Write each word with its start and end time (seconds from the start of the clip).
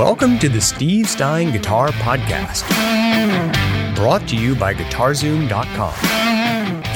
Welcome 0.00 0.38
to 0.38 0.48
the 0.48 0.62
Steve 0.62 1.06
Stine 1.10 1.52
Guitar 1.52 1.88
Podcast, 1.88 2.64
brought 3.94 4.26
to 4.28 4.34
you 4.34 4.54
by 4.54 4.72
GuitarZoom.com. 4.72 5.92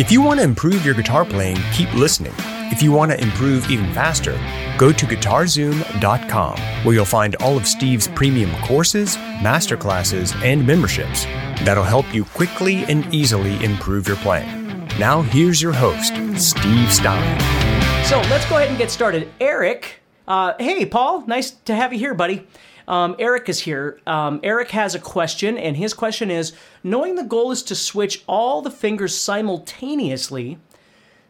If 0.00 0.10
you 0.10 0.22
want 0.22 0.40
to 0.40 0.44
improve 0.44 0.86
your 0.86 0.94
guitar 0.94 1.26
playing, 1.26 1.58
keep 1.74 1.92
listening. 1.92 2.32
If 2.72 2.82
you 2.82 2.92
want 2.92 3.10
to 3.10 3.20
improve 3.20 3.70
even 3.70 3.92
faster, 3.92 4.32
go 4.78 4.90
to 4.90 5.04
GuitarZoom.com, 5.04 6.58
where 6.86 6.94
you'll 6.94 7.04
find 7.04 7.36
all 7.36 7.58
of 7.58 7.66
Steve's 7.66 8.08
premium 8.08 8.50
courses, 8.62 9.18
masterclasses, 9.42 10.34
and 10.42 10.66
memberships 10.66 11.26
that'll 11.62 11.84
help 11.84 12.14
you 12.14 12.24
quickly 12.24 12.84
and 12.84 13.14
easily 13.14 13.62
improve 13.62 14.08
your 14.08 14.16
playing. 14.16 14.88
Now, 14.98 15.20
here's 15.20 15.60
your 15.60 15.74
host, 15.74 16.14
Steve 16.40 16.90
Stine. 16.90 17.38
So 18.06 18.18
let's 18.30 18.48
go 18.48 18.56
ahead 18.56 18.70
and 18.70 18.78
get 18.78 18.90
started. 18.90 19.30
Eric, 19.42 20.00
uh, 20.26 20.54
hey, 20.58 20.86
Paul, 20.86 21.26
nice 21.26 21.50
to 21.50 21.74
have 21.74 21.92
you 21.92 21.98
here, 21.98 22.14
buddy. 22.14 22.46
Um, 22.86 23.16
Eric 23.18 23.48
is 23.48 23.60
here. 23.60 23.98
Um, 24.06 24.40
Eric 24.42 24.70
has 24.72 24.94
a 24.94 24.98
question, 24.98 25.56
and 25.56 25.76
his 25.76 25.94
question 25.94 26.30
is 26.30 26.52
Knowing 26.82 27.14
the 27.14 27.24
goal 27.24 27.50
is 27.50 27.62
to 27.64 27.74
switch 27.74 28.22
all 28.26 28.60
the 28.60 28.70
fingers 28.70 29.16
simultaneously, 29.16 30.58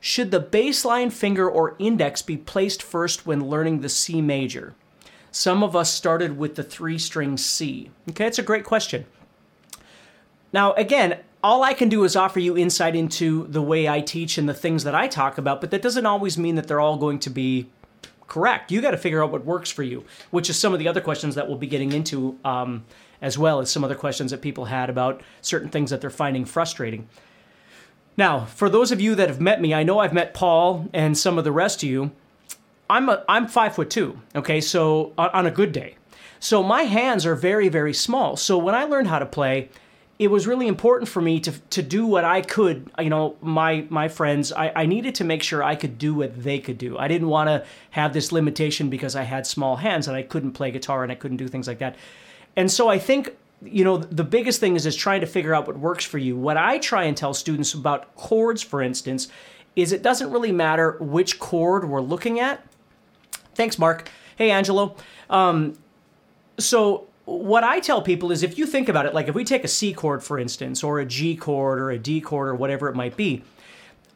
should 0.00 0.30
the 0.30 0.40
baseline 0.40 1.12
finger 1.12 1.48
or 1.48 1.76
index 1.78 2.22
be 2.22 2.36
placed 2.36 2.82
first 2.82 3.26
when 3.26 3.48
learning 3.48 3.80
the 3.80 3.88
C 3.88 4.20
major? 4.20 4.74
Some 5.30 5.62
of 5.62 5.74
us 5.74 5.90
started 5.90 6.36
with 6.36 6.54
the 6.54 6.62
three 6.62 6.98
string 6.98 7.36
C. 7.36 7.90
Okay, 8.10 8.26
it's 8.26 8.38
a 8.38 8.42
great 8.42 8.64
question. 8.64 9.06
Now, 10.52 10.72
again, 10.74 11.18
all 11.42 11.62
I 11.62 11.74
can 11.74 11.88
do 11.88 12.04
is 12.04 12.16
offer 12.16 12.38
you 12.38 12.56
insight 12.56 12.94
into 12.94 13.46
the 13.48 13.60
way 13.60 13.88
I 13.88 14.00
teach 14.00 14.38
and 14.38 14.48
the 14.48 14.54
things 14.54 14.84
that 14.84 14.94
I 14.94 15.08
talk 15.08 15.36
about, 15.36 15.60
but 15.60 15.70
that 15.72 15.82
doesn't 15.82 16.06
always 16.06 16.38
mean 16.38 16.54
that 16.54 16.68
they're 16.68 16.80
all 16.80 16.96
going 16.96 17.18
to 17.20 17.30
be 17.30 17.66
correct. 18.26 18.72
You 18.72 18.80
got 18.80 18.92
to 18.92 18.96
figure 18.96 19.22
out 19.22 19.30
what 19.30 19.44
works 19.44 19.70
for 19.70 19.82
you, 19.82 20.04
which 20.30 20.48
is 20.50 20.58
some 20.58 20.72
of 20.72 20.78
the 20.78 20.88
other 20.88 21.00
questions 21.00 21.34
that 21.34 21.48
we'll 21.48 21.58
be 21.58 21.66
getting 21.66 21.92
into, 21.92 22.38
um, 22.44 22.84
as 23.20 23.38
well 23.38 23.60
as 23.60 23.70
some 23.70 23.84
other 23.84 23.94
questions 23.94 24.30
that 24.30 24.42
people 24.42 24.66
had 24.66 24.90
about 24.90 25.22
certain 25.40 25.68
things 25.68 25.90
that 25.90 26.00
they're 26.00 26.10
finding 26.10 26.44
frustrating. 26.44 27.08
Now, 28.16 28.44
for 28.44 28.68
those 28.68 28.92
of 28.92 29.00
you 29.00 29.14
that 29.14 29.28
have 29.28 29.40
met 29.40 29.60
me, 29.60 29.74
I 29.74 29.82
know 29.82 29.98
I've 29.98 30.12
met 30.12 30.34
Paul 30.34 30.88
and 30.92 31.18
some 31.18 31.38
of 31.38 31.44
the 31.44 31.52
rest 31.52 31.82
of 31.82 31.88
you. 31.88 32.12
I'm 32.88 33.08
a, 33.08 33.24
I'm 33.28 33.48
five 33.48 33.74
foot 33.74 33.90
two. 33.90 34.20
Okay, 34.36 34.60
so 34.60 35.12
on 35.16 35.46
a 35.46 35.50
good 35.50 35.72
day, 35.72 35.96
so 36.38 36.62
my 36.62 36.82
hands 36.82 37.24
are 37.26 37.34
very 37.34 37.68
very 37.68 37.94
small. 37.94 38.36
So 38.36 38.58
when 38.58 38.74
I 38.74 38.84
learned 38.84 39.08
how 39.08 39.18
to 39.18 39.26
play, 39.26 39.70
it 40.18 40.28
was 40.28 40.46
really 40.46 40.68
important 40.68 41.08
for 41.08 41.20
me 41.20 41.40
to 41.40 41.52
to 41.70 41.82
do 41.82 42.06
what 42.06 42.24
I 42.24 42.40
could. 42.40 42.90
You 42.98 43.10
know, 43.10 43.36
my 43.40 43.86
my 43.88 44.08
friends, 44.08 44.52
I, 44.52 44.72
I 44.74 44.86
needed 44.86 45.14
to 45.16 45.24
make 45.24 45.42
sure 45.42 45.62
I 45.62 45.74
could 45.74 45.98
do 45.98 46.14
what 46.14 46.42
they 46.42 46.58
could 46.58 46.78
do. 46.78 46.96
I 46.98 47.08
didn't 47.08 47.28
want 47.28 47.48
to 47.48 47.64
have 47.90 48.12
this 48.12 48.30
limitation 48.30 48.90
because 48.90 49.16
I 49.16 49.22
had 49.22 49.46
small 49.46 49.76
hands 49.76 50.06
and 50.06 50.16
I 50.16 50.22
couldn't 50.22 50.52
play 50.52 50.70
guitar 50.70 51.02
and 51.02 51.10
I 51.10 51.16
couldn't 51.16 51.38
do 51.38 51.48
things 51.48 51.66
like 51.66 51.78
that. 51.78 51.96
And 52.56 52.70
so 52.70 52.88
I 52.88 52.98
think 52.98 53.36
you 53.62 53.82
know 53.82 53.98
the 53.98 54.24
biggest 54.24 54.60
thing 54.60 54.76
is 54.76 54.86
is 54.86 54.94
trying 54.94 55.20
to 55.20 55.26
figure 55.26 55.54
out 55.54 55.66
what 55.66 55.78
works 55.78 56.04
for 56.04 56.18
you. 56.18 56.36
What 56.36 56.56
I 56.56 56.78
try 56.78 57.04
and 57.04 57.16
tell 57.16 57.34
students 57.34 57.74
about 57.74 58.14
chords, 58.14 58.62
for 58.62 58.82
instance, 58.82 59.28
is 59.74 59.92
it 59.92 60.02
doesn't 60.02 60.30
really 60.30 60.52
matter 60.52 60.96
which 61.00 61.40
chord 61.40 61.88
we're 61.88 62.00
looking 62.00 62.38
at. 62.38 62.64
Thanks, 63.56 63.78
Mark. 63.78 64.10
Hey, 64.36 64.50
Angelo. 64.50 64.96
Um, 65.28 65.74
so 66.58 67.08
what 67.24 67.64
I 67.64 67.80
tell 67.80 68.02
people 68.02 68.32
is 68.32 68.42
if 68.42 68.58
you 68.58 68.66
think 68.66 68.88
about 68.88 69.06
it, 69.06 69.14
like 69.14 69.28
if 69.28 69.34
we 69.34 69.44
take 69.44 69.64
a 69.64 69.68
C 69.68 69.94
chord, 69.94 70.22
for 70.22 70.38
instance, 70.38 70.82
or 70.82 70.98
a 70.98 71.06
G 71.06 71.36
chord 71.36 71.80
or 71.80 71.90
a 71.90 71.98
D 71.98 72.20
chord 72.20 72.48
or 72.48 72.54
whatever 72.54 72.88
it 72.88 72.94
might 72.94 73.16
be, 73.16 73.42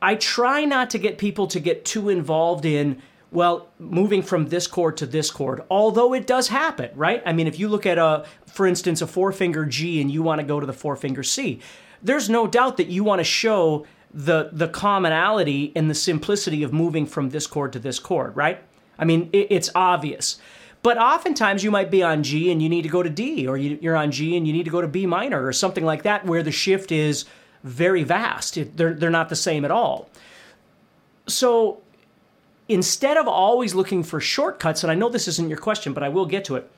I 0.01 0.15
try 0.15 0.65
not 0.65 0.91
to 0.91 0.99
get 0.99 1.19
people 1.19 1.47
to 1.49 1.61
get 1.61 1.85
too 1.85 2.09
involved 2.09 2.65
in, 2.65 3.03
well, 3.33 3.69
moving 3.79 4.23
from 4.23 4.49
this 4.49 4.67
chord 4.67 4.97
to 4.99 5.07
this 5.07 5.31
chord, 5.31 5.63
although 5.71 6.15
it 6.15 6.27
does 6.27 6.49
happen, 6.49 6.91
right? 6.95 7.23
I 7.27 7.33
mean, 7.33 7.47
if 7.47 7.59
you 7.59 7.69
look 7.69 7.87
at 7.87 7.99
a, 7.99 8.25
for 8.47 8.67
instance, 8.67 9.03
a 9.03 9.07
four 9.07 9.33
finger 9.33 9.65
G 9.65 10.01
and 10.01 10.11
you 10.11 10.23
want 10.23 10.41
to 10.41 10.47
go 10.47 10.61
to 10.61 10.67
the 10.67 10.73
four 10.73 10.95
finger 10.95 11.23
C, 11.23 11.61
there's 12.03 12.29
no 12.31 12.47
doubt 12.47 12.77
that 12.77 12.89
you 12.89 13.05
want 13.05 13.21
to 13.21 13.25
show 13.25 13.87
the, 14.13 14.51
the 14.53 14.69
commonality 14.69 15.73
and 15.75 15.91
the 15.91 15.95
simplicity 15.95 16.63
of 16.63 16.73
moving 16.73 17.07
from 17.07 17.31
this 17.31 17.47
chord 17.47 17.73
to 17.73 17.79
this 17.79 17.99
chord, 17.99 18.37
right? 18.37 18.63
I 18.99 19.05
mean, 19.05 19.31
it, 19.33 19.49
it's 19.51 19.71
obvious. 19.75 20.39
But 20.83 20.97
oftentimes 20.99 21.65
you 21.65 21.71
might 21.71 21.91
be 21.91 22.03
on 22.03 22.23
G 22.23 22.53
and 22.53 22.63
you 22.63 22.69
need 22.69 22.83
to 22.83 22.89
go 22.89 23.03
to 23.03 23.11
D, 23.11 23.47
or 23.47 23.57
you're 23.57 23.97
on 23.97 24.11
G 24.11 24.37
and 24.37 24.47
you 24.47 24.53
need 24.53 24.65
to 24.65 24.71
go 24.71 24.81
to 24.81 24.89
B 24.89 25.07
minor, 25.07 25.45
or 25.45 25.53
something 25.53 25.85
like 25.85 26.05
that, 26.05 26.25
where 26.25 26.43
the 26.43 26.53
shift 26.53 26.93
is 26.93 27.25
very 27.65 28.05
vast. 28.05 28.59
They're, 28.77 28.95
they're 28.95 29.11
not 29.11 29.29
the 29.29 29.37
same 29.37 29.65
at 29.65 29.71
all. 29.71 30.09
So 31.27 31.83
instead 32.69 33.17
of 33.17 33.27
always 33.27 33.75
looking 33.75 34.03
for 34.03 34.21
shortcuts, 34.21 34.85
and 34.85 34.91
I 34.91 34.95
know 34.95 35.09
this 35.09 35.29
isn't 35.29 35.49
your 35.49 35.59
question, 35.59 35.93
but 35.93 36.03
I 36.03 36.09
will 36.09 36.27
get 36.27 36.45
to 36.47 36.57
it. 36.57 36.71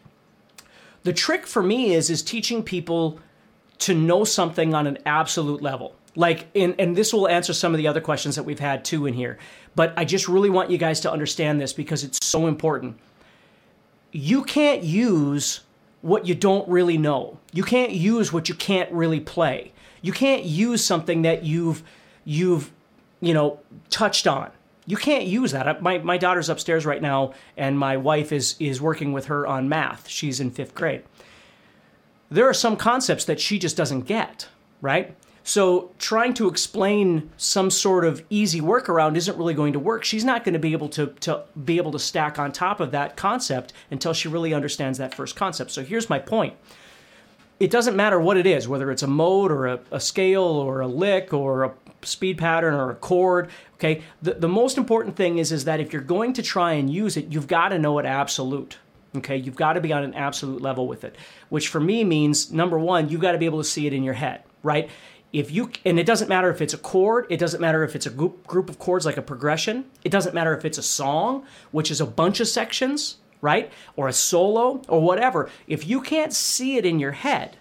The 1.02 1.12
trick 1.12 1.46
for 1.46 1.62
me 1.62 1.94
is 1.94 2.10
is 2.10 2.22
teaching 2.22 2.62
people 2.62 3.20
to 3.80 3.94
know 3.94 4.24
something 4.24 4.74
on 4.74 4.86
an 4.86 4.98
absolute 5.06 5.62
level. 5.62 5.94
Like, 6.16 6.48
and 6.54 6.96
this 6.96 7.12
will 7.12 7.28
answer 7.28 7.52
some 7.52 7.72
of 7.72 7.78
the 7.78 7.86
other 7.86 8.00
questions 8.00 8.36
that 8.36 8.42
we've 8.42 8.58
had 8.58 8.84
too 8.84 9.06
in 9.06 9.14
here. 9.14 9.38
But 9.76 9.94
I 9.96 10.04
just 10.04 10.28
really 10.28 10.50
want 10.50 10.70
you 10.70 10.76
guys 10.76 11.00
to 11.00 11.12
understand 11.12 11.60
this 11.60 11.72
because 11.72 12.02
it's 12.02 12.18
so 12.26 12.46
important 12.46 12.98
you 14.12 14.42
can't 14.44 14.82
use 14.82 15.60
what 16.02 16.26
you 16.26 16.34
don't 16.34 16.68
really 16.68 16.98
know. 16.98 17.38
You 17.52 17.62
can't 17.62 17.92
use 17.92 18.32
what 18.32 18.48
you 18.48 18.54
can't 18.54 18.90
really 18.92 19.20
play. 19.20 19.72
You 20.02 20.12
can't 20.12 20.44
use 20.44 20.84
something 20.84 21.22
that 21.22 21.44
you've 21.44 21.82
you've 22.24 22.70
you 23.20 23.34
know 23.34 23.60
touched 23.90 24.26
on. 24.26 24.50
You 24.86 24.96
can't 24.96 25.24
use 25.24 25.52
that. 25.52 25.82
My 25.82 25.98
my 25.98 26.16
daughter's 26.18 26.48
upstairs 26.48 26.86
right 26.86 27.02
now, 27.02 27.34
and 27.56 27.78
my 27.78 27.96
wife 27.96 28.32
is 28.32 28.56
is 28.58 28.80
working 28.80 29.12
with 29.12 29.26
her 29.26 29.46
on 29.46 29.68
math. 29.68 30.08
She's 30.08 30.40
in 30.40 30.50
fifth 30.50 30.74
grade. 30.74 31.02
There 32.30 32.48
are 32.48 32.54
some 32.54 32.76
concepts 32.76 33.24
that 33.24 33.40
she 33.40 33.58
just 33.58 33.76
doesn't 33.76 34.02
get, 34.02 34.48
right? 34.80 35.16
So 35.42 35.90
trying 35.98 36.34
to 36.34 36.48
explain 36.48 37.30
some 37.36 37.70
sort 37.70 38.04
of 38.04 38.24
easy 38.30 38.60
workaround 38.60 39.16
isn't 39.16 39.36
really 39.36 39.54
going 39.54 39.72
to 39.72 39.78
work. 39.78 40.04
She's 40.04 40.24
not 40.24 40.44
going 40.44 40.52
to 40.52 40.58
be 40.58 40.72
able 40.72 40.88
to, 40.90 41.06
to 41.20 41.42
be 41.64 41.78
able 41.78 41.92
to 41.92 41.98
stack 41.98 42.38
on 42.38 42.52
top 42.52 42.80
of 42.80 42.90
that 42.92 43.16
concept 43.16 43.72
until 43.90 44.12
she 44.12 44.28
really 44.28 44.52
understands 44.52 44.98
that 44.98 45.14
first 45.14 45.36
concept. 45.36 45.70
So 45.70 45.82
here's 45.82 46.10
my 46.10 46.18
point. 46.18 46.54
It 47.58 47.70
doesn't 47.70 47.96
matter 47.96 48.20
what 48.20 48.36
it 48.36 48.46
is, 48.46 48.68
whether 48.68 48.90
it's 48.90 49.02
a 49.02 49.06
mode 49.06 49.50
or 49.50 49.66
a, 49.66 49.80
a 49.90 50.00
scale 50.00 50.42
or 50.42 50.80
a 50.80 50.86
lick 50.86 51.32
or 51.32 51.64
a 51.64 51.72
speed 52.02 52.38
pattern 52.38 52.74
or 52.74 52.90
a 52.90 52.94
chord. 52.94 53.50
Okay. 53.74 54.02
The, 54.22 54.34
the 54.34 54.48
most 54.48 54.78
important 54.78 55.16
thing 55.16 55.38
is, 55.38 55.52
is 55.52 55.64
that 55.64 55.80
if 55.80 55.92
you're 55.92 56.02
going 56.02 56.32
to 56.34 56.42
try 56.42 56.72
and 56.72 56.90
use 56.90 57.16
it, 57.16 57.32
you've 57.32 57.48
got 57.48 57.68
to 57.68 57.78
know 57.78 57.98
it 57.98 58.06
absolute. 58.06 58.78
Okay, 59.16 59.36
you've 59.36 59.56
got 59.56 59.72
to 59.72 59.80
be 59.80 59.92
on 59.92 60.04
an 60.04 60.14
absolute 60.14 60.62
level 60.62 60.86
with 60.86 61.02
it, 61.02 61.16
which 61.48 61.66
for 61.66 61.80
me 61.80 62.04
means 62.04 62.52
number 62.52 62.78
one, 62.78 63.08
you've 63.08 63.20
got 63.20 63.32
to 63.32 63.38
be 63.38 63.46
able 63.46 63.58
to 63.58 63.64
see 63.64 63.88
it 63.88 63.92
in 63.92 64.04
your 64.04 64.14
head, 64.14 64.44
right? 64.62 64.88
If 65.32 65.50
you 65.50 65.70
and 65.84 65.98
it 65.98 66.06
doesn't 66.06 66.28
matter 66.28 66.50
if 66.50 66.60
it's 66.60 66.74
a 66.74 66.78
chord 66.78 67.26
it 67.30 67.38
doesn't 67.38 67.60
matter 67.60 67.84
if 67.84 67.94
it's 67.94 68.06
a 68.06 68.10
group, 68.10 68.46
group 68.46 68.68
of 68.68 68.78
chords 68.78 69.06
like 69.06 69.16
a 69.16 69.22
progression 69.22 69.84
it 70.04 70.10
doesn't 70.10 70.34
matter 70.34 70.56
if 70.56 70.64
it's 70.64 70.78
a 70.78 70.82
song 70.82 71.44
which 71.70 71.90
is 71.90 72.00
a 72.00 72.06
bunch 72.06 72.40
of 72.40 72.48
sections 72.48 73.16
right? 73.40 73.72
Or 73.96 74.08
a 74.08 74.12
solo 74.12 74.82
or 74.88 75.00
whatever. 75.00 75.48
If 75.66 75.86
you 75.86 76.00
can't 76.00 76.32
see 76.32 76.76
it 76.76 76.86
in 76.86 76.98
your 76.98 77.12
head 77.12 77.56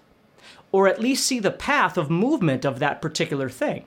or 0.72 0.88
at 0.88 1.00
least 1.00 1.25
see 1.25 1.40
the 1.40 1.52
path 1.52 1.97
of 1.97 2.09
movement 2.09 2.66
of 2.66 2.79
that 2.79 3.02
particular 3.02 3.50
thing 3.50 3.85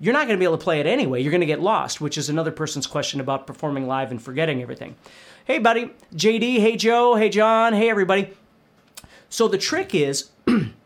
you're 0.00 0.12
not 0.12 0.26
going 0.26 0.36
to 0.36 0.40
be 0.40 0.44
able 0.44 0.58
to 0.58 0.64
play 0.64 0.80
it 0.80 0.86
anyway. 0.86 1.22
You're 1.22 1.30
going 1.30 1.42
to 1.42 1.46
get 1.46 1.60
lost 1.60 2.00
which 2.00 2.18
is 2.18 2.28
another 2.28 2.50
person's 2.50 2.86
question 2.86 3.20
about 3.20 3.46
performing 3.46 3.86
live 3.86 4.10
and 4.10 4.20
forgetting 4.20 4.60
everything. 4.60 4.96
Hey 5.44 5.58
buddy. 5.58 5.92
Jd 6.14 6.58
hey 6.58 6.76
joe. 6.76 7.14
Hey 7.14 7.28
john. 7.28 7.72
Hey 7.72 7.88
everybody. 7.88 8.30
So 9.28 9.48
the 9.48 9.58
trick 9.58 9.94
is 9.94 10.30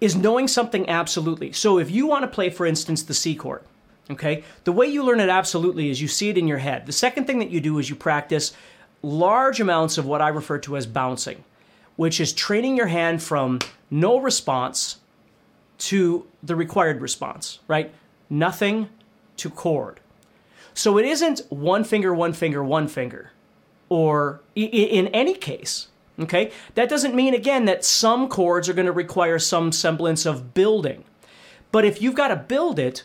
is 0.00 0.14
knowing 0.16 0.48
something 0.48 0.88
absolutely. 0.88 1.52
So 1.52 1.78
if 1.78 1.90
you 1.90 2.06
want 2.06 2.22
to 2.22 2.28
play, 2.28 2.50
for 2.50 2.66
instance, 2.66 3.02
the 3.02 3.14
C 3.14 3.34
chord, 3.34 3.62
okay, 4.10 4.44
the 4.64 4.72
way 4.72 4.86
you 4.86 5.02
learn 5.02 5.20
it 5.20 5.28
absolutely 5.28 5.90
is 5.90 6.00
you 6.00 6.08
see 6.08 6.28
it 6.28 6.38
in 6.38 6.46
your 6.46 6.58
head. 6.58 6.86
The 6.86 6.92
second 6.92 7.26
thing 7.26 7.38
that 7.40 7.50
you 7.50 7.60
do 7.60 7.78
is 7.78 7.90
you 7.90 7.96
practice 7.96 8.52
large 9.02 9.60
amounts 9.60 9.98
of 9.98 10.06
what 10.06 10.20
I 10.22 10.28
refer 10.28 10.58
to 10.58 10.76
as 10.76 10.86
bouncing, 10.86 11.44
which 11.96 12.20
is 12.20 12.32
training 12.32 12.76
your 12.76 12.86
hand 12.86 13.22
from 13.22 13.58
no 13.90 14.18
response 14.18 14.98
to 15.78 16.26
the 16.42 16.56
required 16.56 17.00
response, 17.00 17.60
right? 17.68 17.92
Nothing 18.30 18.88
to 19.36 19.50
chord. 19.50 20.00
So 20.74 20.98
it 20.98 21.04
isn't 21.04 21.40
one 21.48 21.84
finger, 21.84 22.14
one 22.14 22.32
finger, 22.32 22.62
one 22.62 22.88
finger, 22.88 23.32
or 23.88 24.40
in 24.54 25.08
any 25.08 25.34
case, 25.34 25.88
Okay? 26.18 26.50
That 26.74 26.88
doesn't 26.88 27.14
mean, 27.14 27.34
again, 27.34 27.64
that 27.66 27.84
some 27.84 28.28
chords 28.28 28.68
are 28.68 28.74
going 28.74 28.86
to 28.86 28.92
require 28.92 29.38
some 29.38 29.72
semblance 29.72 30.26
of 30.26 30.54
building. 30.54 31.04
But 31.70 31.84
if 31.84 32.02
you've 32.02 32.14
got 32.14 32.28
to 32.28 32.36
build 32.36 32.78
it, 32.78 33.04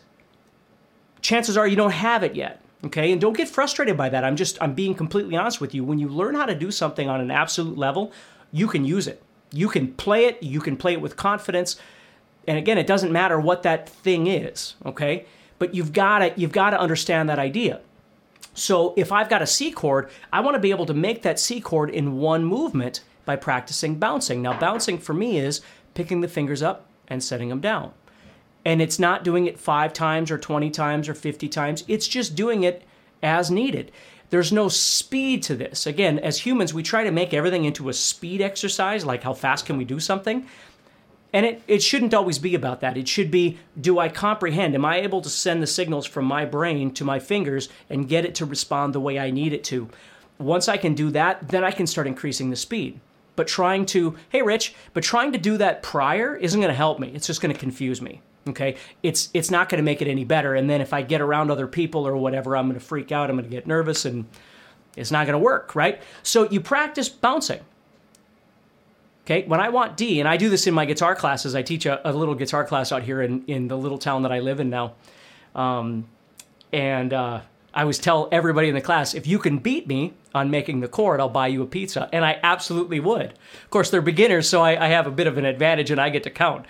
chances 1.22 1.58
are 1.58 1.68
you 1.68 1.76
don't 1.76 1.92
have 1.92 2.24
it 2.24 2.36
yet. 2.36 2.62
Okay? 2.86 3.12
And 3.12 3.22
don't 3.22 3.38
get 3.38 3.48
frustrated 3.48 3.96
by 3.98 4.10
that. 4.10 4.24
I'm 4.24 4.36
just, 4.36 4.58
I'm 4.62 4.74
being 4.74 4.96
completely 4.96 5.36
honest 5.36 5.62
with 5.62 5.74
you. 5.74 5.84
When 5.84 6.00
you 6.00 6.08
learn 6.10 6.36
how 6.36 6.46
to 6.46 6.56
do 6.56 6.72
something 6.72 7.08
on 7.08 7.22
an 7.22 7.32
absolute 7.32 7.78
level, 7.78 8.12
you 8.52 8.68
can 8.68 8.86
use 8.86 9.08
it. 9.08 9.22
You 9.52 9.70
can 9.70 9.94
play 9.94 10.26
it, 10.26 10.42
you 10.42 10.60
can 10.60 10.76
play 10.78 10.94
it 10.94 11.02
with 11.02 11.16
confidence. 11.16 11.78
And 12.48 12.58
again, 12.58 12.78
it 12.78 12.88
doesn't 12.88 13.12
matter 13.12 13.40
what 13.40 13.64
that 13.64 13.88
thing 13.88 14.28
is, 14.28 14.76
okay? 14.86 15.26
But 15.60 15.76
you've 15.76 15.94
got 15.94 16.20
to 16.20 16.34
you've 16.36 16.52
got 16.52 16.72
to 16.72 16.80
understand 16.80 17.30
that 17.30 17.40
idea. 17.40 17.82
So 18.54 18.94
if 18.96 19.12
I've 19.12 19.30
got 19.30 19.42
a 19.42 19.48
C 19.48 19.72
chord, 19.72 20.10
I 20.32 20.42
want 20.42 20.56
to 20.56 20.60
be 20.60 20.72
able 20.72 20.86
to 20.86 20.94
make 20.94 21.22
that 21.24 21.40
C 21.40 21.60
chord 21.60 21.90
in 21.90 22.18
one 22.18 22.46
movement 22.46 23.02
by 23.26 23.36
practicing 23.36 23.96
bouncing. 23.96 24.42
Now, 24.42 24.60
bouncing 24.60 24.98
for 24.98 25.14
me 25.14 25.38
is 25.38 25.62
picking 25.94 26.22
the 26.22 26.28
fingers 26.28 26.62
up 26.62 26.88
and 27.08 27.24
setting 27.24 27.50
them 27.50 27.62
down. 27.62 27.94
And 28.66 28.82
it's 28.82 29.00
not 29.00 29.24
doing 29.24 29.46
it 29.46 29.60
five 29.60 29.94
times 29.94 30.32
or 30.32 30.38
20 30.38 30.70
times 30.70 31.10
or 31.10 31.14
50 31.14 31.50
times, 31.50 31.84
it's 31.88 32.08
just 32.08 32.36
doing 32.36 32.64
it 32.64 32.84
as 33.22 33.52
needed. 33.52 33.92
There's 34.30 34.52
no 34.52 34.68
speed 34.68 35.44
to 35.44 35.56
this. 35.56 35.86
Again, 35.86 36.18
as 36.18 36.40
humans, 36.40 36.74
we 36.74 36.82
try 36.82 37.04
to 37.04 37.12
make 37.12 37.34
everything 37.34 37.66
into 37.66 37.90
a 37.90 37.94
speed 37.94 38.42
exercise, 38.42 39.06
like 39.06 39.24
how 39.24 39.34
fast 39.34 39.66
can 39.66 39.78
we 39.78 39.86
do 39.86 40.00
something? 40.00 40.48
And 41.34 41.48
it, 41.48 41.64
it 41.68 41.82
shouldn't 41.82 42.14
always 42.14 42.38
be 42.38 42.54
about 42.54 42.80
that. 42.82 42.96
It 42.96 43.08
should 43.08 43.32
be 43.32 43.58
do 43.80 43.98
I 43.98 44.08
comprehend? 44.08 44.76
Am 44.76 44.86
I 44.86 45.02
able 45.02 45.22
to 45.22 45.30
send 45.30 45.62
the 45.62 45.68
signals 45.68 46.06
from 46.06 46.26
my 46.26 46.46
brain 46.46 46.94
to 46.94 47.04
my 47.04 47.20
fingers 47.20 47.70
and 47.90 48.08
get 48.08 48.24
it 48.24 48.36
to 48.36 48.46
respond 48.46 48.94
the 48.94 49.00
way 49.00 49.18
I 49.18 49.32
need 49.32 49.52
it 49.52 49.64
to? 49.66 49.90
Once 50.38 50.70
I 50.70 50.78
can 50.78 50.94
do 50.94 51.10
that, 51.12 51.50
then 51.50 51.64
I 51.64 51.72
can 51.72 51.88
start 51.88 52.08
increasing 52.08 52.50
the 52.50 52.56
speed. 52.56 53.00
But 53.36 53.48
trying 53.48 53.88
to, 53.88 54.16
hey, 54.30 54.44
Rich, 54.44 54.76
but 54.94 55.04
trying 55.04 55.32
to 55.32 55.40
do 55.40 55.58
that 55.58 55.82
prior 55.82 56.36
isn't 56.36 56.60
going 56.60 56.72
to 56.72 56.78
help 56.78 57.00
me. 57.00 57.12
It's 57.16 57.26
just 57.26 57.42
going 57.42 57.54
to 57.54 57.60
confuse 57.60 58.00
me. 58.00 58.22
Okay, 58.46 58.76
it's 59.02 59.30
it's 59.34 59.50
not 59.50 59.70
going 59.70 59.78
to 59.78 59.84
make 59.84 60.02
it 60.02 60.08
any 60.10 60.26
better. 60.26 60.54
And 60.54 60.70
then 60.70 60.82
if 60.82 60.92
I 60.94 61.02
get 61.02 61.22
around 61.22 61.50
other 61.50 61.66
people 61.66 62.06
or 62.06 62.18
whatever, 62.18 62.58
I'm 62.58 62.68
going 62.68 62.80
to 62.80 62.86
freak 62.86 63.12
out. 63.12 63.30
I'm 63.30 63.38
going 63.38 63.50
to 63.50 63.50
get 63.50 63.66
nervous, 63.66 64.04
and 64.04 64.26
it's 64.98 65.12
not 65.12 65.26
going 65.26 65.40
to 65.40 65.44
work, 65.44 65.76
right? 65.76 66.02
So 66.24 66.50
you 66.50 66.60
practice 66.60 67.08
bouncing. 67.08 67.62
Okay, 69.26 69.46
when 69.48 69.62
I 69.62 69.70
want 69.70 69.96
D, 69.96 70.20
and 70.20 70.28
I 70.28 70.36
do 70.36 70.50
this 70.50 70.68
in 70.68 70.74
my 70.74 70.84
guitar 70.84 71.16
classes, 71.16 71.56
I 71.56 71.62
teach 71.62 71.86
a, 71.86 72.06
a 72.08 72.12
little 72.12 72.36
guitar 72.36 72.66
class 72.66 72.92
out 72.92 73.04
here 73.04 73.22
in, 73.22 73.46
in 73.46 73.70
the 73.70 73.78
little 73.78 73.98
town 73.98 74.24
that 74.24 74.34
I 74.34 74.40
live 74.40 74.60
in 74.60 74.70
now. 74.70 74.96
Um, 75.56 76.10
and 76.74 77.14
uh, 77.14 77.40
I 77.74 77.82
always 77.82 78.00
tell 78.00 78.28
everybody 78.34 78.68
in 78.68 78.76
the 78.76 78.82
class, 78.82 79.14
if 79.14 79.26
you 79.26 79.40
can 79.40 79.60
beat 79.60 79.88
me 79.88 80.14
on 80.36 80.52
making 80.52 80.82
the 80.82 80.90
chord, 80.90 81.22
I'll 81.22 81.30
buy 81.30 81.48
you 81.48 81.64
a 81.64 81.66
pizza. 81.66 82.10
And 82.12 82.26
I 82.26 82.38
absolutely 82.44 83.00
would. 83.00 83.28
Of 83.64 83.70
course, 83.70 83.90
they're 83.90 84.02
beginners, 84.02 84.50
so 84.50 84.62
I, 84.62 84.86
I 84.86 84.90
have 84.90 85.08
a 85.08 85.12
bit 85.12 85.28
of 85.28 85.38
an 85.38 85.46
advantage 85.46 85.90
and 85.90 86.02
I 86.02 86.10
get 86.10 86.24
to 86.24 86.30
count. 86.30 86.66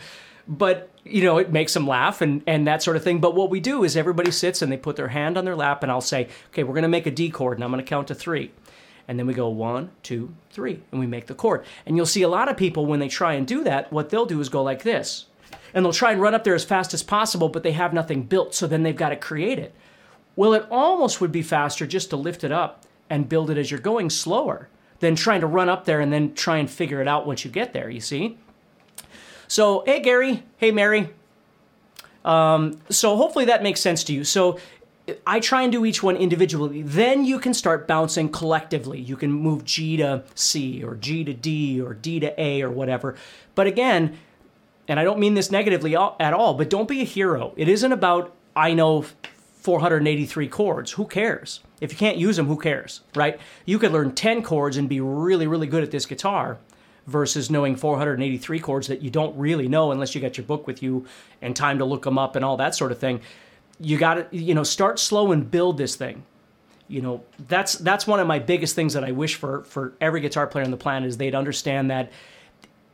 But, 0.47 0.91
you 1.05 1.23
know, 1.23 1.39
it 1.39 1.51
makes 1.51 1.73
them 1.73 1.88
laugh 1.88 2.21
and, 2.21 2.44
and 2.45 2.67
that 2.67 2.83
sort 2.83 2.97
of 2.97 3.03
thing. 3.03 3.19
But 3.19 3.33
what 3.33 3.50
we 3.50 3.61
do 3.61 3.83
is 3.83 3.97
everybody 3.97 4.29
sits 4.29 4.61
and 4.61 4.71
they 4.71 4.77
put 4.77 4.95
their 4.95 5.07
hand 5.07 5.38
on 5.38 5.45
their 5.45 5.55
lap, 5.55 5.81
and 5.81 5.91
I'll 5.91 6.01
say, 6.01 6.27
okay, 6.50 6.63
we're 6.63 6.73
going 6.73 6.83
to 6.83 6.89
make 6.89 7.07
a 7.07 7.11
D 7.11 7.31
chord, 7.31 7.57
and 7.57 7.63
I'm 7.63 7.71
going 7.71 7.83
to 7.83 7.89
count 7.89 8.09
to 8.09 8.15
three. 8.15 8.51
And 9.07 9.19
then 9.19 9.27
we 9.27 9.33
go 9.33 9.50
one, 9.50 9.91
two, 10.01 10.33
three, 10.50 10.81
and 10.91 11.00
we 11.00 11.07
make 11.07 11.27
the 11.27 11.35
chord. 11.35 11.65
And 11.85 11.97
you'll 11.97 12.05
see 12.05 12.21
a 12.21 12.29
lot 12.29 12.50
of 12.50 12.57
people, 12.57 12.85
when 12.85 13.00
they 13.00 13.09
try 13.09 13.33
and 13.33 13.45
do 13.45 13.63
that, 13.63 13.91
what 13.91 14.09
they'll 14.09 14.25
do 14.25 14.39
is 14.39 14.50
go 14.50 14.63
like 14.63 14.83
this. 14.83 15.25
And 15.73 15.83
they'll 15.83 15.91
try 15.91 16.11
and 16.11 16.21
run 16.21 16.35
up 16.35 16.44
there 16.44 16.55
as 16.55 16.63
fast 16.63 16.94
as 16.94 17.03
possible, 17.03 17.50
but 17.50 17.63
they 17.63 17.73
have 17.73 17.94
nothing 17.94 18.23
built, 18.23 18.55
so 18.55 18.67
then 18.67 18.83
they've 18.83 18.95
got 18.95 19.09
to 19.09 19.15
create 19.15 19.59
it. 19.59 19.73
Well, 20.35 20.53
it 20.53 20.65
almost 20.71 21.19
would 21.19 21.31
be 21.31 21.41
faster 21.41 21.85
just 21.85 22.09
to 22.11 22.15
lift 22.15 22.44
it 22.44 22.51
up 22.51 22.85
and 23.09 23.29
build 23.29 23.50
it 23.50 23.57
as 23.57 23.69
you're 23.69 23.79
going 23.79 24.09
slower 24.09 24.69
than 25.00 25.15
trying 25.15 25.41
to 25.41 25.47
run 25.47 25.69
up 25.69 25.85
there 25.85 26.00
and 26.00 26.13
then 26.13 26.33
try 26.33 26.57
and 26.57 26.69
figure 26.69 27.01
it 27.01 27.07
out 27.07 27.27
once 27.27 27.44
you 27.44 27.51
get 27.51 27.73
there, 27.73 27.89
you 27.89 28.00
see? 28.00 28.38
So, 29.47 29.83
hey, 29.85 30.00
Gary. 30.00 30.44
Hey, 30.57 30.71
Mary. 30.71 31.09
Um, 32.23 32.79
so, 32.89 33.17
hopefully 33.17 33.45
that 33.45 33.61
makes 33.61 33.81
sense 33.81 34.03
to 34.05 34.13
you. 34.13 34.23
So, 34.23 34.59
I 35.27 35.39
try 35.41 35.63
and 35.63 35.71
do 35.71 35.85
each 35.85 36.01
one 36.01 36.15
individually. 36.15 36.81
Then 36.81 37.25
you 37.25 37.39
can 37.39 37.53
start 37.53 37.88
bouncing 37.88 38.29
collectively. 38.29 39.00
You 39.00 39.17
can 39.17 39.31
move 39.31 39.65
G 39.65 39.97
to 39.97 40.23
C 40.33 40.83
or 40.83 40.95
G 40.95 41.23
to 41.25 41.33
D 41.33 41.81
or 41.81 41.94
D 41.94 42.19
to 42.21 42.41
A 42.41 42.61
or 42.61 42.69
whatever. 42.69 43.15
But 43.53 43.67
again, 43.67 44.17
and 44.88 45.00
I 45.00 45.03
don't 45.03 45.19
mean 45.19 45.33
this 45.33 45.51
negatively 45.51 45.95
at 45.95 46.33
all, 46.33 46.53
but 46.53 46.69
don't 46.69 46.88
be 46.88 47.01
a 47.01 47.05
hero. 47.05 47.53
It 47.57 47.67
isn't 47.67 47.91
about, 47.91 48.33
I 48.55 48.73
know 48.73 49.05
483 49.61 50.47
chords. 50.47 50.91
Who 50.94 51.05
cares? 51.05 51.59
If 51.81 51.91
you 51.91 51.97
can't 51.97 52.17
use 52.17 52.38
them, 52.38 52.47
who 52.47 52.57
cares, 52.57 53.01
right? 53.15 53.39
You 53.65 53.79
could 53.79 53.91
learn 53.91 54.13
10 54.13 54.41
chords 54.41 54.77
and 54.77 54.88
be 54.88 55.01
really, 55.01 55.47
really 55.47 55.67
good 55.67 55.83
at 55.83 55.91
this 55.91 56.05
guitar 56.05 56.59
versus 57.07 57.50
knowing 57.50 57.75
483 57.75 58.59
chords 58.59 58.88
that 58.88 59.01
you 59.01 59.09
don't 59.09 59.38
really 59.38 59.67
know 59.67 59.91
unless 59.91 60.15
you 60.15 60.21
got 60.21 60.38
your 60.38 60.45
book 60.45 60.65
with 60.65 60.81
you 60.81 61.05
and 61.41 61.55
time 61.55 61.77
to 61.79 61.85
look 61.85 62.03
them 62.03 62.17
up 62.17 62.38
and 62.38 62.45
all 62.45 62.55
that 62.55 62.75
sort 62.75 62.94
of 62.94 63.00
thing 63.00 63.19
you 63.83 63.97
got 63.97 64.31
to 64.31 64.38
you 64.38 64.53
know 64.53 64.63
start 64.63 65.00
slow 65.00 65.31
and 65.31 65.50
build 65.50 65.77
this 65.77 65.95
thing. 65.95 66.24
You 66.88 67.01
know 67.01 67.24
that's 67.47 67.75
that's 67.75 68.07
one 68.07 68.19
of 68.19 68.27
my 68.27 68.39
biggest 68.39 68.75
things 68.75 68.94
that 68.94 69.03
i 69.03 69.12
wish 69.12 69.35
for 69.35 69.63
for 69.63 69.94
every 70.01 70.21
guitar 70.21 70.45
player 70.47 70.65
on 70.65 70.71
the 70.71 70.77
planet 70.77 71.07
is 71.07 71.18
they'd 71.18 71.33
understand 71.33 71.89
that 71.89 72.12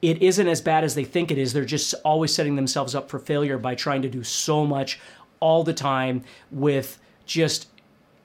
it 0.01 0.21
isn't 0.21 0.47
as 0.47 0.61
bad 0.61 0.83
as 0.83 0.95
they 0.95 1.03
think 1.03 1.31
it 1.31 1.37
is. 1.37 1.51
They're 1.53 1.65
just 1.65 1.93
always 2.05 2.33
setting 2.33 2.55
themselves 2.55 2.95
up 2.95 3.09
for 3.09 3.19
failure 3.19 3.57
by 3.57 3.75
trying 3.75 4.01
to 4.03 4.09
do 4.09 4.23
so 4.23 4.65
much 4.65 4.99
all 5.39 5.63
the 5.63 5.73
time 5.73 6.23
with 6.51 6.99
just 7.25 7.67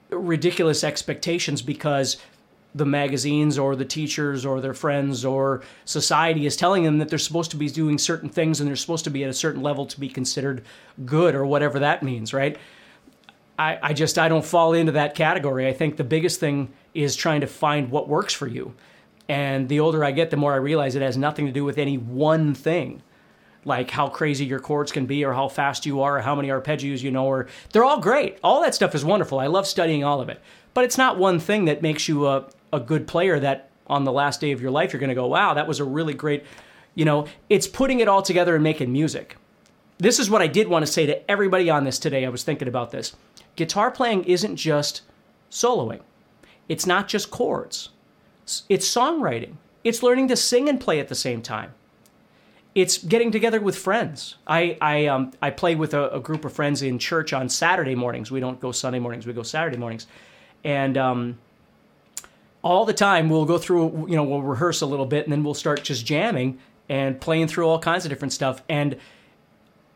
ridiculous 0.09 0.83
expectations 0.83 1.61
because 1.61 2.17
the 2.75 2.85
magazines 2.85 3.57
or 3.57 3.75
the 3.75 3.85
teachers 3.85 4.45
or 4.45 4.59
their 4.59 4.73
friends 4.73 5.23
or 5.23 5.63
society 5.85 6.45
is 6.45 6.57
telling 6.57 6.83
them 6.83 6.97
that 6.97 7.07
they're 7.07 7.17
supposed 7.17 7.49
to 7.51 7.57
be 7.57 7.69
doing 7.69 7.97
certain 7.97 8.29
things 8.29 8.59
and 8.59 8.67
they're 8.67 8.75
supposed 8.75 9.05
to 9.05 9.09
be 9.09 9.23
at 9.23 9.29
a 9.29 9.33
certain 9.33 9.61
level 9.61 9.85
to 9.85 9.99
be 9.99 10.09
considered 10.09 10.61
good 11.05 11.35
or 11.35 11.45
whatever 11.45 11.79
that 11.79 12.03
means, 12.03 12.33
right? 12.33 12.57
I, 13.57 13.79
I 13.81 13.93
just 13.93 14.19
I 14.19 14.27
don't 14.27 14.43
fall 14.43 14.73
into 14.73 14.91
that 14.91 15.15
category. 15.15 15.67
I 15.67 15.73
think 15.73 15.95
the 15.95 16.03
biggest 16.03 16.41
thing 16.41 16.73
is 16.93 17.15
trying 17.15 17.41
to 17.41 17.47
find 17.47 17.89
what 17.89 18.09
works 18.09 18.33
for 18.33 18.47
you. 18.47 18.73
And 19.29 19.69
the 19.69 19.79
older 19.79 20.03
I 20.03 20.11
get, 20.11 20.29
the 20.29 20.37
more 20.37 20.53
I 20.53 20.57
realize 20.57 20.95
it 20.95 21.01
has 21.01 21.17
nothing 21.17 21.45
to 21.45 21.51
do 21.51 21.63
with 21.63 21.77
any 21.77 21.97
one 21.97 22.53
thing. 22.53 23.01
Like 23.63 23.89
how 23.89 24.09
crazy 24.09 24.45
your 24.45 24.59
chords 24.59 24.91
can 24.91 25.05
be, 25.05 25.23
or 25.25 25.33
how 25.33 25.47
fast 25.47 25.85
you 25.85 26.01
are, 26.01 26.17
or 26.17 26.21
how 26.21 26.35
many 26.35 26.49
arpeggios 26.49 27.01
you 27.01 27.09
know, 27.09 27.25
or 27.25 27.47
they're 27.71 27.85
all 27.85 27.99
great. 27.99 28.37
All 28.43 28.61
that 28.61 28.75
stuff 28.75 28.93
is 28.93 29.03
wonderful. 29.03 29.39
I 29.39 29.47
love 29.47 29.65
studying 29.65 30.03
all 30.03 30.21
of 30.21 30.29
it. 30.29 30.39
But 30.75 30.83
it's 30.83 30.97
not 30.97 31.17
one 31.17 31.39
thing 31.39 31.65
that 31.65 31.81
makes 31.81 32.07
you 32.07 32.27
a, 32.27 32.45
a 32.75 32.79
good 32.79 33.07
player 33.07 33.39
that 33.39 33.69
on 33.87 34.03
the 34.03 34.11
last 34.11 34.41
day 34.41 34.51
of 34.51 34.61
your 34.61 34.71
life 34.71 34.93
you're 34.93 34.99
going 34.99 35.09
to 35.09 35.15
go, 35.15 35.27
wow, 35.27 35.53
that 35.53 35.67
was 35.67 35.79
a 35.79 35.83
really 35.83 36.13
great, 36.13 36.43
you 36.93 37.05
know, 37.05 37.27
it's 37.49 37.67
putting 37.67 37.99
it 37.99 38.07
all 38.07 38.21
together 38.21 38.55
and 38.55 38.63
making 38.63 38.91
music. 38.91 39.37
This 39.97 40.19
is 40.19 40.29
what 40.29 40.41
I 40.41 40.47
did 40.47 40.67
want 40.67 40.85
to 40.85 40.91
say 40.91 41.05
to 41.05 41.31
everybody 41.31 41.69
on 41.69 41.83
this 41.83 41.99
today. 41.99 42.25
I 42.25 42.29
was 42.29 42.43
thinking 42.43 42.67
about 42.67 42.91
this. 42.91 43.15
Guitar 43.55 43.91
playing 43.91 44.25
isn't 44.25 44.57
just 44.57 45.01
soloing. 45.49 46.01
It's 46.67 46.85
not 46.85 47.07
just 47.07 47.31
chords. 47.31 47.89
It's 48.67 48.91
songwriting. 48.93 49.55
It's 49.83 50.03
learning 50.03 50.27
to 50.29 50.35
sing 50.35 50.67
and 50.67 50.81
play 50.81 50.99
at 50.99 51.07
the 51.07 51.15
same 51.15 51.41
time. 51.41 51.73
It's 52.73 52.97
getting 52.97 53.31
together 53.31 53.61
with 53.61 53.77
friends. 53.77 54.35
I 54.45 54.77
I 54.81 55.05
um 55.05 55.31
I 55.41 55.49
play 55.49 55.75
with 55.75 55.93
a, 55.93 56.09
a 56.11 56.19
group 56.19 56.43
of 56.43 56.51
friends 56.51 56.81
in 56.81 56.99
church 56.99 57.31
on 57.31 57.47
Saturday 57.47 57.95
mornings. 57.95 58.31
We 58.31 58.41
don't 58.41 58.59
go 58.59 58.73
Sunday 58.73 58.99
mornings. 58.99 59.25
We 59.25 59.31
go 59.31 59.43
Saturday 59.43 59.77
mornings, 59.77 60.07
and 60.65 60.97
um, 60.97 61.37
all 62.65 62.83
the 62.83 62.93
time 62.93 63.29
we'll 63.29 63.45
go 63.45 63.59
through 63.59 64.07
you 64.09 64.15
know 64.15 64.23
we'll 64.23 64.41
rehearse 64.41 64.81
a 64.81 64.85
little 64.87 65.05
bit 65.05 65.23
and 65.23 65.31
then 65.31 65.43
we'll 65.43 65.53
start 65.53 65.83
just 65.83 66.03
jamming 66.05 66.57
and 66.89 67.21
playing 67.21 67.47
through 67.47 67.67
all 67.67 67.79
kinds 67.79 68.05
of 68.05 68.09
different 68.09 68.33
stuff. 68.33 68.61
And 68.67 68.97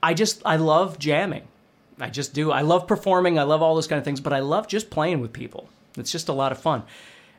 i 0.02 0.14
just 0.14 0.42
i 0.46 0.56
love 0.56 1.00
jamming. 1.00 1.48
I 2.00 2.10
just 2.10 2.34
do. 2.34 2.52
I 2.52 2.62
love 2.62 2.88
performing. 2.88 3.38
I 3.38 3.44
love 3.44 3.62
all 3.62 3.76
those 3.76 3.88
kind 3.88 3.98
of 3.98 4.06
things 4.06 4.22
but 4.22 4.32
i 4.32 4.40
love 4.40 4.68
just 4.68 4.90
playing 4.92 5.20
with 5.20 5.34
people. 5.34 5.68
It's 5.98 6.12
just 6.12 6.30
a 6.30 6.34
lot 6.34 6.52
of 6.52 6.60
fun. 6.60 6.84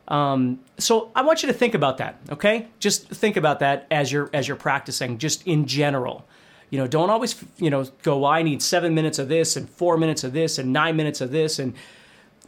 Um, 0.09 0.59
so 0.77 1.11
i 1.15 1.21
want 1.21 1.41
you 1.41 1.47
to 1.47 1.53
think 1.53 1.73
about 1.75 1.97
that 1.99 2.19
okay? 2.29 2.67
Just 2.79 3.07
think 3.07 3.37
about 3.37 3.59
that 3.59 3.87
as 3.89 4.11
you're 4.11 4.29
as 4.33 4.49
you're 4.49 4.57
practicing 4.57 5.17
just 5.17 5.47
in 5.47 5.65
general. 5.65 6.27
You 6.69 6.77
know 6.77 6.87
don't 6.87 7.09
always 7.09 7.41
you 7.57 7.69
know 7.69 7.85
go 8.03 8.17
well, 8.17 8.31
i 8.31 8.43
need 8.43 8.61
seven 8.61 8.93
minutes 8.93 9.17
of 9.17 9.29
this 9.29 9.55
and 9.55 9.69
four 9.69 9.97
minutes 9.97 10.25
of 10.25 10.33
this 10.33 10.57
and 10.57 10.73
nine 10.73 10.97
minutes 10.97 11.21
of 11.21 11.31
this. 11.31 11.57
And 11.57 11.73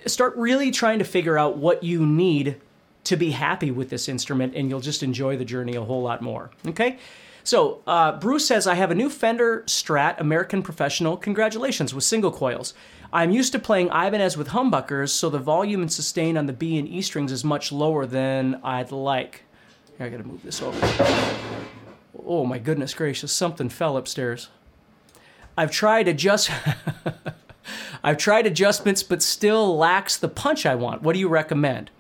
start 0.06 0.36
really 0.36 0.70
trying 0.70 1.00
to 1.00 1.06
figure 1.06 1.38
out 1.38 1.58
what 1.58 1.82
you 1.82 2.06
need 2.06 2.60
to 3.06 3.16
be 3.16 3.32
happy 3.32 3.72
with 3.72 3.90
this 3.90 4.08
instrument 4.08 4.54
and 4.56 4.70
you'll 4.70 4.80
just 4.80 5.04
enjoy 5.04 5.38
the 5.38 5.46
journey 5.46 5.76
a 5.76 5.84
whole 5.84 6.02
lot 6.02 6.22
more. 6.22 6.52
Okay? 6.68 6.98
So, 7.44 7.82
uh, 7.86 8.18
Bruce 8.20 8.48
says, 8.48 8.68
I 8.68 8.76
have 8.76 8.90
a 8.90 8.96
new 8.96 9.10
Fender 9.10 9.64
Strat 9.68 10.20
American 10.20 10.64
Professional. 10.64 11.18
Congratulations 11.18 11.94
with 11.94 12.06
single 12.06 12.32
coils. 12.32 12.74
I'm 13.12 13.32
used 13.32 13.52
to 13.52 13.60
playing 13.60 13.88
Ibanez 13.88 14.38
with 14.38 14.50
humbuckers, 14.50 15.10
so 15.10 15.30
the 15.30 15.40
volume 15.40 15.82
and 15.82 15.92
sustain 15.92 16.38
on 16.38 16.46
the 16.46 16.54
B 16.54 16.80
and 16.80 16.88
E 16.88 17.02
strings 17.02 17.32
is 17.32 17.44
much 17.44 17.72
lower 17.72 18.06
than 18.06 18.60
I'd 18.64 18.92
like. 18.92 19.44
Here, 19.98 20.08
I 20.08 20.10
gotta 20.10 20.24
move 20.24 20.42
this 20.42 20.62
over. 20.62 20.80
Oh 22.26 22.46
my 22.46 22.58
goodness 22.58 22.94
gracious, 22.94 23.32
something 23.34 23.70
fell 23.70 23.98
upstairs. 23.98 24.50
I've 25.58 25.72
tried 25.72 26.08
adjust. 26.08 26.50
I've 28.04 28.18
tried 28.18 28.48
adjustments, 28.48 29.04
but 29.04 29.22
still 29.22 29.78
lacks 29.78 30.18
the 30.18 30.28
punch 30.28 30.66
I 30.66 30.76
want. 30.76 31.04
What 31.04 31.14
do 31.14 31.20
you 31.20 31.28
recommend? 31.28 31.92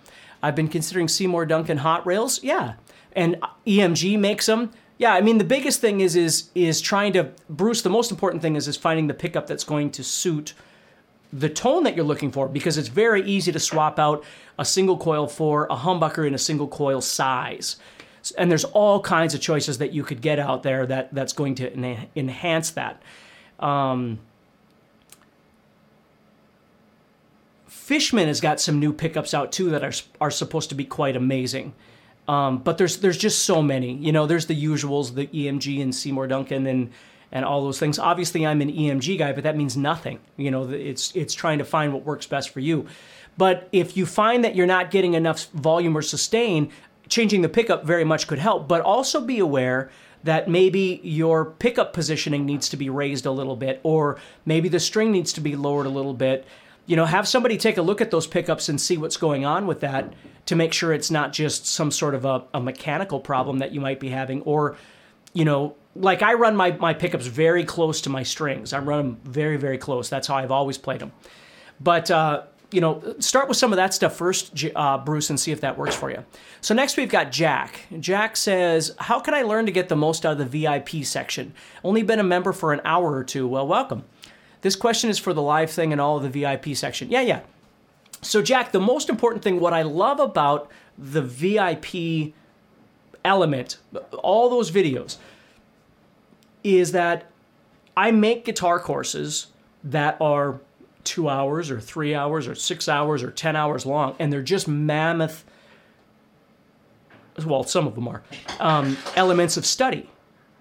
I've 0.43 0.55
been 0.55 0.67
considering 0.67 1.07
Seymour 1.07 1.45
Duncan 1.47 1.77
hot 1.77 2.05
rails. 2.05 2.43
Yeah. 2.43 2.73
And 3.13 3.38
EMG 3.65 4.19
makes 4.19 4.45
them. 4.45 4.71
Yeah, 4.97 5.13
I 5.13 5.21
mean 5.21 5.39
the 5.39 5.43
biggest 5.43 5.81
thing 5.81 6.01
is 6.01 6.15
is 6.15 6.50
is 6.53 6.79
trying 6.81 7.13
to 7.13 7.31
Bruce. 7.50 7.81
The 7.81 7.89
most 7.89 8.12
important 8.12 8.43
thing 8.43 8.55
is 8.55 8.67
is 8.67 8.77
finding 8.77 9.07
the 9.07 9.13
pickup 9.13 9.47
that's 9.47 9.63
going 9.63 9.89
to 9.91 10.03
suit 10.03 10.53
the 11.31 11.50
tone 11.50 11.83
that 11.83 11.95
you're 11.95 12.05
looking 12.05 12.31
for 12.31 12.47
because 12.47 12.77
it's 12.77 12.89
very 12.89 13.23
easy 13.23 13.51
to 13.51 13.59
swap 13.59 13.97
out 13.97 14.23
a 14.59 14.65
single 14.65 14.97
coil 14.97 15.27
for 15.27 15.65
a 15.65 15.75
humbucker 15.75 16.27
in 16.27 16.35
a 16.35 16.38
single 16.38 16.67
coil 16.67 17.01
size. 17.01 17.77
And 18.38 18.51
there's 18.51 18.63
all 18.63 19.01
kinds 19.01 19.33
of 19.33 19.41
choices 19.41 19.79
that 19.79 19.93
you 19.93 20.03
could 20.03 20.21
get 20.21 20.38
out 20.38 20.63
there 20.63 20.85
that 20.85 21.13
that's 21.13 21.33
going 21.33 21.55
to 21.55 22.07
enhance 22.15 22.71
that. 22.71 23.01
Um, 23.59 24.19
Fishman 27.84 28.28
has 28.28 28.40
got 28.40 28.62
some 28.62 28.80
new 28.80 28.94
pickups 28.94 29.34
out 29.34 29.52
too 29.52 29.70
that 29.72 29.84
are 29.84 29.92
are 30.22 30.32
supposed 30.32 30.70
to 30.70 30.75
be 30.75 30.86
quite 30.86 31.18
amazing. 31.18 31.74
Um, 32.30 32.60
but 32.60 32.78
there's 32.78 32.98
there's 32.98 33.18
just 33.18 33.44
so 33.44 33.62
many. 33.62 33.96
You 33.96 34.13
know, 34.13 34.25
there's 34.25 34.46
the 34.46 34.56
usuals, 34.56 35.13
the 35.13 35.28
EMG 35.28 35.82
and 35.82 35.94
Seymour 35.94 36.28
Duncan 36.28 36.66
and 36.66 36.92
and 37.34 37.44
all 37.44 37.62
those 37.62 37.80
things. 37.80 38.00
Obviously, 38.00 38.46
I'm 38.46 38.62
an 38.62 38.72
EMG 38.72 39.18
guy, 39.18 39.34
but 39.34 39.44
that 39.44 39.58
means 39.58 39.75
nothing. 39.75 40.22
You 40.38 40.50
know, 40.50 40.70
it's 40.70 41.13
it's 41.13 41.34
trying 41.34 41.58
to 41.58 41.66
find 41.66 41.92
what 41.92 42.06
works 42.06 42.25
best 42.25 42.52
for 42.52 42.62
you. 42.62 42.88
But 43.38 43.68
if 43.74 43.98
you 43.98 44.06
find 44.06 44.46
that 44.46 44.56
you're 44.56 44.66
not 44.66 44.90
getting 44.90 45.16
enough 45.16 45.50
volume 45.50 45.98
or 45.98 46.02
sustain, 46.02 46.72
changing 47.10 47.42
the 47.42 47.50
pickup 47.50 47.84
very 47.84 48.06
much 48.06 48.28
could 48.28 48.40
help. 48.40 48.66
But 48.66 48.80
also 48.80 49.20
be 49.20 49.40
aware 49.40 49.92
that 50.24 50.50
maybe 50.50 51.02
your 51.04 51.44
pickup 51.44 51.92
positioning 51.92 52.46
needs 52.46 52.70
to 52.70 52.78
be 52.78 52.90
raised 52.90 53.25
a 53.25 53.32
little 53.32 53.58
bit, 53.58 53.82
or 53.84 54.22
maybe 54.46 54.70
the 54.70 54.80
string 54.80 55.12
needs 55.12 55.34
to 55.34 55.42
be 55.42 55.58
lowered 55.58 55.86
a 55.86 55.90
little 55.90 56.13
bit. 56.13 56.48
You 56.86 56.96
know, 56.96 57.06
have 57.06 57.28
somebody 57.28 57.58
take 57.58 57.78
a 57.78 57.82
look 57.82 58.02
at 58.02 58.12
those 58.12 58.28
pickups 58.28 58.70
and 58.70 58.80
see 58.80 58.98
what's 58.98 59.18
going 59.18 59.46
on 59.46 59.68
with 59.68 59.80
that 59.82 60.13
to 60.48 60.56
make 60.56 60.74
sure 60.74 60.92
it's 60.92 61.10
not 61.10 61.32
just 61.32 61.66
some 61.66 61.92
sort 61.92 62.16
of 62.16 62.25
a, 62.25 62.44
a 62.54 62.60
mechanical 62.60 63.20
problem 63.20 63.60
that 63.60 63.72
you 63.72 63.80
might 63.80 64.00
be 64.00 64.10
having, 64.10 64.42
or, 64.42 64.75
you 65.34 65.46
know, 65.46 65.75
like 65.96 66.22
I 66.22 66.34
run 66.34 66.56
my, 66.56 66.72
my 66.72 66.94
pickups 66.94 67.28
very 67.28 67.63
close 67.63 68.02
to 68.02 68.10
my 68.10 68.24
strings. 68.24 68.74
I 68.74 68.80
run 68.80 68.98
them 68.98 69.20
very, 69.24 69.58
very 69.58 69.78
close. 69.78 70.10
That's 70.10 70.28
how 70.28 70.36
I've 70.36 70.52
always 70.52 70.78
played 70.78 71.00
them. 71.00 71.13
But, 71.80 72.12
uh, 72.12 72.44
you 72.74 72.82
know, 72.82 73.16
start 73.20 73.48
with 73.48 73.58
some 73.58 73.72
of 73.72 73.78
that 73.78 73.94
stuff 73.94 74.16
first, 74.16 74.66
uh, 74.75 74.98
Bruce, 74.98 75.30
and 75.30 75.40
see 75.40 75.52
if 75.52 75.62
that 75.62 75.78
works 75.78 75.96
for 75.96 76.10
you. 76.10 76.25
So 76.60 76.74
next 76.74 76.98
we've 76.98 77.10
got 77.10 77.32
Jack. 77.32 77.82
Jack 78.00 78.36
says, 78.36 78.96
"How 78.98 79.20
can 79.20 79.36
I 79.36 79.44
learn 79.44 79.68
to 79.68 79.72
get 79.72 79.90
the 79.90 79.96
most 79.96 80.25
out 80.25 80.32
of 80.34 80.38
the 80.40 80.46
VIP 80.46 81.06
section? 81.06 81.54
Only 81.84 82.02
been 82.02 82.20
a 82.20 82.24
member 82.24 82.52
for 82.52 82.74
an 82.74 82.82
hour 82.84 83.16
or 83.16 83.24
two. 83.24 83.48
Well, 83.48 83.68
welcome. 83.68 84.06
This 84.63 84.77
question 84.77 85.10
is 85.10 85.20
for 85.20 85.34
the 85.34 85.41
live 85.41 85.70
thing 85.70 85.91
and 85.91 86.00
all 86.00 86.17
of 86.17 86.24
the 86.24 86.29
VIP 86.29 86.75
section. 86.75 87.12
Yeah, 87.12 87.22
yeah. 87.22 87.41
So 88.22 88.41
Jack, 88.41 88.72
the 88.72 88.79
most 88.79 89.10
important 89.10 89.43
thing, 89.43 89.60
what 89.60 89.74
I 89.74 89.82
love 89.82 90.22
about 90.22 90.72
the 90.98 91.22
VIP 91.22 92.34
element, 93.25 93.77
all 94.13 94.50
those 94.50 94.72
videos, 94.72 95.17
is 96.63 96.93
that 96.93 97.29
I 97.98 98.12
make 98.12 98.46
guitar 98.46 98.79
courses 98.79 99.48
that 99.84 100.15
are 100.22 100.62
two 101.03 101.27
hours 101.27 101.70
or 101.70 101.82
three 101.82 102.15
hours 102.15 102.48
or 102.48 102.55
six 102.55 102.88
hours 102.88 103.22
or 103.22 103.32
10 103.32 103.58
hours 103.58 103.86
long, 103.86 104.15
and 104.17 104.32
they're 104.32 104.41
just 104.41 104.70
mammoth, 104.70 105.43
well, 107.46 107.65
some 107.65 107.86
of 107.86 107.96
them 107.96 108.08
are, 108.08 108.24
um, 108.62 108.96
elements 109.17 109.58
of 109.58 109.65
study. 109.65 110.10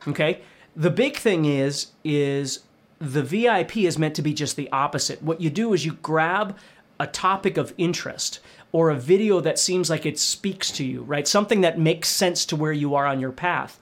Okay? 0.08 0.40
The 0.74 0.90
big 0.90 1.16
thing 1.16 1.44
is, 1.44 1.92
is 2.02 2.64
the 3.02 3.22
VIP 3.22 3.78
is 3.78 3.98
meant 3.98 4.14
to 4.14 4.22
be 4.22 4.32
just 4.32 4.54
the 4.54 4.70
opposite. 4.70 5.20
What 5.22 5.40
you 5.40 5.50
do 5.50 5.72
is 5.72 5.84
you 5.84 5.94
grab 5.94 6.56
a 7.00 7.06
topic 7.08 7.56
of 7.56 7.74
interest 7.76 8.38
or 8.70 8.90
a 8.90 8.96
video 8.96 9.40
that 9.40 9.58
seems 9.58 9.90
like 9.90 10.06
it 10.06 10.20
speaks 10.20 10.70
to 10.72 10.84
you, 10.84 11.02
right? 11.02 11.26
Something 11.26 11.62
that 11.62 11.80
makes 11.80 12.08
sense 12.08 12.46
to 12.46 12.56
where 12.56 12.72
you 12.72 12.94
are 12.94 13.06
on 13.06 13.18
your 13.18 13.32
path. 13.32 13.80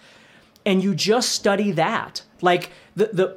And 0.65 0.83
you 0.83 0.95
just 0.95 1.33
study 1.33 1.71
that. 1.73 2.23
Like 2.41 2.71
the, 2.97 3.11
the 3.12 3.37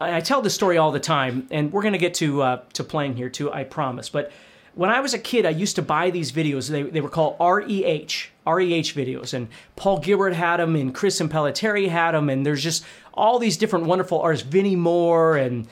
I 0.00 0.20
tell 0.20 0.42
this 0.42 0.54
story 0.54 0.78
all 0.78 0.92
the 0.92 1.00
time, 1.00 1.48
and 1.50 1.72
we're 1.72 1.82
going 1.82 1.92
to 1.92 1.98
get 1.98 2.14
to 2.14 2.42
uh, 2.42 2.62
to 2.74 2.84
playing 2.84 3.16
here 3.16 3.28
too, 3.28 3.52
I 3.52 3.64
promise. 3.64 4.08
But 4.08 4.30
when 4.78 4.90
I 4.90 5.00
was 5.00 5.12
a 5.12 5.18
kid, 5.18 5.44
I 5.44 5.50
used 5.50 5.74
to 5.74 5.82
buy 5.82 6.10
these 6.10 6.30
videos. 6.30 6.70
They, 6.70 6.84
they 6.84 7.00
were 7.00 7.08
called 7.08 7.34
REH, 7.40 8.30
REH 8.46 8.94
videos, 8.94 9.34
and 9.34 9.48
Paul 9.74 9.98
Gilbert 9.98 10.34
had 10.34 10.58
them, 10.58 10.76
and 10.76 10.94
Chris 10.94 11.20
Impellitteri 11.20 11.88
had 11.88 12.12
them, 12.12 12.30
and 12.30 12.46
there's 12.46 12.62
just 12.62 12.84
all 13.12 13.40
these 13.40 13.56
different 13.56 13.86
wonderful 13.86 14.20
artists, 14.20 14.46
Vinnie 14.46 14.76
Moore 14.76 15.36
and 15.36 15.66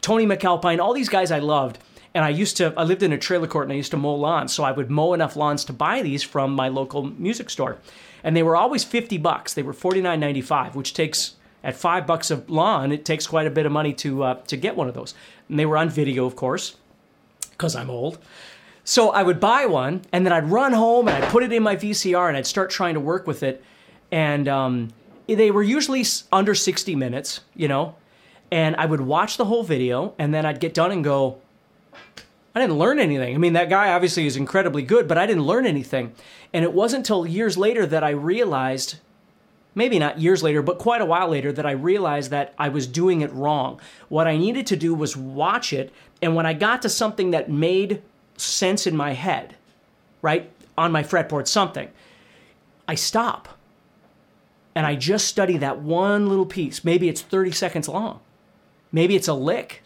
Tony 0.00 0.26
MacAlpine, 0.26 0.78
all 0.78 0.94
these 0.94 1.08
guys 1.08 1.32
I 1.32 1.40
loved. 1.40 1.80
And 2.14 2.24
I 2.24 2.28
used 2.28 2.56
to, 2.58 2.72
I 2.76 2.84
lived 2.84 3.02
in 3.02 3.12
a 3.12 3.18
trailer 3.18 3.48
court 3.48 3.64
and 3.64 3.72
I 3.72 3.76
used 3.76 3.90
to 3.90 3.96
mow 3.96 4.14
lawns, 4.14 4.52
so 4.52 4.62
I 4.62 4.70
would 4.70 4.92
mow 4.92 5.12
enough 5.12 5.34
lawns 5.34 5.64
to 5.64 5.72
buy 5.72 6.00
these 6.00 6.22
from 6.22 6.52
my 6.52 6.68
local 6.68 7.02
music 7.02 7.50
store. 7.50 7.78
And 8.22 8.36
they 8.36 8.44
were 8.44 8.54
always 8.54 8.84
50 8.84 9.18
bucks. 9.18 9.54
They 9.54 9.64
were 9.64 9.72
49.95, 9.72 10.76
which 10.76 10.94
takes 10.94 11.34
at 11.64 11.74
five 11.74 12.06
bucks 12.06 12.30
a 12.30 12.44
lawn, 12.46 12.92
it 12.92 13.04
takes 13.04 13.26
quite 13.26 13.48
a 13.48 13.50
bit 13.50 13.66
of 13.66 13.72
money 13.72 13.92
to 13.94 14.22
uh, 14.22 14.34
to 14.46 14.56
get 14.56 14.76
one 14.76 14.86
of 14.86 14.94
those. 14.94 15.14
And 15.48 15.58
they 15.58 15.66
were 15.66 15.76
on 15.76 15.88
video, 15.88 16.26
of 16.26 16.36
course, 16.36 16.76
because 17.50 17.74
I'm 17.74 17.90
old. 17.90 18.18
So 18.84 19.10
I 19.10 19.22
would 19.22 19.38
buy 19.38 19.66
one, 19.66 20.02
and 20.12 20.26
then 20.26 20.32
I'd 20.32 20.50
run 20.50 20.72
home 20.72 21.08
and 21.08 21.22
I'd 21.22 21.30
put 21.30 21.42
it 21.42 21.52
in 21.52 21.62
my 21.62 21.76
VCR 21.76 22.28
and 22.28 22.36
I'd 22.36 22.46
start 22.46 22.70
trying 22.70 22.94
to 22.94 23.00
work 23.00 23.26
with 23.26 23.42
it. 23.42 23.62
And 24.10 24.48
um, 24.48 24.88
they 25.26 25.50
were 25.50 25.62
usually 25.62 26.04
under 26.32 26.54
60 26.54 26.96
minutes, 26.96 27.40
you 27.54 27.68
know. 27.68 27.94
And 28.50 28.76
I 28.76 28.86
would 28.86 29.00
watch 29.00 29.36
the 29.36 29.46
whole 29.46 29.62
video, 29.62 30.14
and 30.18 30.34
then 30.34 30.44
I'd 30.44 30.60
get 30.60 30.74
done 30.74 30.90
and 30.90 31.02
go, 31.02 31.40
I 32.54 32.60
didn't 32.60 32.76
learn 32.76 32.98
anything. 32.98 33.34
I 33.34 33.38
mean, 33.38 33.54
that 33.54 33.70
guy 33.70 33.92
obviously 33.92 34.26
is 34.26 34.36
incredibly 34.36 34.82
good, 34.82 35.08
but 35.08 35.16
I 35.16 35.24
didn't 35.24 35.44
learn 35.44 35.64
anything. 35.64 36.12
And 36.52 36.62
it 36.62 36.74
wasn't 36.74 37.00
until 37.00 37.26
years 37.26 37.56
later 37.56 37.86
that 37.86 38.04
I 38.04 38.10
realized 38.10 38.96
maybe 39.74 39.98
not 39.98 40.20
years 40.20 40.42
later, 40.42 40.62
but 40.62 40.78
quite 40.78 41.00
a 41.00 41.06
while 41.06 41.28
later, 41.28 41.52
that 41.52 41.66
I 41.66 41.72
realized 41.72 42.30
that 42.30 42.54
I 42.58 42.68
was 42.68 42.86
doing 42.86 43.22
it 43.22 43.32
wrong. 43.32 43.80
What 44.08 44.26
I 44.26 44.36
needed 44.36 44.66
to 44.68 44.76
do 44.76 44.94
was 44.94 45.16
watch 45.16 45.72
it, 45.72 45.92
and 46.20 46.34
when 46.34 46.46
I 46.46 46.52
got 46.52 46.82
to 46.82 46.88
something 46.88 47.30
that 47.30 47.50
made 47.50 48.02
sense 48.42 48.86
in 48.86 48.96
my 48.96 49.12
head, 49.12 49.56
right, 50.20 50.50
on 50.76 50.92
my 50.92 51.02
fretboard, 51.02 51.46
something, 51.48 51.88
I 52.88 52.94
stop. 52.94 53.48
And 54.74 54.86
I 54.86 54.94
just 54.94 55.26
study 55.26 55.58
that 55.58 55.80
one 55.80 56.28
little 56.28 56.46
piece. 56.46 56.82
Maybe 56.82 57.08
it's 57.08 57.20
30 57.20 57.50
seconds 57.50 57.88
long. 57.88 58.20
Maybe 58.90 59.16
it's 59.16 59.28
a 59.28 59.34
lick. 59.34 59.82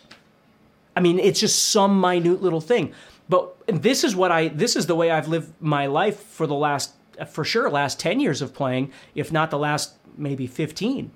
I 0.94 1.00
mean, 1.00 1.18
it's 1.18 1.40
just 1.40 1.70
some 1.70 2.00
minute 2.00 2.40
little 2.40 2.60
thing. 2.60 2.92
But 3.28 3.54
this 3.66 4.04
is 4.04 4.14
what 4.14 4.30
I, 4.30 4.48
this 4.48 4.76
is 4.76 4.86
the 4.86 4.94
way 4.94 5.10
I've 5.10 5.28
lived 5.28 5.52
my 5.60 5.86
life 5.86 6.20
for 6.20 6.46
the 6.46 6.54
last 6.54 6.92
for 7.28 7.44
sure 7.44 7.70
last 7.70 7.98
10 7.98 8.20
years 8.20 8.42
of 8.42 8.54
playing, 8.54 8.92
if 9.14 9.32
not 9.32 9.50
the 9.50 9.58
last 9.58 9.94
maybe 10.16 10.46
15. 10.46 11.10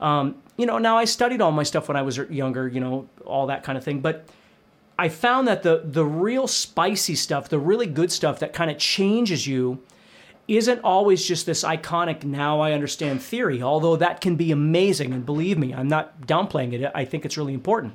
Um, 0.00 0.36
you 0.56 0.66
know, 0.66 0.78
now 0.78 0.96
I 0.96 1.04
studied 1.04 1.40
all 1.40 1.52
my 1.52 1.62
stuff 1.62 1.88
when 1.88 1.96
I 1.96 2.02
was 2.02 2.18
younger, 2.18 2.68
you 2.68 2.80
know, 2.80 3.08
all 3.24 3.46
that 3.46 3.64
kind 3.64 3.78
of 3.78 3.84
thing. 3.84 4.00
But 4.00 4.28
I 4.98 5.08
found 5.08 5.46
that 5.46 5.62
the 5.62 5.82
the 5.84 6.04
real 6.04 6.46
spicy 6.48 7.14
stuff, 7.14 7.48
the 7.48 7.58
really 7.58 7.86
good 7.86 8.10
stuff 8.10 8.40
that 8.40 8.52
kind 8.52 8.70
of 8.70 8.78
changes 8.78 9.46
you, 9.46 9.82
isn't 10.48 10.80
always 10.80 11.24
just 11.24 11.46
this 11.46 11.62
iconic 11.62 12.24
now 12.24 12.60
I 12.60 12.72
understand 12.72 13.22
theory, 13.22 13.62
although 13.62 13.96
that 13.96 14.20
can 14.20 14.34
be 14.34 14.50
amazing. 14.50 15.12
And 15.12 15.24
believe 15.24 15.58
me, 15.58 15.72
I'm 15.72 15.88
not 15.88 16.22
downplaying 16.26 16.72
it. 16.72 16.90
I 16.94 17.04
think 17.04 17.24
it's 17.24 17.36
really 17.36 17.54
important. 17.54 17.94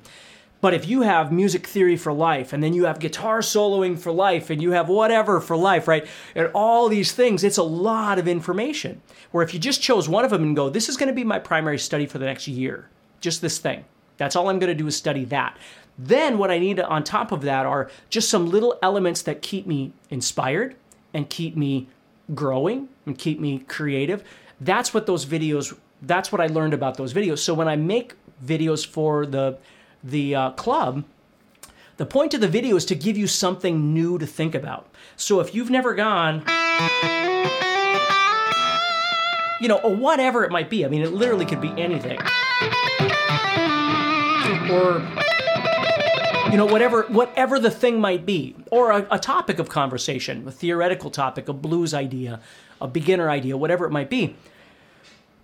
But 0.62 0.74
if 0.74 0.88
you 0.88 1.02
have 1.02 1.30
music 1.30 1.68
theory 1.68 1.98
for 1.98 2.14
life, 2.14 2.54
and 2.54 2.64
then 2.64 2.74
you 2.74 2.86
have 2.86 3.00
guitar 3.00 3.40
soloing 3.40 4.00
for 4.00 4.14
life, 4.14 4.50
and 4.50 4.62
you 4.62 4.72
have 4.72 4.88
whatever 4.88 5.42
for 5.42 5.58
life, 5.58 5.90
right? 5.90 6.08
And 6.36 6.50
all 6.54 6.88
these 6.88 7.12
things, 7.12 7.44
it's 7.44 7.58
a 7.58 7.64
lot 7.64 8.18
of 8.18 8.30
information. 8.30 9.02
Where 9.32 9.44
if 9.44 9.54
you 9.54 9.60
just 9.60 9.82
chose 9.82 10.08
one 10.08 10.24
of 10.24 10.32
them 10.32 10.44
and 10.44 10.56
go, 10.56 10.70
this 10.70 10.88
is 10.88 10.96
going 10.96 11.10
to 11.10 11.14
be 11.14 11.26
my 11.26 11.38
primary 11.38 11.78
study 11.78 12.06
for 12.06 12.18
the 12.18 12.26
next 12.26 12.48
year, 12.48 12.88
just 13.20 13.42
this 13.42 13.58
thing. 13.58 13.84
That's 14.18 14.36
all 14.36 14.50
I'm 14.50 14.60
going 14.60 14.70
to 14.70 14.76
do 14.76 14.88
is 14.88 14.96
study 14.96 15.26
that. 15.26 15.58
Then 15.98 16.38
what 16.38 16.50
I 16.50 16.60
need 16.60 16.80
on 16.80 17.04
top 17.04 17.32
of 17.32 17.42
that 17.44 17.66
are 17.66 17.90
just 18.10 18.30
some 18.30 18.50
little 18.50 18.78
elements 18.82 19.22
that 19.24 19.42
keep 19.42 19.68
me 19.68 19.94
inspired 20.10 20.76
and 21.14 21.30
keep 21.30 21.56
me 21.56 21.88
growing 22.34 22.90
and 23.06 23.18
keep 23.18 23.40
me 23.40 23.60
creative. 23.60 24.24
That's 24.60 24.94
what 24.94 25.06
those 25.06 25.26
videos, 25.26 25.78
that's 26.02 26.32
what 26.32 26.42
I 26.42 26.48
learned 26.48 26.74
about 26.74 26.98
those 26.98 27.14
videos. 27.14 27.40
So 27.40 27.54
when 27.54 27.68
I 27.68 27.76
make 27.76 28.16
videos 28.44 28.86
for 28.86 29.26
the 29.26 29.58
the 30.04 30.36
uh, 30.36 30.50
club, 30.52 31.06
the 31.96 32.06
point 32.06 32.34
of 32.34 32.42
the 32.42 32.48
video 32.48 32.76
is 32.76 32.86
to 32.86 32.96
give 32.96 33.18
you 33.18 33.28
something 33.28 33.94
new 33.94 34.18
to 34.18 34.26
think 34.26 34.54
about. 34.54 34.90
So 35.16 35.40
if 35.40 35.56
you've 35.56 35.70
never 35.70 35.94
gone, 35.94 36.44
you 39.62 39.68
know, 39.70 39.80
or 39.84 39.96
whatever 39.96 40.44
it 40.44 40.52
might 40.52 40.70
be, 40.70 40.86
I 40.86 40.90
mean, 40.90 41.04
it 41.04 41.14
literally 41.14 41.46
could 41.46 41.62
be 41.62 41.70
anything. 41.82 42.20
Or, 44.72 45.00
you 46.52 46.58
know, 46.58 46.66
whatever, 46.66 47.04
whatever 47.04 47.60
the 47.60 47.72
thing 47.72 48.00
might 48.00 48.26
be, 48.26 48.56
or 48.72 48.92
a, 48.92 49.08
a 49.12 49.20
topic 49.20 49.60
of 49.60 49.70
conversation, 49.70 50.48
a 50.48 50.52
theoretical 50.52 51.10
topic, 51.10 51.48
a 51.48 51.54
blues 51.54 51.94
idea, 51.94 52.40
a 52.82 52.88
beginner 52.88 53.30
idea, 53.30 53.58
whatever 53.58 53.86
it 53.86 53.92
might 53.92 54.10
be 54.10 54.36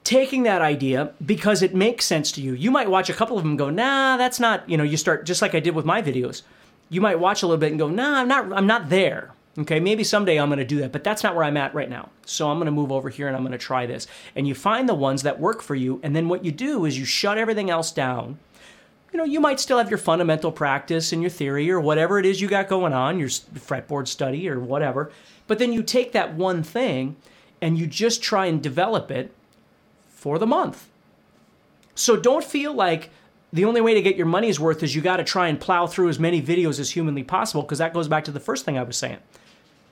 taking 0.10 0.42
that 0.42 0.60
idea 0.60 1.14
because 1.24 1.62
it 1.62 1.76
makes 1.76 2.04
sense 2.04 2.32
to 2.32 2.42
you. 2.42 2.54
You 2.54 2.72
might 2.72 2.90
watch 2.90 3.12
a 3.12 3.14
couple 3.14 3.38
of 3.38 3.44
them 3.44 3.56
go, 3.56 3.70
nah, 3.70 4.18
that's 4.18 4.40
not, 4.40 4.68
you 4.68 4.76
know, 4.76 4.84
you 4.84 4.98
start 4.98 5.24
just 5.24 5.40
like 5.40 5.54
I 5.54 5.60
did 5.60 5.76
with 5.76 5.86
my 5.86 6.02
videos. 6.02 6.42
You 6.90 7.00
might 7.00 7.20
watch 7.20 7.44
a 7.44 7.46
little 7.46 7.60
bit 7.60 7.70
and 7.70 7.78
go, 7.78 7.90
nah, 7.90 8.20
I'm 8.20 8.28
not, 8.28 8.52
I'm 8.52 8.66
not 8.66 8.90
there. 8.90 9.34
Okay, 9.60 9.80
maybe 9.80 10.04
someday 10.04 10.40
I'm 10.40 10.50
going 10.50 10.58
to 10.58 10.66
do 10.66 10.80
that, 10.80 10.92
but 10.92 11.04
that's 11.04 11.22
not 11.22 11.36
where 11.36 11.44
I'm 11.44 11.58
at 11.58 11.76
right 11.76 11.90
now. 11.90 12.10
So 12.26 12.50
I'm 12.50 12.58
going 12.58 12.66
to 12.66 12.72
move 12.72 12.92
over 12.92 13.10
here 13.10 13.28
and 13.28 13.36
I'm 13.36 13.44
going 13.44 13.52
to 13.52 13.60
try 13.60 13.86
this. 13.86 14.08
And 14.36 14.48
you 14.48 14.56
find 14.56 14.90
the 14.90 14.96
ones 14.96 15.22
that 15.22 15.40
work 15.40 15.62
for 15.62 15.76
you, 15.76 16.00
and 16.02 16.16
then 16.16 16.28
what 16.28 16.44
you 16.44 16.52
do 16.52 16.86
is 16.86 16.98
you 16.98 17.06
shut 17.06 17.38
everything 17.38 17.70
else 17.70 17.92
down. 17.92 18.40
You 19.12 19.18
know, 19.18 19.24
you 19.24 19.40
might 19.40 19.60
still 19.60 19.78
have 19.80 19.90
your 19.90 19.98
fundamental 19.98 20.52
practice 20.52 21.12
and 21.12 21.22
your 21.22 21.32
theory 21.32 21.70
or 21.72 21.80
whatever 21.80 22.20
it 22.20 22.26
is 22.26 22.42
you 22.42 22.48
got 22.48 22.68
going 22.68 22.94
on, 22.94 23.18
your 23.18 23.30
fretboard 23.30 24.08
study 24.08 24.48
or 24.48 24.60
whatever. 24.60 25.12
But 25.48 25.58
then 25.58 25.74
you 25.74 25.82
take 25.82 26.12
that 26.12 26.36
one 26.36 26.62
thing 26.62 27.16
and 27.62 27.78
you 27.78 27.88
just 27.88 28.22
try 28.22 28.46
and 28.46 28.62
develop 28.62 29.10
it 29.10 29.34
for 30.08 30.38
the 30.38 30.46
month. 30.46 30.88
So 31.96 32.16
don't 32.16 32.44
feel 32.44 32.74
like 32.74 33.10
the 33.52 33.66
only 33.66 33.82
way 33.82 33.94
to 33.96 34.02
get 34.02 34.16
your 34.16 34.28
money's 34.28 34.60
worth 34.60 34.84
is 34.84 34.96
you 34.96 35.02
got 35.02 35.18
to 35.18 35.24
try 35.24 35.48
and 35.48 35.60
plow 35.60 35.88
through 35.88 36.10
as 36.10 36.20
many 36.20 36.42
videos 36.42 36.80
as 36.80 36.92
humanly 36.92 37.24
possible 37.24 37.64
because 37.64 37.80
that 37.80 37.94
goes 37.94 38.08
back 38.08 38.24
to 38.26 38.32
the 38.32 38.40
first 38.40 38.64
thing 38.64 38.78
I 38.78 38.84
was 38.84 38.96
saying, 38.96 39.18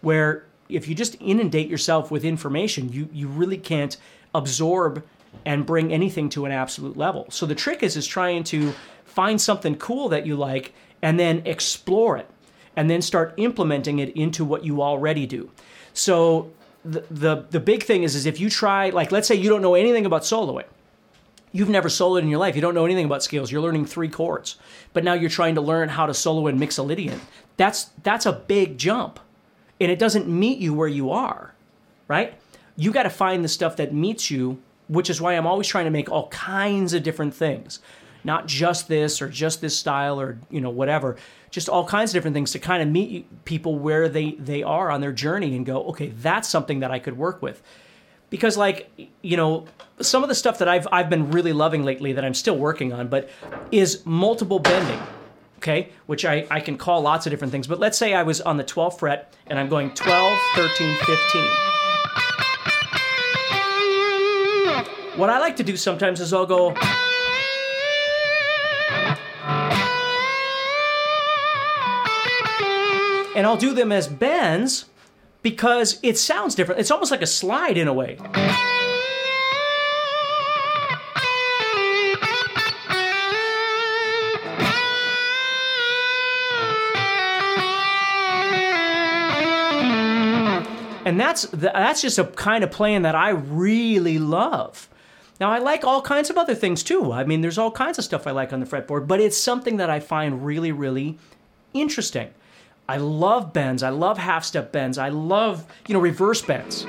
where 0.02 0.46
if 0.70 0.88
you 0.88 0.94
just 0.94 1.16
inundate 1.20 1.68
yourself 1.68 2.12
with 2.12 2.24
information, 2.24 2.92
you 2.92 3.10
you 3.12 3.28
really 3.28 3.58
can't 3.58 3.98
absorb 4.36 5.04
and 5.46 5.66
bring 5.66 5.92
anything 5.92 6.30
to 6.30 6.46
an 6.46 6.52
absolute 6.52 6.98
level. 6.98 7.28
So 7.30 7.46
the 7.46 7.56
trick 7.56 7.84
is 7.84 7.98
is 7.98 8.08
trying 8.08 8.44
to 8.46 8.74
find 9.06 9.40
something 9.40 9.76
cool 9.78 10.10
that 10.10 10.26
you 10.26 10.36
like 10.36 10.74
and 11.02 11.20
then 11.20 11.42
explore 11.46 12.18
it 12.18 12.30
and 12.76 12.90
then 12.90 13.02
start 13.02 13.34
implementing 13.38 14.00
it 14.00 14.16
into 14.16 14.46
what 14.46 14.64
you 14.64 14.82
already 14.82 15.26
do. 15.26 15.50
So 15.94 16.52
the 16.84 17.04
the, 17.10 17.46
the 17.50 17.60
big 17.60 17.84
thing 17.84 18.04
is 18.04 18.16
is 18.16 18.26
if 18.26 18.40
you 18.40 18.50
try 18.50 18.90
like 18.90 19.12
let's 19.12 19.28
say 19.28 19.36
you 19.36 19.50
don't 19.50 19.62
know 19.62 19.76
anything 19.76 20.06
about 20.06 20.22
soloing 20.24 20.66
you've 21.52 21.70
never 21.70 21.90
soloed 21.90 22.22
in 22.22 22.30
your 22.30 22.40
life. 22.40 22.56
You 22.56 22.62
don't 22.62 22.76
know 22.76 22.86
anything 22.86 23.06
about 23.06 23.24
scales. 23.24 23.52
You're 23.52 23.62
learning 23.62 23.86
three 23.86 24.10
chords, 24.10 24.58
but 24.94 25.04
now 25.04 25.14
you're 25.14 25.30
trying 25.30 25.56
to 25.56 25.62
learn 25.62 25.90
how 25.90 26.06
to 26.06 26.14
solo 26.14 26.48
in 26.48 26.60
Mixolydian. 26.60 27.20
That's 27.58 27.86
that's 28.04 28.26
a 28.26 28.34
big 28.34 28.78
jump, 28.78 29.20
and 29.80 29.92
it 29.92 30.00
doesn't 30.00 30.28
meet 30.28 30.60
you 30.60 30.74
where 30.74 30.88
you 30.88 31.10
are, 31.12 31.54
right? 32.08 32.36
You 32.76 32.92
got 32.92 33.04
to 33.04 33.10
find 33.10 33.44
the 33.44 33.50
stuff 33.50 33.76
that 33.78 33.94
meets 33.94 34.30
you, 34.30 34.62
which 34.88 35.10
is 35.10 35.20
why 35.22 35.34
I'm 35.34 35.48
always 35.48 35.68
trying 35.68 35.86
to 35.86 35.92
make 35.92 36.10
all 36.10 36.28
kinds 36.30 36.94
of 36.94 37.04
different 37.04 37.34
things, 37.34 37.80
not 38.24 38.48
just 38.48 38.88
this 38.88 39.22
or 39.22 39.30
just 39.30 39.62
this 39.62 39.78
style 39.78 40.20
or 40.20 40.40
you 40.50 40.62
know 40.62 40.70
whatever, 40.70 41.18
just 41.50 41.70
all 41.70 41.86
kinds 41.86 42.12
of 42.12 42.14
different 42.14 42.34
things 42.34 42.52
to 42.52 42.60
kind 42.60 42.82
of 42.82 42.90
meet 42.90 43.46
people 43.46 43.78
where 43.80 44.10
they 44.10 44.32
they 44.32 44.64
are 44.64 44.90
on 44.90 45.02
their 45.02 45.14
journey 45.14 45.56
and 45.56 45.66
go, 45.66 45.84
okay, 45.86 46.10
that's 46.10 46.48
something 46.48 46.80
that 46.80 46.92
I 46.92 47.00
could 47.00 47.18
work 47.18 47.42
with 47.42 47.62
because 48.30 48.58
like 48.58 48.90
you 49.22 49.38
know 49.38 49.66
some 50.02 50.24
of 50.24 50.30
the 50.30 50.36
stuff 50.36 50.60
that 50.60 50.68
I've 50.68 50.88
I've 50.92 51.10
been 51.10 51.32
really 51.32 51.54
loving 51.54 51.84
lately 51.84 52.14
that 52.14 52.26
I'm 52.26 52.34
still 52.34 52.58
working 52.58 52.94
on, 52.94 53.08
but 53.08 53.30
is 53.72 54.06
multiple 54.06 54.60
bending. 54.60 55.00
Okay, 55.58 55.90
which 56.06 56.24
I, 56.24 56.46
I 56.52 56.60
can 56.60 56.78
call 56.78 57.02
lots 57.02 57.26
of 57.26 57.32
different 57.32 57.52
things. 57.52 57.66
But 57.66 57.80
let's 57.80 57.98
say 57.98 58.14
I 58.14 58.22
was 58.22 58.42
on 58.42 58.58
the 58.58 58.64
12th 58.64 59.00
fret 59.00 59.34
and 59.48 59.58
I'm 59.58 59.70
going 59.70 59.92
12, 59.96 60.40
13, 60.56 60.96
15. 60.98 61.48
What 65.18 65.32
I 65.32 65.40
like 65.40 65.56
to 65.56 65.64
do 65.64 65.76
sometimes 65.76 66.22
is 66.22 66.32
I'll 66.32 66.46
go. 66.46 66.76
And 73.36 73.48
I'll 73.48 73.58
do 73.58 73.74
them 73.74 73.92
as 73.92 74.08
bends 74.08 74.86
because 75.42 76.00
it 76.04 76.20
sounds 76.20 76.54
different. 76.54 76.82
It's 76.82 76.92
almost 76.92 77.10
like 77.10 77.24
a 77.24 77.28
slide 77.28 77.78
in 77.78 77.88
a 77.88 77.94
way. 77.94 78.20
And 91.06 91.20
that's 91.20 91.48
that's 91.54 92.02
just 92.04 92.20
a 92.20 92.26
kind 92.26 92.64
of 92.64 92.70
playing 92.70 93.02
that 93.02 93.16
I 93.16 93.30
really 93.30 94.20
love. 94.20 94.88
Now 95.40 95.52
I 95.52 95.60
like 95.60 95.84
all 95.84 96.02
kinds 96.02 96.30
of 96.30 96.38
other 96.38 96.56
things 96.56 96.82
too. 96.84 97.12
I 97.12 97.24
mean, 97.24 97.42
there's 97.42 97.58
all 97.58 97.72
kinds 97.72 97.98
of 97.98 98.04
stuff 98.04 98.26
I 98.26 98.32
like 98.32 98.52
on 98.54 98.60
the 98.60 98.66
fretboard, 98.66 99.08
but 99.08 99.20
it's 99.20 99.38
something 99.38 99.78
that 99.78 99.90
I 99.90 100.00
find 100.00 100.46
really, 100.46 100.72
really 100.72 101.18
interesting. 101.74 102.30
I 102.90 102.98
love 102.98 103.54
bends. 103.54 103.84
I 103.84 103.90
love 103.90 104.18
half 104.18 104.44
step 104.46 104.72
bends. 104.72 104.98
I 104.98 105.10
love, 105.10 105.66
you 105.88 105.94
know, 105.94 106.00
reverse 106.00 106.42
bends. 106.42 106.86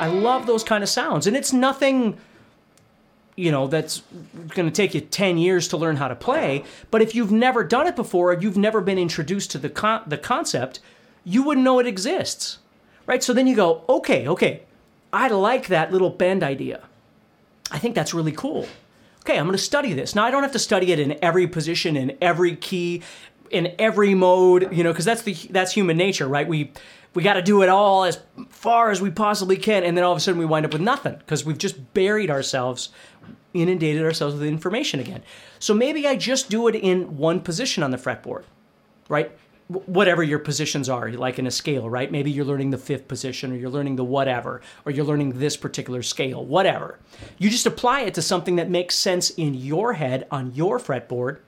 I 0.00 0.06
love 0.06 0.46
those 0.46 0.62
kind 0.62 0.82
of 0.82 0.88
sounds. 0.88 1.26
And 1.26 1.36
it's 1.36 1.52
nothing, 1.52 2.16
you 3.36 3.50
know, 3.50 3.66
that's 3.66 4.02
going 4.48 4.68
to 4.68 4.70
take 4.70 4.94
you 4.94 5.00
10 5.00 5.38
years 5.38 5.66
to 5.68 5.76
learn 5.76 5.96
how 5.96 6.08
to 6.08 6.14
play. 6.14 6.64
But 6.90 7.02
if 7.02 7.14
you've 7.14 7.32
never 7.32 7.64
done 7.64 7.86
it 7.86 7.96
before, 7.96 8.32
or 8.32 8.40
you've 8.40 8.56
never 8.56 8.80
been 8.80 8.98
introduced 8.98 9.50
to 9.52 9.58
the, 9.58 9.68
con- 9.70 10.02
the 10.06 10.18
concept, 10.18 10.80
you 11.24 11.42
wouldn't 11.42 11.64
know 11.64 11.78
it 11.78 11.86
exists. 11.86 12.58
Right? 13.10 13.22
So 13.22 13.34
then 13.34 13.46
you 13.46 13.56
go, 13.56 13.84
okay, 13.88 14.26
okay, 14.26 14.62
I 15.12 15.28
like 15.28 15.66
that 15.66 15.92
little 15.92 16.10
bend 16.10 16.42
idea. 16.42 16.80
I 17.70 17.78
think 17.78 17.94
that's 17.94 18.14
really 18.14 18.32
cool 18.32 18.66
okay, 19.22 19.38
I'm 19.38 19.44
going 19.44 19.56
to 19.56 19.62
study 19.62 19.92
this. 19.92 20.14
Now 20.14 20.24
I 20.24 20.30
don't 20.30 20.42
have 20.42 20.52
to 20.52 20.58
study 20.58 20.92
it 20.92 20.98
in 20.98 21.18
every 21.22 21.46
position, 21.46 21.96
in 21.96 22.16
every 22.20 22.56
key, 22.56 23.02
in 23.50 23.74
every 23.78 24.14
mode, 24.14 24.74
you 24.74 24.82
know, 24.82 24.92
because 24.92 25.04
that's 25.04 25.22
the 25.22 25.34
that's 25.50 25.72
human 25.72 25.96
nature, 25.96 26.26
right? 26.26 26.46
We 26.46 26.72
we 27.14 27.22
got 27.22 27.34
to 27.34 27.42
do 27.42 27.62
it 27.62 27.68
all 27.68 28.04
as 28.04 28.18
far 28.48 28.90
as 28.90 29.00
we 29.00 29.10
possibly 29.10 29.56
can, 29.56 29.82
and 29.84 29.96
then 29.96 30.04
all 30.04 30.12
of 30.12 30.18
a 30.18 30.20
sudden 30.20 30.38
we 30.38 30.46
wind 30.46 30.64
up 30.64 30.72
with 30.72 30.82
nothing 30.82 31.16
because 31.18 31.44
we've 31.44 31.58
just 31.58 31.92
buried 31.92 32.30
ourselves, 32.30 32.90
inundated 33.52 34.04
ourselves 34.04 34.34
with 34.34 34.44
information 34.44 35.00
again. 35.00 35.22
So 35.58 35.74
maybe 35.74 36.06
I 36.06 36.16
just 36.16 36.48
do 36.50 36.68
it 36.68 36.74
in 36.74 37.16
one 37.16 37.40
position 37.40 37.82
on 37.82 37.90
the 37.90 37.96
fretboard, 37.96 38.44
right? 39.08 39.32
Whatever 39.70 40.22
your 40.22 40.40
positions 40.40 40.88
are, 40.88 41.12
like 41.12 41.38
in 41.38 41.46
a 41.46 41.50
scale, 41.50 41.88
right? 41.88 42.10
Maybe 42.10 42.30
you're 42.30 42.44
learning 42.44 42.70
the 42.70 42.78
fifth 42.78 43.06
position 43.06 43.52
or 43.52 43.56
you're 43.56 43.70
learning 43.70 43.94
the 43.94 44.04
whatever, 44.04 44.62
or 44.84 44.90
you're 44.90 45.04
learning 45.04 45.38
this 45.38 45.56
particular 45.56 46.02
scale, 46.02 46.44
whatever. 46.44 46.98
You 47.38 47.50
just 47.50 47.66
apply 47.66 48.00
it 48.00 48.14
to 48.14 48.22
something 48.22 48.56
that 48.56 48.68
makes 48.68 48.96
sense 48.96 49.30
in 49.30 49.54
your 49.54 49.92
head 49.92 50.26
on 50.30 50.52
your 50.54 50.80
fretboard. 50.80 51.38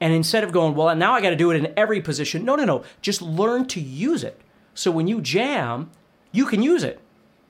And 0.00 0.12
instead 0.12 0.42
of 0.42 0.50
going, 0.50 0.74
well, 0.74 0.96
now 0.96 1.12
I 1.12 1.20
got 1.20 1.30
to 1.30 1.36
do 1.36 1.52
it 1.52 1.56
in 1.56 1.72
every 1.76 2.00
position, 2.00 2.44
no, 2.44 2.56
no, 2.56 2.64
no. 2.64 2.82
Just 3.00 3.22
learn 3.22 3.66
to 3.68 3.80
use 3.80 4.24
it. 4.24 4.40
So 4.74 4.90
when 4.90 5.06
you 5.06 5.20
jam, 5.20 5.90
you 6.32 6.46
can 6.46 6.62
use 6.62 6.82
it. 6.82 7.00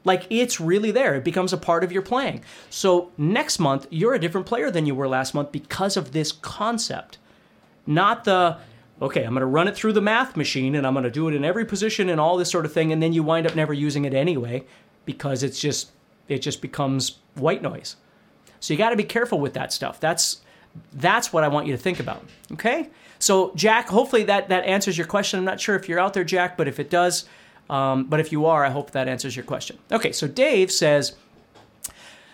Like 0.05 0.27
it's 0.29 0.61
really 0.61 0.91
there. 0.91 1.15
It 1.15 1.25
becomes 1.25 1.55
a 1.55 1.57
part 1.57 1.85
of 1.85 1.93
your 1.93 2.03
playing. 2.03 2.45
So 2.69 3.13
next 3.17 3.59
month, 3.59 3.87
you're 3.89 4.13
a 4.13 4.19
different 4.19 4.47
player 4.47 4.71
than 4.71 4.85
you 4.85 4.95
were 4.95 5.09
last 5.09 5.33
month 5.33 5.53
because 5.53 5.97
of 5.97 6.13
this 6.13 6.33
concept. 6.33 7.17
Not 7.87 8.25
the, 8.25 8.59
okay, 9.03 9.25
I'm 9.25 9.35
going 9.35 9.41
to 9.41 9.47
run 9.47 9.67
it 9.67 9.75
through 9.75 9.93
the 9.93 10.01
math 10.01 10.37
machine 10.37 10.77
and 10.77 10.87
I'm 10.87 10.95
going 10.95 11.03
to 11.03 11.11
do 11.11 11.29
it 11.29 11.35
in 11.35 11.45
every 11.45 11.65
position 11.65 12.09
and 12.09 12.21
all 12.21 12.37
this 12.37 12.51
sort 12.51 12.65
of 12.65 12.73
thing. 12.73 12.93
And 12.93 13.03
then 13.03 13.13
you 13.13 13.25
wind 13.25 13.47
up 13.47 13.57
never 13.57 13.75
using 13.75 14.05
it 14.05 14.15
anyway 14.15 14.65
because 15.05 15.43
it's 15.43 15.61
just, 15.61 15.91
it 16.29 16.39
just 16.39 16.63
becomes 16.63 17.19
white 17.35 17.63
noise. 17.63 17.97
So 18.61 18.73
you 18.73 18.79
got 18.79 18.91
to 18.91 18.97
be 18.97 19.05
careful 19.05 19.41
with 19.41 19.55
that 19.55 19.73
stuff. 19.73 19.99
That's, 19.99 20.41
that's 20.93 21.33
what 21.33 21.43
I 21.43 21.49
want 21.49 21.67
you 21.67 21.73
to 21.73 21.79
think 21.79 21.99
about. 21.99 22.25
Okay. 22.53 22.91
So 23.19 23.53
Jack, 23.57 23.89
hopefully 23.89 24.23
that, 24.25 24.49
that 24.51 24.65
answers 24.65 24.97
your 24.97 25.09
question. 25.09 25.39
I'm 25.39 25.45
not 25.45 25.61
sure 25.61 25.75
if 25.75 25.89
you're 25.89 25.99
out 25.99 26.15
there, 26.15 26.25
Jack, 26.25 26.57
but 26.57 26.69
if 26.69 26.79
it 26.79 26.89
does, 26.89 27.25
um, 27.69 28.05
but 28.05 28.21
if 28.21 28.31
you 28.31 28.47
are, 28.47 28.65
I 28.65 28.71
hope 28.71 28.93
that 28.93 29.09
answers 29.09 29.35
your 29.35 29.45
question. 29.45 29.79
Okay. 29.91 30.13
So 30.13 30.29
Dave 30.29 30.71
says, 30.71 31.17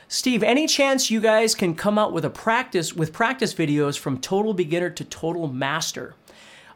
Steve, 0.07 0.43
any 0.43 0.67
chance 0.67 1.11
you 1.11 1.21
guys 1.21 1.55
can 1.55 1.75
come 1.75 1.99
out 1.99 2.13
with 2.13 2.27
a 2.27 2.31
practice 2.31 2.93
with 2.95 3.13
practice 3.13 3.55
videos 3.55 3.99
from 3.99 4.19
total 4.19 4.53
beginner 4.53 4.91
to 4.91 5.05
total 5.05 5.49
master? 5.49 6.15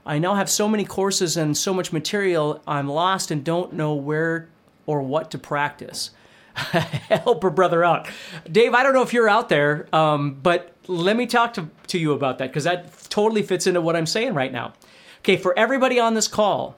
I 0.05 0.19
now 0.19 0.35
have 0.35 0.51
so 0.51 0.69
many 0.69 0.85
courses 0.85 1.37
and 1.37 1.57
so 1.57 1.73
much 1.73 1.93
material, 1.93 2.61
I'm 2.67 2.88
lost 2.88 3.31
and 3.31 3.45
don't 3.45 3.73
know 3.73 3.95
where 3.95 4.49
or 4.87 5.01
what 5.03 5.31
to 5.31 5.38
practice. 5.38 6.11
Help 6.55 7.45
a 7.45 7.51
brother 7.51 7.85
out. 7.85 8.09
Dave, 8.51 8.75
I 8.75 8.83
don't 8.83 8.93
know 8.93 9.03
if 9.03 9.12
you're 9.12 9.29
out 9.29 9.49
there, 9.49 9.87
um, 9.95 10.35
but 10.43 10.73
let 10.88 11.17
me 11.17 11.27
talk 11.27 11.55
to, 11.55 11.69
to 11.87 11.99
you 11.99 12.12
about 12.12 12.38
that 12.38 12.49
because 12.49 12.65
that 12.65 12.93
totally 13.09 13.43
fits 13.43 13.67
into 13.67 13.81
what 13.81 13.97
I'm 13.97 14.07
saying 14.07 14.35
right 14.35 14.53
now. 14.53 14.75
Okay, 15.21 15.37
for 15.37 15.57
everybody 15.57 16.01
on 16.01 16.15
this 16.15 16.27
call, 16.27 16.77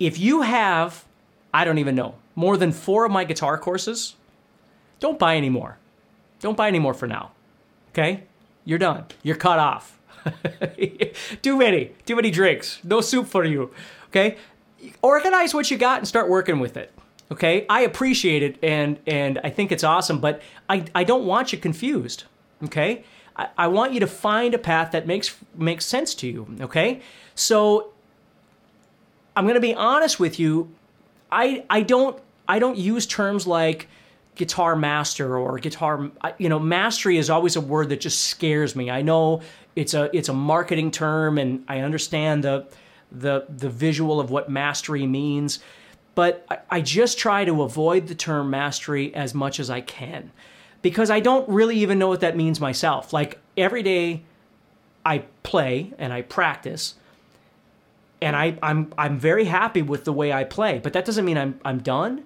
if 0.00 0.18
you 0.18 0.42
have, 0.42 1.04
I 1.54 1.64
don't 1.64 1.78
even 1.78 1.94
know, 1.94 2.16
more 2.34 2.56
than 2.56 2.72
four 2.72 3.04
of 3.04 3.12
my 3.12 3.22
guitar 3.22 3.56
courses, 3.58 4.16
don't 4.98 5.18
buy 5.18 5.36
any 5.36 5.50
more. 5.50 5.78
Don't 6.40 6.56
buy 6.56 6.68
any 6.68 6.78
more 6.78 6.94
for 6.94 7.06
now. 7.06 7.30
Okay? 7.92 8.24
You're 8.64 8.78
done. 8.78 9.04
You're 9.22 9.36
cut 9.36 9.58
off. 9.58 9.99
too 11.42 11.56
many, 11.56 11.92
too 12.06 12.16
many 12.16 12.30
drinks. 12.30 12.78
No 12.84 13.00
soup 13.00 13.26
for 13.26 13.44
you. 13.44 13.72
Okay, 14.08 14.36
organize 15.02 15.54
what 15.54 15.70
you 15.70 15.78
got 15.78 15.98
and 15.98 16.08
start 16.08 16.28
working 16.28 16.58
with 16.58 16.76
it. 16.76 16.92
Okay, 17.30 17.64
I 17.68 17.82
appreciate 17.82 18.42
it 18.42 18.58
and 18.62 18.98
and 19.06 19.38
I 19.44 19.50
think 19.50 19.70
it's 19.70 19.84
awesome, 19.84 20.20
but 20.20 20.42
I 20.68 20.84
I 20.94 21.04
don't 21.04 21.26
want 21.26 21.52
you 21.52 21.58
confused. 21.58 22.24
Okay, 22.64 23.04
I, 23.36 23.48
I 23.56 23.66
want 23.68 23.92
you 23.92 24.00
to 24.00 24.06
find 24.06 24.52
a 24.54 24.58
path 24.58 24.92
that 24.92 25.06
makes 25.06 25.36
makes 25.54 25.84
sense 25.86 26.14
to 26.16 26.26
you. 26.26 26.46
Okay, 26.60 27.00
so 27.34 27.92
I'm 29.36 29.46
to 29.46 29.60
be 29.60 29.74
honest 29.74 30.18
with 30.18 30.38
you. 30.38 30.70
I 31.30 31.64
I 31.70 31.82
don't 31.82 32.20
I 32.48 32.58
don't 32.58 32.76
use 32.76 33.06
terms 33.06 33.46
like 33.46 33.88
guitar 34.40 34.74
master 34.74 35.36
or 35.36 35.58
guitar 35.58 36.10
you 36.38 36.48
know 36.48 36.58
mastery 36.58 37.18
is 37.18 37.28
always 37.28 37.56
a 37.56 37.60
word 37.60 37.90
that 37.90 38.00
just 38.00 38.22
scares 38.22 38.74
me. 38.74 38.90
I 38.90 39.02
know 39.02 39.42
it's 39.76 39.92
a 39.92 40.14
it's 40.16 40.28
a 40.28 40.32
marketing 40.32 40.90
term 40.90 41.38
and 41.38 41.64
i 41.68 41.80
understand 41.80 42.42
the 42.42 42.66
the 43.12 43.46
the 43.48 43.68
visual 43.68 44.18
of 44.18 44.30
what 44.30 44.50
mastery 44.50 45.06
means 45.06 45.60
but 46.14 46.44
I, 46.50 46.58
I 46.70 46.80
just 46.80 47.18
try 47.18 47.44
to 47.44 47.62
avoid 47.62 48.08
the 48.08 48.14
term 48.14 48.50
mastery 48.50 49.14
as 49.14 49.34
much 49.34 49.60
as 49.60 49.70
i 49.70 49.80
can 49.80 50.32
because 50.82 51.10
i 51.10 51.20
don't 51.20 51.48
really 51.48 51.76
even 51.78 51.98
know 51.98 52.08
what 52.08 52.20
that 52.20 52.36
means 52.36 52.60
myself. 52.60 53.12
Like 53.12 53.38
every 53.56 53.82
day 53.82 54.22
i 55.04 55.18
play 55.42 55.92
and 55.98 56.12
i 56.12 56.22
practice 56.22 56.94
and 58.22 58.36
I, 58.36 58.58
I'm 58.62 58.92
I'm 58.98 59.18
very 59.18 59.46
happy 59.46 59.80
with 59.80 60.04
the 60.04 60.12
way 60.12 60.30
I 60.30 60.44
play, 60.44 60.78
but 60.78 60.92
that 60.92 61.06
doesn't 61.06 61.24
mean 61.24 61.38
I'm 61.38 61.58
I'm 61.64 61.78
done 61.78 62.24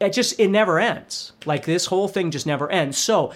it 0.00 0.12
just 0.12 0.38
it 0.38 0.48
never 0.48 0.78
ends. 0.78 1.32
Like 1.44 1.64
this 1.64 1.86
whole 1.86 2.08
thing 2.08 2.30
just 2.30 2.46
never 2.46 2.70
ends. 2.70 2.98
So 2.98 3.32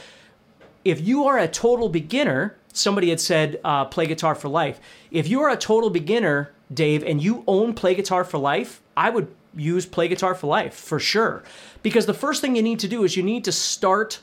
if 0.85 1.01
you 1.01 1.25
are 1.25 1.39
a 1.39 1.49
total 1.49 1.89
beginner, 1.89 2.57
somebody 2.73 3.11
had 3.11 3.21
said 3.21 3.61
uh, 3.65 3.85
play 3.87 4.07
guitar 4.07 4.35
for 4.35 4.49
life. 4.49 4.81
If 5.11 5.29
you 5.29 5.41
are 5.43 5.51
a 5.51 5.57
total 5.57 5.91
beginner, 5.91 6.53
Dave, 6.73 7.03
and 7.03 7.23
you 7.23 7.45
own 7.47 7.75
Play 7.75 7.95
Guitar 7.95 8.25
for 8.25 8.39
Life, 8.39 8.83
I 8.97 9.11
would 9.11 9.35
use 9.57 9.87
Play 9.87 10.09
Guitar 10.09 10.35
for 10.35 10.47
Life 10.47 10.75
for 10.75 10.99
sure. 10.99 11.43
Because 11.83 12.07
the 12.07 12.15
first 12.15 12.41
thing 12.41 12.57
you 12.57 12.63
need 12.63 12.79
to 12.81 12.89
do 12.89 13.05
is 13.05 13.17
you 13.17 13.23
need 13.23 13.45
to 13.45 13.53
start 13.53 14.21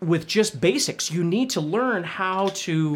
with 0.00 0.26
just 0.26 0.60
basics. 0.60 1.10
You 1.10 1.24
need 1.24 1.50
to 1.50 1.60
learn 1.60 2.04
how 2.04 2.48
to 2.54 2.92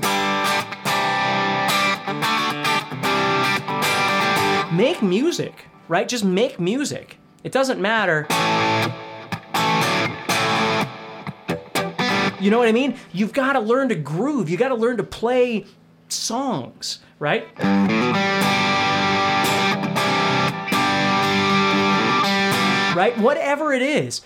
make 4.75 5.03
music, 5.03 5.67
right? 5.89 6.09
Just 6.09 6.25
make 6.25 6.59
music. 6.59 7.19
It 7.45 7.51
doesn't 7.51 7.81
matter. 7.81 8.27
You 12.41 12.51
know 12.51 12.59
what 12.59 12.69
I 12.69 12.73
mean? 12.73 12.97
You've 13.13 13.33
got 13.33 13.55
to 13.55 13.61
learn 13.61 13.89
to 13.89 13.95
groove. 13.95 14.49
You 14.49 14.57
got 14.57 14.69
to 14.69 14.75
learn 14.75 14.97
to 14.97 15.05
play 15.05 15.67
songs, 16.09 17.01
right? 17.19 17.47
Right? 22.97 23.17
Whatever 23.19 23.73
it 23.73 23.83
is. 23.83 24.23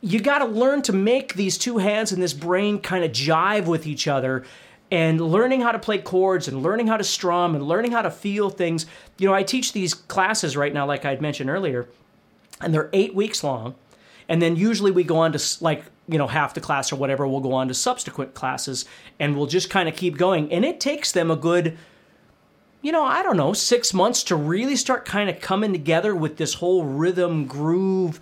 You 0.00 0.20
got 0.20 0.38
to 0.38 0.44
learn 0.44 0.82
to 0.82 0.92
make 0.92 1.34
these 1.34 1.58
two 1.58 1.78
hands 1.78 2.12
and 2.12 2.22
this 2.22 2.32
brain 2.32 2.80
kind 2.80 3.04
of 3.04 3.10
jive 3.10 3.66
with 3.66 3.86
each 3.86 4.06
other 4.06 4.44
and 4.90 5.20
learning 5.20 5.60
how 5.60 5.72
to 5.72 5.78
play 5.78 5.98
chords 5.98 6.48
and 6.48 6.62
learning 6.62 6.86
how 6.86 6.96
to 6.96 7.04
strum 7.04 7.54
and 7.54 7.66
learning 7.66 7.92
how 7.92 8.02
to 8.02 8.10
feel 8.10 8.50
things. 8.50 8.86
You 9.18 9.28
know, 9.28 9.34
I 9.34 9.42
teach 9.42 9.72
these 9.72 9.94
classes 9.94 10.56
right 10.56 10.72
now, 10.72 10.86
like 10.86 11.04
I'd 11.04 11.20
mentioned 11.20 11.50
earlier, 11.50 11.88
and 12.60 12.72
they're 12.72 12.90
eight 12.92 13.14
weeks 13.14 13.44
long. 13.44 13.74
And 14.28 14.42
then 14.42 14.56
usually 14.56 14.90
we 14.90 15.04
go 15.04 15.18
on 15.18 15.32
to 15.32 15.64
like, 15.64 15.84
you 16.06 16.18
know, 16.18 16.26
half 16.26 16.54
the 16.54 16.60
class 16.60 16.92
or 16.92 16.96
whatever, 16.96 17.26
we'll 17.26 17.40
go 17.40 17.52
on 17.52 17.68
to 17.68 17.74
subsequent 17.74 18.34
classes 18.34 18.84
and 19.18 19.36
we'll 19.36 19.46
just 19.46 19.70
kind 19.70 19.88
of 19.88 19.96
keep 19.96 20.16
going. 20.16 20.52
And 20.52 20.64
it 20.64 20.80
takes 20.80 21.12
them 21.12 21.30
a 21.30 21.36
good, 21.36 21.78
you 22.82 22.92
know, 22.92 23.04
I 23.04 23.22
don't 23.22 23.36
know, 23.36 23.52
six 23.52 23.94
months 23.94 24.22
to 24.24 24.36
really 24.36 24.76
start 24.76 25.04
kind 25.04 25.30
of 25.30 25.40
coming 25.40 25.72
together 25.72 26.14
with 26.14 26.36
this 26.36 26.54
whole 26.54 26.84
rhythm, 26.84 27.46
groove, 27.46 28.20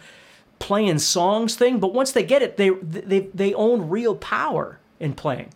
playing 0.59 1.01
songs 1.01 1.57
thing. 1.57 1.79
But 1.79 1.93
once 1.93 2.13
they 2.13 2.23
get 2.23 2.43
it, 2.43 2.57
they, 2.57 2.71
they, 2.71 3.21
they 3.35 3.55
own 3.55 3.89
real 3.89 4.15
power 4.15 4.79
in 4.99 5.15
playing. 5.15 5.51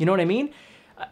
You 0.00 0.06
know 0.06 0.12
what 0.12 0.20
I 0.20 0.24
mean? 0.24 0.50
Uh, 0.96 1.04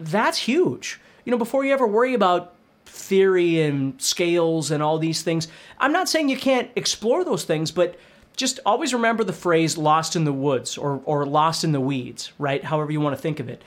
that's 0.00 0.38
huge. 0.38 0.98
You 1.26 1.30
know, 1.30 1.36
before 1.36 1.66
you 1.66 1.72
ever 1.74 1.86
worry 1.86 2.14
about 2.14 2.54
theory 2.86 3.60
and 3.60 4.00
scales 4.00 4.70
and 4.70 4.82
all 4.82 4.98
these 4.98 5.20
things, 5.22 5.48
I'm 5.78 5.92
not 5.92 6.08
saying 6.08 6.30
you 6.30 6.38
can't 6.38 6.70
explore 6.74 7.24
those 7.24 7.44
things, 7.44 7.70
but 7.70 7.98
just 8.34 8.58
always 8.64 8.94
remember 8.94 9.22
the 9.22 9.34
phrase 9.34 9.76
lost 9.76 10.16
in 10.16 10.24
the 10.24 10.32
woods 10.32 10.78
or, 10.78 11.02
or 11.04 11.26
lost 11.26 11.62
in 11.62 11.72
the 11.72 11.80
weeds, 11.80 12.32
right? 12.38 12.64
However 12.64 12.90
you 12.90 13.02
want 13.02 13.14
to 13.14 13.20
think 13.20 13.38
of 13.38 13.50
it. 13.50 13.62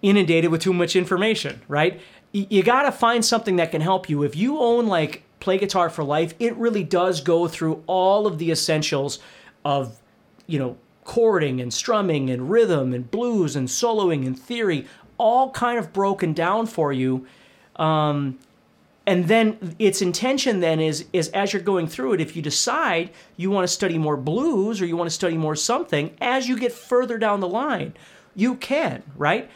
Inundated 0.00 0.50
with 0.50 0.62
too 0.62 0.72
much 0.72 0.96
information, 0.96 1.60
right? 1.68 2.00
You 2.32 2.62
got 2.62 2.84
to 2.84 2.92
find 2.92 3.22
something 3.22 3.56
that 3.56 3.72
can 3.72 3.82
help 3.82 4.08
you. 4.08 4.22
If 4.22 4.36
you 4.36 4.58
own 4.58 4.86
like 4.86 5.24
Play 5.38 5.58
Guitar 5.58 5.90
for 5.90 6.02
Life, 6.02 6.32
it 6.38 6.56
really 6.56 6.82
does 6.82 7.20
go 7.20 7.46
through 7.46 7.84
all 7.86 8.26
of 8.26 8.38
the 8.38 8.50
essentials 8.50 9.18
of, 9.66 10.00
you 10.46 10.58
know, 10.58 10.78
chording 11.10 11.60
and 11.60 11.74
strumming 11.74 12.30
and 12.30 12.48
rhythm 12.50 12.92
and 12.92 13.10
blues 13.10 13.56
and 13.56 13.66
soloing 13.66 14.24
and 14.24 14.38
theory, 14.38 14.86
all 15.18 15.50
kind 15.50 15.76
of 15.76 15.92
broken 15.92 16.32
down 16.32 16.66
for 16.66 16.92
you. 16.92 17.26
Um, 17.74 18.38
and 19.08 19.26
then 19.26 19.74
its 19.80 20.02
intention 20.02 20.60
then 20.60 20.78
is 20.78 21.06
is 21.12 21.28
as 21.30 21.52
you're 21.52 21.62
going 21.62 21.88
through 21.88 22.12
it 22.12 22.20
if 22.20 22.36
you 22.36 22.42
decide 22.42 23.10
you 23.36 23.50
want 23.50 23.64
to 23.64 23.68
study 23.68 23.98
more 23.98 24.16
blues 24.16 24.80
or 24.80 24.86
you 24.86 24.96
want 24.96 25.08
to 25.08 25.14
study 25.14 25.36
more 25.36 25.56
something 25.56 26.14
as 26.20 26.46
you 26.46 26.56
get 26.56 26.70
further 26.70 27.18
down 27.18 27.40
the 27.40 27.48
line 27.48 27.94
you 28.36 28.54
can 28.54 29.02
right 29.16 29.50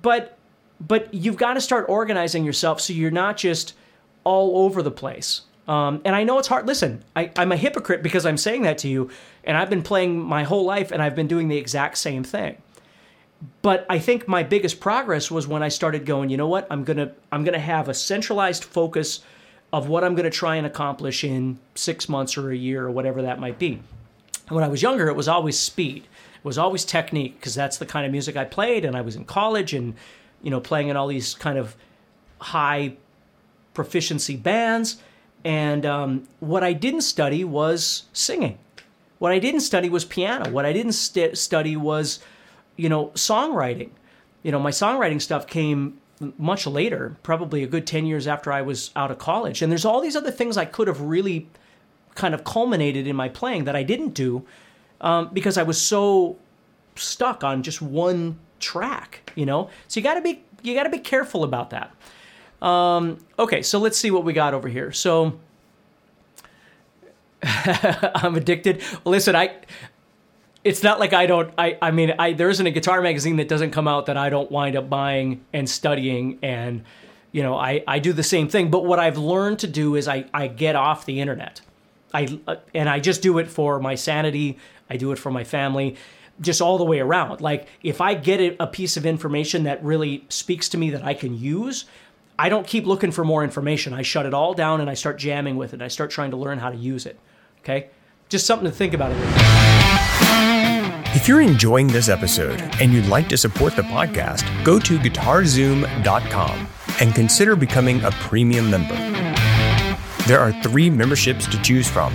but 0.00 0.38
but 0.80 1.12
you've 1.12 1.36
got 1.36 1.54
to 1.54 1.60
start 1.60 1.84
organizing 1.88 2.44
yourself 2.44 2.80
so 2.80 2.92
you're 2.92 3.10
not 3.10 3.36
just 3.36 3.74
all 4.22 4.64
over 4.64 4.82
the 4.82 4.90
place 4.90 5.42
um, 5.70 6.02
and 6.04 6.14
i 6.14 6.24
know 6.24 6.38
it's 6.38 6.48
hard 6.48 6.66
listen 6.66 7.02
I, 7.14 7.30
i'm 7.36 7.52
a 7.52 7.56
hypocrite 7.56 8.02
because 8.02 8.26
i'm 8.26 8.36
saying 8.36 8.62
that 8.62 8.78
to 8.78 8.88
you 8.88 9.10
and 9.44 9.56
i've 9.56 9.70
been 9.70 9.82
playing 9.82 10.18
my 10.18 10.44
whole 10.44 10.64
life 10.64 10.90
and 10.90 11.02
i've 11.02 11.14
been 11.14 11.28
doing 11.28 11.48
the 11.48 11.56
exact 11.56 11.98
same 11.98 12.24
thing 12.24 12.56
but 13.62 13.86
I 13.88 13.98
think 13.98 14.28
my 14.28 14.42
biggest 14.42 14.80
progress 14.80 15.30
was 15.30 15.46
when 15.46 15.62
I 15.62 15.68
started 15.68 16.04
going, 16.04 16.30
you 16.30 16.36
know 16.36 16.48
what? 16.48 16.66
I'm 16.70 16.84
going 16.84 16.98
to 16.98 17.12
I'm 17.32 17.44
going 17.44 17.54
to 17.54 17.58
have 17.60 17.88
a 17.88 17.94
centralized 17.94 18.64
focus 18.64 19.20
of 19.72 19.88
what 19.88 20.04
I'm 20.04 20.14
going 20.14 20.24
to 20.24 20.36
try 20.36 20.56
and 20.56 20.66
accomplish 20.66 21.22
in 21.22 21.58
6 21.74 22.08
months 22.08 22.36
or 22.36 22.50
a 22.50 22.56
year 22.56 22.84
or 22.84 22.90
whatever 22.90 23.22
that 23.22 23.38
might 23.38 23.58
be. 23.58 23.80
When 24.48 24.64
I 24.64 24.68
was 24.68 24.82
younger, 24.82 25.08
it 25.08 25.14
was 25.14 25.28
always 25.28 25.58
speed. 25.58 26.04
It 26.04 26.44
was 26.44 26.58
always 26.58 26.84
technique 26.84 27.38
because 27.38 27.54
that's 27.54 27.78
the 27.78 27.86
kind 27.86 28.04
of 28.04 28.12
music 28.12 28.36
I 28.36 28.44
played 28.44 28.84
and 28.84 28.96
I 28.96 29.00
was 29.00 29.16
in 29.16 29.24
college 29.24 29.72
and 29.72 29.94
you 30.42 30.50
know 30.50 30.60
playing 30.60 30.88
in 30.88 30.96
all 30.96 31.06
these 31.06 31.34
kind 31.34 31.58
of 31.58 31.76
high 32.40 32.96
proficiency 33.74 34.36
bands 34.36 35.00
and 35.44 35.86
um, 35.86 36.28
what 36.40 36.62
I 36.62 36.72
didn't 36.72 37.02
study 37.02 37.44
was 37.44 38.04
singing. 38.12 38.58
What 39.18 39.32
I 39.32 39.38
didn't 39.38 39.60
study 39.60 39.88
was 39.88 40.04
piano. 40.04 40.50
What 40.50 40.64
I 40.64 40.72
didn't 40.72 40.92
st- 40.92 41.36
study 41.36 41.76
was 41.76 42.20
you 42.80 42.88
know, 42.88 43.08
songwriting. 43.08 43.90
You 44.42 44.52
know, 44.52 44.58
my 44.58 44.70
songwriting 44.70 45.20
stuff 45.20 45.46
came 45.46 46.00
much 46.38 46.66
later, 46.66 47.16
probably 47.22 47.62
a 47.62 47.66
good 47.66 47.86
10 47.86 48.06
years 48.06 48.26
after 48.26 48.50
I 48.50 48.62
was 48.62 48.90
out 48.96 49.10
of 49.10 49.18
college. 49.18 49.60
And 49.60 49.70
there's 49.70 49.84
all 49.84 50.00
these 50.00 50.16
other 50.16 50.30
things 50.30 50.56
I 50.56 50.64
could 50.64 50.88
have 50.88 51.00
really 51.02 51.46
kind 52.14 52.34
of 52.34 52.42
culminated 52.44 53.06
in 53.06 53.16
my 53.16 53.28
playing 53.28 53.64
that 53.64 53.76
I 53.76 53.82
didn't 53.82 54.14
do 54.14 54.46
um, 55.02 55.28
because 55.32 55.58
I 55.58 55.62
was 55.62 55.80
so 55.80 56.38
stuck 56.96 57.44
on 57.44 57.62
just 57.62 57.82
one 57.82 58.38
track, 58.60 59.30
you 59.34 59.44
know? 59.44 59.68
So 59.86 60.00
you 60.00 60.04
gotta 60.04 60.22
be, 60.22 60.42
you 60.62 60.74
gotta 60.74 60.90
be 60.90 60.98
careful 60.98 61.44
about 61.44 61.68
that. 61.70 61.94
Um, 62.62 63.18
okay, 63.38 63.62
so 63.62 63.78
let's 63.78 63.96
see 63.96 64.10
what 64.10 64.24
we 64.24 64.32
got 64.32 64.54
over 64.54 64.68
here. 64.68 64.92
So 64.92 65.38
I'm 67.42 68.34
addicted. 68.36 68.82
listen, 69.04 69.34
I 69.34 69.54
it's 70.62 70.82
not 70.82 71.00
like 71.00 71.12
I 71.12 71.26
don't 71.26 71.52
I 71.56 71.78
I 71.80 71.90
mean 71.90 72.14
I 72.18 72.32
there 72.32 72.50
isn't 72.50 72.66
a 72.66 72.70
guitar 72.70 73.00
magazine 73.00 73.36
that 73.36 73.48
doesn't 73.48 73.70
come 73.70 73.88
out 73.88 74.06
that 74.06 74.16
I 74.16 74.28
don't 74.28 74.50
wind 74.50 74.76
up 74.76 74.90
buying 74.90 75.44
and 75.52 75.68
studying 75.68 76.38
and 76.42 76.84
you 77.32 77.42
know 77.42 77.56
I 77.56 77.82
I 77.86 77.98
do 77.98 78.12
the 78.12 78.22
same 78.22 78.48
thing 78.48 78.70
but 78.70 78.84
what 78.84 78.98
I've 78.98 79.16
learned 79.16 79.60
to 79.60 79.66
do 79.66 79.96
is 79.96 80.06
I 80.06 80.26
I 80.34 80.48
get 80.48 80.76
off 80.76 81.06
the 81.06 81.20
internet. 81.20 81.62
I 82.12 82.40
and 82.74 82.88
I 82.88 83.00
just 83.00 83.22
do 83.22 83.38
it 83.38 83.48
for 83.48 83.78
my 83.80 83.94
sanity, 83.94 84.58
I 84.90 84.96
do 84.96 85.12
it 85.12 85.18
for 85.18 85.30
my 85.30 85.44
family, 85.44 85.96
just 86.40 86.60
all 86.60 86.76
the 86.76 86.84
way 86.84 87.00
around. 87.00 87.40
Like 87.40 87.68
if 87.82 88.00
I 88.00 88.14
get 88.14 88.56
a 88.58 88.66
piece 88.66 88.96
of 88.96 89.06
information 89.06 89.62
that 89.62 89.82
really 89.82 90.24
speaks 90.28 90.68
to 90.70 90.78
me 90.78 90.90
that 90.90 91.04
I 91.04 91.14
can 91.14 91.38
use, 91.38 91.84
I 92.40 92.48
don't 92.48 92.66
keep 92.66 92.86
looking 92.86 93.10
for 93.10 93.22
more 93.22 93.44
information. 93.44 93.92
I 93.92 94.00
shut 94.00 94.24
it 94.24 94.32
all 94.32 94.54
down 94.54 94.80
and 94.80 94.88
I 94.88 94.94
start 94.94 95.18
jamming 95.18 95.56
with 95.56 95.74
it. 95.74 95.82
I 95.82 95.88
start 95.88 96.10
trying 96.10 96.30
to 96.30 96.38
learn 96.38 96.58
how 96.58 96.70
to 96.70 96.76
use 96.76 97.04
it. 97.04 97.20
Okay? 97.58 97.90
Just 98.30 98.46
something 98.46 98.64
to 98.64 98.74
think 98.74 98.94
about. 98.94 99.12
If 101.14 101.28
you're 101.28 101.42
enjoying 101.42 101.88
this 101.88 102.08
episode 102.08 102.58
and 102.80 102.94
you'd 102.94 103.08
like 103.08 103.28
to 103.28 103.36
support 103.36 103.76
the 103.76 103.82
podcast, 103.82 104.64
go 104.64 104.78
to 104.78 104.98
guitarzoom.com 104.98 106.68
and 107.02 107.14
consider 107.14 107.56
becoming 107.56 108.02
a 108.04 108.10
premium 108.12 108.70
member. 108.70 108.96
There 110.26 110.40
are 110.40 110.54
three 110.62 110.88
memberships 110.88 111.46
to 111.46 111.60
choose 111.60 111.90
from. 111.90 112.14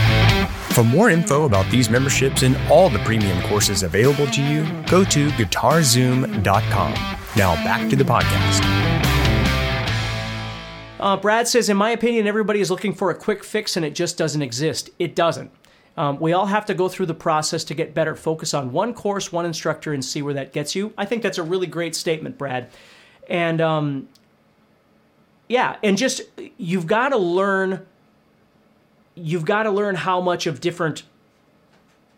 For 0.73 0.85
more 0.85 1.09
info 1.09 1.43
about 1.43 1.69
these 1.69 1.89
memberships 1.89 2.43
and 2.43 2.55
all 2.69 2.89
the 2.89 2.99
premium 2.99 3.41
courses 3.43 3.83
available 3.83 4.25
to 4.27 4.41
you, 4.41 4.63
go 4.87 5.03
to 5.03 5.27
guitarzoom.com. 5.31 6.93
Now 7.35 7.55
back 7.55 7.89
to 7.89 7.95
the 7.97 8.05
podcast. 8.05 8.61
Uh, 10.97 11.17
Brad 11.17 11.47
says, 11.49 11.67
in 11.67 11.75
my 11.75 11.89
opinion, 11.89 12.25
everybody 12.25 12.61
is 12.61 12.71
looking 12.71 12.93
for 12.93 13.09
a 13.09 13.15
quick 13.15 13.43
fix 13.43 13.75
and 13.75 13.85
it 13.85 13.95
just 13.95 14.17
doesn't 14.17 14.41
exist. 14.41 14.89
It 14.97 15.13
doesn't. 15.13 15.51
Um, 15.97 16.19
we 16.21 16.31
all 16.31 16.45
have 16.45 16.65
to 16.67 16.73
go 16.73 16.87
through 16.87 17.07
the 17.07 17.13
process 17.13 17.65
to 17.65 17.73
get 17.73 17.93
better. 17.93 18.15
Focus 18.15 18.53
on 18.53 18.71
one 18.71 18.93
course, 18.93 19.29
one 19.29 19.45
instructor, 19.45 19.91
and 19.91 20.05
see 20.05 20.21
where 20.21 20.35
that 20.35 20.53
gets 20.53 20.73
you. 20.73 20.93
I 20.97 21.03
think 21.05 21.21
that's 21.21 21.37
a 21.37 21.43
really 21.43 21.67
great 21.67 21.95
statement, 21.95 22.37
Brad. 22.37 22.69
And 23.27 23.59
um, 23.59 24.07
yeah, 25.49 25.75
and 25.83 25.97
just 25.97 26.21
you've 26.57 26.87
got 26.87 27.09
to 27.09 27.17
learn 27.17 27.85
you've 29.15 29.45
got 29.45 29.63
to 29.63 29.71
learn 29.71 29.95
how 29.95 30.21
much 30.21 30.47
of 30.47 30.61
different 30.61 31.03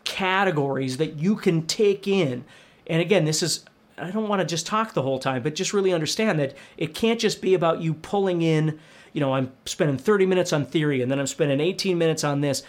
categories 0.03 0.97
that 0.97 1.15
you 1.15 1.35
can 1.35 1.65
take 1.65 2.07
in. 2.07 2.45
And 2.87 3.01
again, 3.01 3.25
this 3.25 3.41
is, 3.41 3.65
I 3.97 4.11
don't 4.11 4.27
want 4.27 4.41
to 4.41 4.45
just 4.45 4.65
talk 4.65 4.93
the 4.93 5.01
whole 5.01 5.19
time, 5.19 5.43
but 5.43 5.55
just 5.55 5.73
really 5.73 5.93
understand 5.93 6.39
that 6.39 6.55
it 6.77 6.93
can't 6.93 7.19
just 7.19 7.41
be 7.41 7.53
about 7.53 7.81
you 7.81 7.93
pulling 7.93 8.41
in, 8.41 8.79
you 9.13 9.21
know, 9.21 9.33
I'm 9.33 9.51
spending 9.65 9.97
30 9.97 10.25
minutes 10.25 10.53
on 10.53 10.65
theory 10.65 11.01
and 11.01 11.11
then 11.11 11.19
I'm 11.19 11.27
spending 11.27 11.59
18 11.59 11.97
minutes 11.97 12.23
on 12.23 12.41
this. 12.41 12.63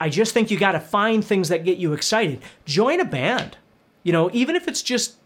I, 0.00 0.08
just 0.08 0.34
think 0.34 0.50
you 0.50 0.58
got 0.58 0.72
to 0.72 0.80
find 0.80 1.24
things 1.24 1.48
that 1.48 1.64
get 1.64 1.78
you 1.78 1.92
excited. 1.92 2.42
Join 2.66 3.00
a 3.00 3.04
band. 3.04 3.56
You 4.02 4.12
know, 4.12 4.28
even 4.32 4.54
if 4.54 4.68
it's 4.68 4.82
just 4.82 5.16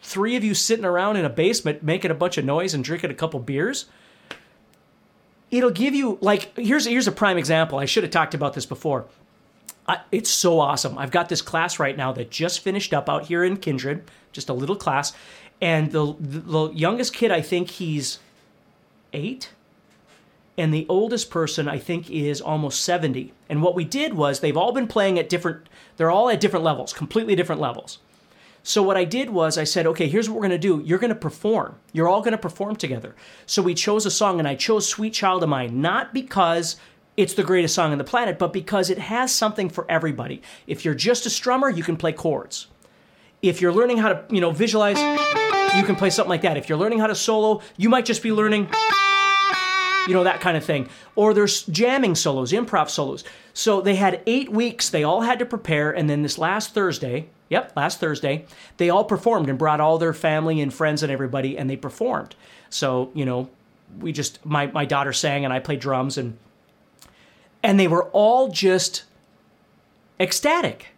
three 0.00 0.36
of 0.36 0.44
you 0.44 0.54
sitting 0.54 0.84
around 0.84 1.16
in 1.16 1.24
a 1.24 1.30
basement 1.30 1.82
making 1.82 2.10
a 2.10 2.14
bunch 2.14 2.38
of 2.38 2.44
noise 2.44 2.72
and 2.72 2.84
drinking 2.84 3.10
a 3.10 3.14
couple 3.14 3.40
beers, 3.40 3.86
it'll 5.50 5.70
give 5.70 5.94
you 5.94 6.18
like 6.20 6.56
here's 6.56 6.86
here's 6.86 7.06
a 7.06 7.12
prime 7.12 7.38
example. 7.38 7.78
I 7.78 7.84
should 7.84 8.02
have 8.02 8.12
talked 8.12 8.34
about 8.34 8.54
this 8.54 8.66
before. 8.66 9.06
I, 9.86 10.00
it's 10.12 10.30
so 10.30 10.60
awesome. 10.60 10.98
I've 10.98 11.10
got 11.10 11.28
this 11.28 11.40
class 11.40 11.78
right 11.78 11.96
now 11.96 12.12
that 12.12 12.30
just 12.30 12.60
finished 12.60 12.92
up 12.92 13.08
out 13.08 13.26
here 13.26 13.42
in 13.42 13.56
Kindred, 13.56 14.10
just 14.32 14.48
a 14.48 14.52
little 14.52 14.76
class, 14.76 15.12
and 15.60 15.92
the 15.92 16.14
the, 16.20 16.70
youngest 16.72 17.14
kid 17.14 17.30
I 17.30 17.40
think 17.40 17.70
he's 17.70 18.18
eight, 19.12 19.50
and 20.58 20.74
the 20.74 20.86
oldest 20.88 21.30
person 21.30 21.68
I 21.68 21.78
think 21.78 22.10
is 22.10 22.40
almost 22.40 22.82
seventy. 22.82 23.32
And 23.48 23.62
what 23.62 23.74
we 23.74 23.84
did 23.84 24.14
was 24.14 24.40
they've 24.40 24.56
all 24.56 24.72
been 24.72 24.88
playing 24.88 25.18
at 25.18 25.28
different. 25.28 25.68
They're 25.96 26.10
all 26.10 26.28
at 26.28 26.40
different 26.40 26.64
levels, 26.64 26.92
completely 26.92 27.34
different 27.34 27.60
levels. 27.60 27.98
So 28.62 28.82
what 28.82 28.96
I 28.96 29.04
did 29.04 29.30
was 29.30 29.56
I 29.56 29.64
said, 29.64 29.86
okay, 29.86 30.08
here's 30.08 30.28
what 30.28 30.36
we're 30.36 30.42
to 30.50 30.58
do. 30.58 30.82
You're 30.84 30.98
to 31.10 31.14
perform. 31.14 31.76
You're 31.92 32.08
all 32.08 32.22
to 32.32 32.38
perform 32.38 32.76
together. 32.76 33.14
So 33.46 33.62
we 33.62 33.74
chose 33.74 34.04
a 34.04 34.10
song, 34.10 34.38
and 34.38 34.46
I 34.46 34.54
chose 34.54 34.88
"Sweet 34.88 35.14
Child 35.14 35.42
of 35.42 35.48
Mine" 35.48 35.80
not 35.80 36.12
because 36.12 36.76
it's 37.16 37.34
the 37.34 37.42
greatest 37.42 37.74
song 37.74 37.92
on 37.92 37.98
the 37.98 38.04
planet, 38.04 38.38
but 38.38 38.52
because 38.52 38.90
it 38.90 38.98
has 38.98 39.34
something 39.34 39.68
for 39.68 39.90
everybody. 39.90 40.42
If 40.66 40.84
you're 40.84 40.94
just 40.94 41.26
a 41.26 41.28
strummer, 41.28 41.74
you 41.74 41.82
can 41.82 41.96
play 41.96 42.12
chords. 42.12 42.68
If 43.42 43.60
you're 43.60 43.72
learning 43.72 43.98
how 43.98 44.12
to, 44.12 44.24
you 44.30 44.40
know, 44.40 44.50
visualize, 44.50 44.98
you 45.76 45.84
can 45.84 45.96
play 45.96 46.10
something 46.10 46.30
like 46.30 46.42
that. 46.42 46.56
If 46.56 46.68
you're 46.68 46.78
learning 46.78 46.98
how 47.00 47.06
to 47.06 47.14
solo, 47.14 47.62
you 47.76 47.88
might 47.88 48.04
just 48.04 48.22
be 48.22 48.32
learning 48.32 48.68
you 50.08 50.14
know, 50.14 50.24
that 50.24 50.40
kind 50.40 50.56
of 50.56 50.64
thing. 50.64 50.88
Or 51.14 51.34
there's 51.34 51.64
jamming 51.64 52.14
solos, 52.14 52.52
improv 52.52 52.88
solos. 52.88 53.24
So 53.52 53.80
they 53.80 53.96
had 53.96 54.22
eight 54.26 54.50
weeks, 54.50 54.88
they 54.88 55.04
all 55.04 55.20
had 55.20 55.38
to 55.38 55.46
prepare, 55.46 55.90
and 55.90 56.08
then 56.08 56.22
this 56.22 56.38
last 56.38 56.72
Thursday, 56.72 57.28
yep, 57.48 57.72
last 57.76 58.00
Thursday, 58.00 58.46
they 58.76 58.90
all 58.90 59.04
performed 59.04 59.48
and 59.48 59.58
brought 59.58 59.80
all 59.80 59.98
their 59.98 60.12
family 60.12 60.60
and 60.60 60.72
friends 60.72 61.02
and 61.02 61.12
everybody, 61.12 61.56
and 61.56 61.68
they 61.68 61.76
performed. 61.76 62.34
So, 62.70 63.10
you 63.14 63.24
know, 63.24 63.48
we 64.00 64.12
just, 64.12 64.44
my, 64.44 64.66
my 64.66 64.84
daughter 64.84 65.12
sang 65.12 65.44
and 65.44 65.52
I 65.52 65.58
played 65.58 65.80
drums, 65.80 66.18
and, 66.18 66.36
and 67.62 67.78
they 67.78 67.88
were 67.88 68.04
all 68.10 68.48
just 68.48 69.04
ecstatic. 70.20 70.88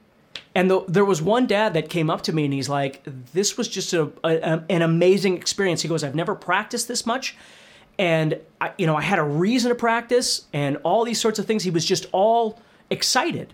And 0.54 0.70
the, 0.70 0.84
there 0.88 1.04
was 1.04 1.22
one 1.22 1.46
dad 1.46 1.74
that 1.74 1.88
came 1.88 2.10
up 2.10 2.22
to 2.22 2.32
me 2.32 2.44
and 2.44 2.52
he's 2.52 2.68
like, 2.68 3.02
This 3.32 3.56
was 3.56 3.68
just 3.68 3.92
a, 3.92 4.10
a, 4.24 4.64
an 4.68 4.82
amazing 4.82 5.36
experience. 5.36 5.82
He 5.82 5.88
goes, 5.88 6.02
I've 6.02 6.16
never 6.16 6.34
practiced 6.34 6.88
this 6.88 7.06
much 7.06 7.36
and 8.00 8.40
I, 8.62 8.72
you 8.78 8.86
know 8.86 8.96
I 8.96 9.02
had 9.02 9.18
a 9.18 9.22
reason 9.22 9.68
to 9.68 9.74
practice 9.74 10.46
and 10.54 10.78
all 10.78 11.04
these 11.04 11.20
sorts 11.20 11.38
of 11.38 11.46
things. 11.46 11.62
He 11.62 11.70
was 11.70 11.84
just 11.84 12.06
all 12.12 12.58
excited. 12.88 13.52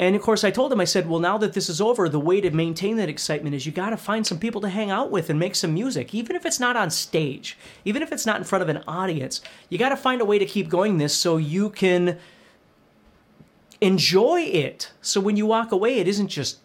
And 0.00 0.16
of 0.16 0.22
course, 0.22 0.44
I 0.44 0.50
told 0.50 0.72
him, 0.72 0.80
I 0.80 0.86
said, 0.86 1.06
well, 1.06 1.20
now 1.20 1.36
that 1.36 1.52
this 1.52 1.68
is 1.68 1.78
over, 1.78 2.08
the 2.08 2.18
way 2.18 2.40
to 2.40 2.50
maintain 2.50 2.96
that 2.96 3.10
excitement 3.10 3.54
is 3.54 3.66
you 3.66 3.72
got 3.72 3.90
to 3.90 3.98
find 3.98 4.26
some 4.26 4.38
people 4.38 4.62
to 4.62 4.70
hang 4.70 4.90
out 4.90 5.10
with 5.10 5.28
and 5.28 5.38
make 5.38 5.54
some 5.54 5.74
music, 5.74 6.14
even 6.14 6.34
if 6.34 6.46
it's 6.46 6.58
not 6.58 6.74
on 6.74 6.88
stage, 6.88 7.58
even 7.84 8.00
if 8.00 8.10
it's 8.10 8.24
not 8.24 8.38
in 8.38 8.44
front 8.44 8.62
of 8.62 8.70
an 8.70 8.82
audience. 8.88 9.42
You 9.68 9.76
got 9.76 9.90
to 9.90 9.98
find 9.98 10.22
a 10.22 10.24
way 10.24 10.38
to 10.38 10.46
keep 10.46 10.70
going 10.70 10.96
this 10.96 11.14
so 11.14 11.36
you 11.36 11.68
can 11.68 12.18
enjoy 13.82 14.40
it. 14.40 14.90
So 15.02 15.20
when 15.20 15.36
you 15.36 15.44
walk 15.44 15.70
away, 15.70 15.98
it 15.98 16.08
isn't 16.08 16.28
just, 16.28 16.60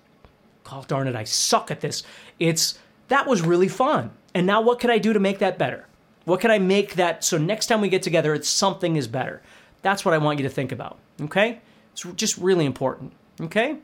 oh, 0.71 0.85
darn 0.87 1.09
it, 1.09 1.15
I 1.17 1.25
suck 1.25 1.69
at 1.69 1.81
this. 1.81 2.03
It's, 2.39 2.79
that 3.09 3.27
was 3.27 3.41
really 3.41 3.67
fun. 3.67 4.11
And 4.33 4.47
now 4.47 4.61
what 4.61 4.79
can 4.79 4.89
I 4.89 4.97
do 4.97 5.11
to 5.11 5.19
make 5.19 5.39
that 5.39 5.57
better? 5.57 5.87
What 6.23 6.39
can 6.39 6.51
I 6.51 6.59
make 6.59 6.95
that 6.95 7.25
so 7.25 7.37
next 7.37 7.65
time 7.65 7.81
we 7.81 7.89
get 7.89 8.01
together, 8.01 8.33
it's 8.33 8.47
something 8.47 8.95
is 8.95 9.09
better? 9.09 9.41
That's 9.81 10.05
what 10.05 10.13
I 10.13 10.19
want 10.19 10.39
you 10.39 10.43
to 10.43 10.49
think 10.49 10.71
about. 10.71 10.97
Okay? 11.19 11.59
It's 11.91 12.03
just 12.15 12.37
really 12.37 12.65
important. 12.65 13.11
Okay? 13.41 13.77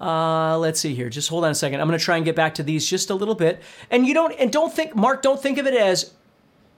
Uh, 0.00 0.56
let's 0.58 0.80
see 0.80 0.94
here. 0.94 1.08
Just 1.08 1.28
hold 1.28 1.44
on 1.44 1.50
a 1.50 1.54
second. 1.54 1.80
I'm 1.80 1.88
going 1.88 1.98
to 1.98 2.04
try 2.04 2.16
and 2.16 2.24
get 2.24 2.36
back 2.36 2.54
to 2.54 2.62
these 2.62 2.88
just 2.88 3.10
a 3.10 3.14
little 3.14 3.34
bit. 3.34 3.60
And 3.90 4.06
you 4.06 4.14
don't 4.14 4.32
and 4.38 4.52
don't 4.52 4.72
think 4.72 4.94
Mark, 4.94 5.22
don't 5.22 5.42
think 5.42 5.58
of 5.58 5.66
it 5.66 5.74
as 5.74 6.14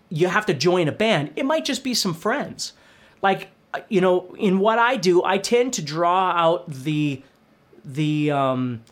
you 0.08 0.28
have 0.28 0.46
to 0.46 0.54
join 0.54 0.88
a 0.88 0.92
band. 0.92 1.32
It 1.36 1.44
might 1.44 1.64
just 1.64 1.84
be 1.84 1.94
some 1.94 2.14
friends. 2.14 2.72
Like 3.22 3.50
you 3.88 4.00
know, 4.00 4.34
in 4.36 4.58
what 4.58 4.78
I 4.78 4.96
do, 4.96 5.22
I 5.22 5.38
tend 5.38 5.74
to 5.74 5.82
draw 5.82 6.30
out 6.30 6.70
the 6.70 7.22
the 7.84 8.30
um 8.30 8.82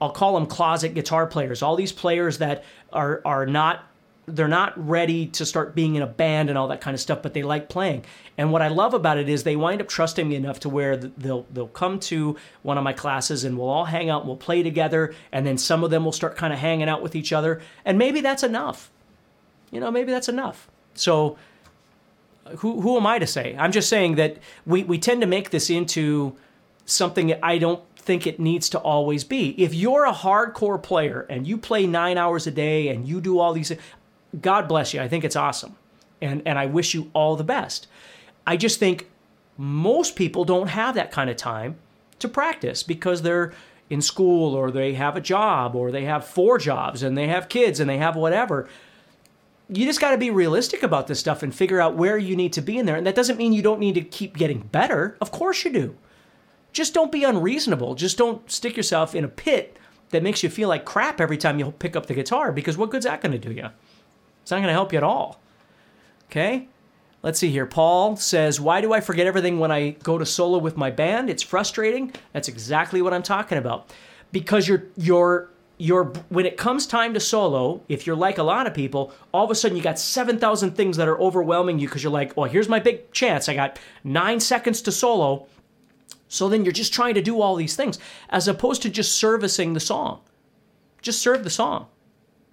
I'll 0.00 0.10
call 0.10 0.34
them 0.34 0.46
closet 0.46 0.94
guitar 0.94 1.26
players. 1.26 1.62
All 1.62 1.76
these 1.76 1.92
players 1.92 2.38
that 2.38 2.64
are 2.92 3.20
are 3.24 3.46
not 3.46 3.84
they're 4.26 4.48
not 4.48 4.72
ready 4.76 5.26
to 5.26 5.46
start 5.46 5.74
being 5.74 5.94
in 5.94 6.02
a 6.02 6.06
band 6.06 6.48
and 6.48 6.58
all 6.58 6.68
that 6.68 6.80
kind 6.80 6.94
of 6.94 7.00
stuff, 7.00 7.22
but 7.22 7.32
they 7.32 7.42
like 7.42 7.68
playing. 7.68 8.04
And 8.36 8.52
what 8.52 8.60
I 8.60 8.68
love 8.68 8.92
about 8.92 9.18
it 9.18 9.28
is 9.28 9.44
they 9.44 9.56
wind 9.56 9.80
up 9.80 9.88
trusting 9.88 10.28
me 10.28 10.34
enough 10.34 10.60
to 10.60 10.68
where 10.68 10.96
they'll 10.96 11.46
they'll 11.52 11.68
come 11.68 12.00
to 12.00 12.36
one 12.62 12.76
of 12.76 12.84
my 12.84 12.92
classes 12.92 13.44
and 13.44 13.56
we'll 13.56 13.68
all 13.68 13.84
hang 13.84 14.10
out 14.10 14.22
and 14.22 14.28
we'll 14.28 14.36
play 14.36 14.62
together, 14.62 15.14
and 15.30 15.46
then 15.46 15.56
some 15.56 15.84
of 15.84 15.90
them 15.90 16.04
will 16.04 16.12
start 16.12 16.36
kind 16.36 16.52
of 16.52 16.58
hanging 16.58 16.88
out 16.88 17.02
with 17.02 17.14
each 17.14 17.32
other, 17.32 17.62
and 17.84 17.98
maybe 17.98 18.20
that's 18.20 18.42
enough. 18.42 18.90
You 19.70 19.80
know, 19.80 19.90
maybe 19.90 20.12
that's 20.12 20.28
enough. 20.28 20.68
So 20.94 21.38
who 22.58 22.80
who 22.80 22.96
am 22.96 23.06
I 23.06 23.18
to 23.18 23.26
say? 23.26 23.56
I'm 23.58 23.72
just 23.72 23.88
saying 23.88 24.16
that 24.16 24.38
we 24.66 24.82
we 24.82 24.98
tend 24.98 25.20
to 25.20 25.26
make 25.26 25.50
this 25.50 25.70
into 25.70 26.36
something 26.84 27.34
I 27.42 27.58
don't 27.58 27.82
think 27.96 28.26
it 28.26 28.38
needs 28.38 28.68
to 28.70 28.78
always 28.78 29.24
be. 29.24 29.50
If 29.60 29.74
you're 29.74 30.04
a 30.04 30.12
hardcore 30.12 30.80
player 30.80 31.26
and 31.28 31.44
you 31.46 31.58
play 31.58 31.86
nine 31.86 32.16
hours 32.16 32.46
a 32.46 32.52
day 32.52 32.88
and 32.88 33.06
you 33.06 33.20
do 33.20 33.40
all 33.40 33.52
these, 33.52 33.72
God 34.40 34.68
bless 34.68 34.92
you. 34.94 35.00
I 35.00 35.08
think 35.08 35.24
it's 35.24 35.36
awesome. 35.36 35.76
And, 36.20 36.42
and 36.46 36.58
I 36.58 36.66
wish 36.66 36.94
you 36.94 37.10
all 37.12 37.36
the 37.36 37.44
best. 37.44 37.86
I 38.46 38.56
just 38.56 38.78
think 38.78 39.08
most 39.58 40.16
people 40.16 40.44
don't 40.44 40.68
have 40.68 40.94
that 40.94 41.10
kind 41.10 41.30
of 41.30 41.36
time 41.36 41.76
to 42.18 42.28
practice 42.28 42.82
because 42.82 43.22
they're 43.22 43.52
in 43.88 44.00
school 44.00 44.54
or 44.54 44.70
they 44.70 44.94
have 44.94 45.16
a 45.16 45.20
job 45.20 45.74
or 45.74 45.90
they 45.90 46.04
have 46.04 46.26
four 46.26 46.58
jobs 46.58 47.02
and 47.02 47.16
they 47.16 47.28
have 47.28 47.48
kids 47.48 47.80
and 47.80 47.88
they 47.88 47.98
have 47.98 48.16
whatever. 48.16 48.68
You 49.68 49.84
just 49.84 50.00
got 50.00 50.12
to 50.12 50.18
be 50.18 50.30
realistic 50.30 50.82
about 50.82 51.06
this 51.06 51.20
stuff 51.20 51.42
and 51.42 51.54
figure 51.54 51.80
out 51.80 51.96
where 51.96 52.18
you 52.18 52.36
need 52.36 52.52
to 52.54 52.62
be 52.62 52.78
in 52.78 52.86
there. 52.86 52.96
And 52.96 53.06
that 53.06 53.14
doesn't 53.14 53.36
mean 53.36 53.52
you 53.52 53.62
don't 53.62 53.80
need 53.80 53.94
to 53.94 54.00
keep 54.00 54.36
getting 54.36 54.60
better. 54.60 55.16
Of 55.20 55.30
course 55.30 55.64
you 55.64 55.72
do. 55.72 55.96
Just 56.72 56.94
don't 56.94 57.12
be 57.12 57.24
unreasonable. 57.24 57.94
Just 57.94 58.18
don't 58.18 58.48
stick 58.50 58.76
yourself 58.76 59.14
in 59.14 59.24
a 59.24 59.28
pit 59.28 59.78
that 60.10 60.22
makes 60.22 60.42
you 60.42 60.50
feel 60.50 60.68
like 60.68 60.84
crap 60.84 61.20
every 61.20 61.38
time 61.38 61.58
you 61.58 61.72
pick 61.72 61.96
up 61.96 62.06
the 62.06 62.14
guitar 62.14 62.52
because 62.52 62.76
what 62.76 62.90
good's 62.90 63.06
that 63.06 63.20
going 63.20 63.32
to 63.32 63.38
do 63.38 63.52
you? 63.52 63.70
It's 64.46 64.52
not 64.52 64.58
going 64.58 64.68
to 64.68 64.74
help 64.74 64.92
you 64.92 64.98
at 64.98 65.02
all. 65.02 65.40
Okay? 66.30 66.68
Let's 67.24 67.40
see 67.40 67.50
here. 67.50 67.66
Paul 67.66 68.14
says, 68.14 68.60
Why 68.60 68.80
do 68.80 68.92
I 68.92 69.00
forget 69.00 69.26
everything 69.26 69.58
when 69.58 69.72
I 69.72 69.90
go 70.04 70.18
to 70.18 70.24
solo 70.24 70.58
with 70.58 70.76
my 70.76 70.88
band? 70.88 71.28
It's 71.28 71.42
frustrating. 71.42 72.12
That's 72.32 72.46
exactly 72.46 73.02
what 73.02 73.12
I'm 73.12 73.24
talking 73.24 73.58
about. 73.58 73.92
Because 74.30 74.68
you're, 74.68 74.84
you're, 74.96 75.50
you're, 75.78 76.04
when 76.28 76.46
it 76.46 76.56
comes 76.56 76.86
time 76.86 77.12
to 77.14 77.18
solo, 77.18 77.82
if 77.88 78.06
you're 78.06 78.14
like 78.14 78.38
a 78.38 78.44
lot 78.44 78.68
of 78.68 78.72
people, 78.72 79.12
all 79.34 79.44
of 79.44 79.50
a 79.50 79.56
sudden 79.56 79.76
you 79.76 79.82
got 79.82 79.98
7,000 79.98 80.76
things 80.76 80.96
that 80.96 81.08
are 81.08 81.20
overwhelming 81.20 81.80
you 81.80 81.88
because 81.88 82.04
you're 82.04 82.12
like, 82.12 82.36
well, 82.36 82.48
here's 82.48 82.68
my 82.68 82.78
big 82.78 83.10
chance. 83.10 83.48
I 83.48 83.54
got 83.54 83.80
nine 84.04 84.38
seconds 84.38 84.80
to 84.82 84.92
solo. 84.92 85.48
So 86.28 86.48
then 86.48 86.64
you're 86.64 86.70
just 86.70 86.94
trying 86.94 87.14
to 87.14 87.20
do 87.20 87.40
all 87.40 87.56
these 87.56 87.74
things 87.74 87.98
as 88.30 88.46
opposed 88.46 88.82
to 88.82 88.90
just 88.90 89.16
servicing 89.16 89.72
the 89.72 89.80
song. 89.80 90.20
Just 91.02 91.20
serve 91.20 91.42
the 91.42 91.50
song, 91.50 91.88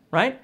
right? 0.09 0.41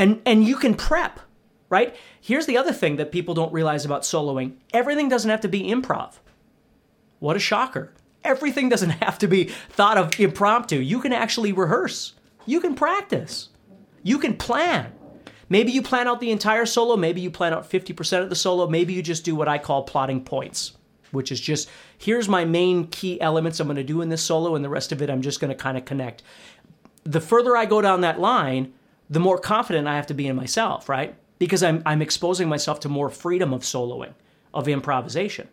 And 0.00 0.22
and 0.24 0.42
you 0.42 0.56
can 0.56 0.72
prep, 0.72 1.20
right? 1.68 1.94
Here's 2.18 2.46
the 2.46 2.56
other 2.56 2.72
thing 2.72 2.96
that 2.96 3.12
people 3.12 3.34
don't 3.34 3.52
realize 3.52 3.84
about 3.84 4.00
soloing. 4.00 4.54
Everything 4.72 5.10
doesn't 5.10 5.28
have 5.28 5.42
to 5.42 5.48
be 5.48 5.64
improv. 5.64 6.14
What 7.18 7.36
a 7.36 7.38
shocker. 7.38 7.92
Everything 8.24 8.70
doesn't 8.70 8.90
have 9.02 9.18
to 9.18 9.28
be 9.28 9.44
thought 9.68 9.98
of 9.98 10.18
impromptu. 10.18 10.76
You 10.76 11.00
can 11.00 11.12
actually 11.12 11.52
rehearse. 11.52 12.14
You 12.46 12.60
can 12.62 12.74
practice. 12.74 13.50
You 14.02 14.18
can 14.18 14.38
plan. 14.38 14.90
Maybe 15.50 15.70
you 15.70 15.82
plan 15.82 16.08
out 16.08 16.20
the 16.20 16.30
entire 16.30 16.64
solo, 16.64 16.96
maybe 16.96 17.20
you 17.20 17.30
plan 17.30 17.52
out 17.52 17.68
50% 17.68 18.22
of 18.22 18.30
the 18.30 18.36
solo, 18.36 18.68
maybe 18.68 18.94
you 18.94 19.02
just 19.02 19.24
do 19.24 19.34
what 19.34 19.48
I 19.48 19.58
call 19.58 19.82
plotting 19.82 20.24
points, 20.24 20.76
which 21.10 21.30
is 21.30 21.40
just 21.40 21.68
here's 21.98 22.28
my 22.28 22.46
main 22.46 22.86
key 22.86 23.20
elements 23.20 23.60
I'm 23.60 23.66
going 23.66 23.76
to 23.76 23.84
do 23.84 24.00
in 24.00 24.08
this 24.08 24.22
solo 24.22 24.54
and 24.54 24.64
the 24.64 24.70
rest 24.70 24.92
of 24.92 25.02
it 25.02 25.10
I'm 25.10 25.20
just 25.20 25.40
going 25.40 25.50
to 25.50 25.56
kind 25.56 25.76
of 25.76 25.84
connect. 25.84 26.22
The 27.04 27.20
further 27.20 27.54
I 27.54 27.66
go 27.66 27.82
down 27.82 28.00
that 28.00 28.18
line, 28.18 28.72
the 29.10 29.20
more 29.20 29.38
confident 29.38 29.88
I 29.88 29.96
have 29.96 30.06
to 30.06 30.14
be 30.14 30.28
in 30.28 30.36
myself, 30.36 30.88
right? 30.88 31.14
Because 31.38 31.62
I'm, 31.62 31.82
I'm 31.84 32.00
exposing 32.00 32.48
myself 32.48 32.80
to 32.80 32.88
more 32.88 33.10
freedom 33.10 33.52
of 33.52 33.62
soloing, 33.62 34.14
of 34.54 34.68
improvisation. 34.68 35.48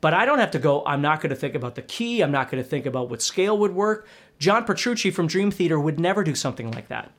But 0.00 0.14
I 0.14 0.24
don't 0.24 0.38
have 0.38 0.52
to 0.52 0.58
go, 0.58 0.84
I'm 0.86 1.02
not 1.02 1.20
going 1.20 1.30
to 1.30 1.36
think 1.36 1.54
about 1.54 1.74
the 1.74 1.82
key, 1.82 2.20
I'm 2.20 2.30
not 2.30 2.50
going 2.50 2.62
to 2.62 2.68
think 2.68 2.86
about 2.86 3.10
what 3.10 3.20
scale 3.20 3.58
would 3.58 3.74
work. 3.74 4.06
John 4.38 4.64
Petrucci 4.64 5.10
from 5.10 5.26
Dream 5.26 5.50
Theater 5.50 5.80
would 5.80 5.98
never 5.98 6.22
do 6.22 6.34
something 6.34 6.70
like 6.70 6.88
that, 6.88 7.10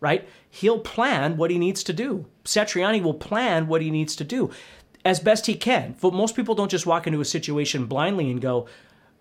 right? 0.00 0.28
He'll 0.50 0.80
plan 0.80 1.36
what 1.36 1.50
he 1.50 1.58
needs 1.58 1.82
to 1.84 1.92
do. 1.92 2.26
Satriani 2.44 3.02
will 3.02 3.14
plan 3.14 3.66
what 3.66 3.82
he 3.82 3.90
needs 3.90 4.14
to 4.16 4.24
do 4.24 4.50
as 5.04 5.20
best 5.20 5.46
he 5.46 5.54
can. 5.54 5.96
But 6.00 6.14
most 6.14 6.36
people 6.36 6.54
don't 6.54 6.70
just 6.70 6.86
walk 6.86 7.06
into 7.06 7.20
a 7.20 7.24
situation 7.24 7.86
blindly 7.86 8.30
and 8.30 8.40
go, 8.40 8.66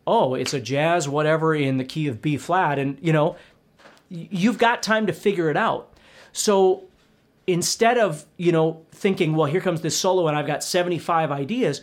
oh, 0.06 0.34
it's 0.34 0.54
a 0.54 0.60
jazz 0.60 1.08
whatever 1.08 1.56
in 1.56 1.78
the 1.78 1.86
key 1.86 2.08
of 2.08 2.21
B 2.21 2.38
flat. 2.38 2.78
And, 2.78 2.97
you 3.02 3.13
know, 3.13 3.36
you've 4.10 4.58
got 4.58 4.84
time 4.84 5.08
to 5.08 5.13
figure 5.13 5.49
it 5.49 5.58
out. 5.58 5.92
So 6.34 6.84
instead 7.48 7.98
of, 7.98 8.26
you 8.38 8.52
know, 8.52 8.86
thinking, 8.91 9.36
well, 9.36 9.46
here 9.46 9.62
comes 9.62 9.82
this 9.82 9.98
solo 9.98 10.28
and 10.28 10.38
I've 10.38 10.48
got 10.48 10.63
75 10.63 11.32
ideas, 11.32 11.82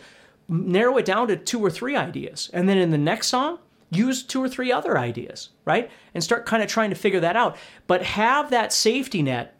narrow 0.49 0.99
it 0.99 1.05
down 1.05 1.29
to 1.29 1.37
two 1.37 1.65
or 1.65 1.71
three 1.71 1.97
ideas. 1.97 2.51
And 2.53 2.69
then 2.69 2.77
in 2.77 2.91
the 2.91 2.99
next 2.99 3.29
song, 3.29 3.59
use 3.91 4.23
two 4.23 4.43
or 4.43 4.49
three 4.49 4.71
other 4.71 4.99
ideas, 4.99 5.51
right? 5.65 5.91
And 6.15 6.23
start 6.23 6.47
kind 6.47 6.63
of 6.63 6.69
trying 6.69 6.91
to 6.91 6.97
figure 6.97 7.21
that 7.21 7.37
out. 7.37 7.57
But 7.87 8.03
have 8.03 8.51
that 8.51 8.73
safety 8.73 9.23
net 9.23 9.57